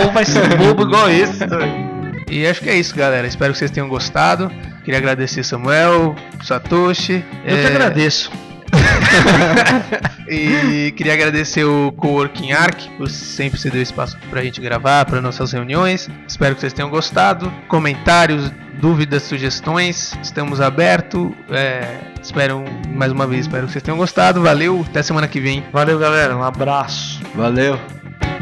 não, 0.00 0.06
ou 0.06 0.12
vai 0.12 0.24
ser 0.24 0.56
bobo 0.56 0.82
igual 0.84 1.08
esse. 1.10 1.46
também. 1.46 1.98
E 2.30 2.46
acho 2.46 2.62
que 2.62 2.70
é 2.70 2.74
isso, 2.76 2.96
galera. 2.96 3.26
Espero 3.26 3.52
que 3.52 3.58
vocês 3.58 3.70
tenham 3.70 3.88
gostado. 3.88 4.50
Queria 4.84 4.98
agradecer 4.98 5.44
Samuel, 5.44 6.16
Satoshi. 6.42 7.24
Eu 7.44 7.56
que 7.58 7.64
é, 7.64 7.66
agradeço. 7.66 8.32
E 10.30 10.92
queria 10.92 11.14
agradecer 11.14 11.64
o 11.64 11.90
Coworking 11.92 12.52
Arc 12.52 12.86
por 12.98 13.08
sempre 13.08 13.58
ceder 13.58 13.80
espaço 13.80 14.18
pra 14.28 14.42
gente 14.42 14.60
gravar, 14.60 15.06
para 15.06 15.22
nossas 15.22 15.52
reuniões. 15.52 16.10
Espero 16.28 16.54
que 16.54 16.60
vocês 16.60 16.74
tenham 16.74 16.90
gostado. 16.90 17.50
Comentários, 17.66 18.52
dúvidas, 18.78 19.22
sugestões, 19.22 20.12
estamos 20.22 20.60
abertos. 20.60 21.30
É, 21.50 21.98
espero 22.22 22.62
mais 22.90 23.10
uma 23.10 23.26
vez, 23.26 23.46
espero 23.46 23.66
que 23.66 23.72
vocês 23.72 23.82
tenham 23.82 23.96
gostado. 23.96 24.42
Valeu, 24.42 24.84
até 24.86 25.02
semana 25.02 25.26
que 25.26 25.40
vem. 25.40 25.64
Valeu, 25.72 25.98
galera. 25.98 26.36
Um 26.36 26.42
abraço. 26.42 27.20
Valeu. 27.34 27.80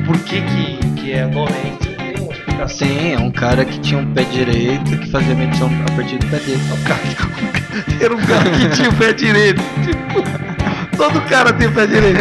Por 0.05 0.19
que 0.21 0.43
que, 0.43 0.79
que 1.01 1.13
é 1.13 1.25
90? 1.25 1.87
Tem 1.87 2.21
uma 2.21 2.33
explicação. 2.33 2.79
Sim, 2.79 3.13
é 3.13 3.19
um 3.19 3.31
cara 3.31 3.65
que 3.65 3.79
tinha 3.79 4.01
um 4.01 4.13
pé 4.13 4.25
direito 4.25 4.99
que 4.99 5.09
fazia 5.11 5.37
medição 5.37 5.71
a 5.89 5.93
partir 5.93 6.19
do 6.19 6.27
pé 6.27 6.39
dele. 6.41 6.61
Era 6.67 6.75
um 6.75 6.83
cara 6.83 7.66
que 7.83 8.69
tinha 8.71 8.89
o 8.91 8.95
pé 8.97 9.13
direito. 9.13 9.63
Tipo, 9.85 10.97
todo 10.97 11.21
cara 11.29 11.53
tem 11.53 11.69
o 11.69 11.73
pé 11.73 11.87
direito. 11.87 12.21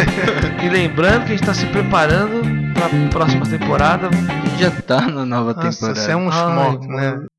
E 0.62 0.68
lembrando 0.68 1.24
que 1.24 1.32
a 1.32 1.36
gente 1.36 1.46
tá 1.46 1.54
se 1.54 1.66
preparando 1.66 2.42
pra 2.74 2.88
próxima 3.10 3.46
temporada. 3.46 4.08
A 4.08 4.58
já 4.58 4.70
tá 4.70 5.02
na 5.02 5.24
nova 5.24 5.52
Nossa, 5.54 5.70
temporada. 5.70 6.00
você 6.00 6.12
é 6.12 6.16
um 6.16 6.30
Ai, 6.30 6.78
né? 6.88 7.26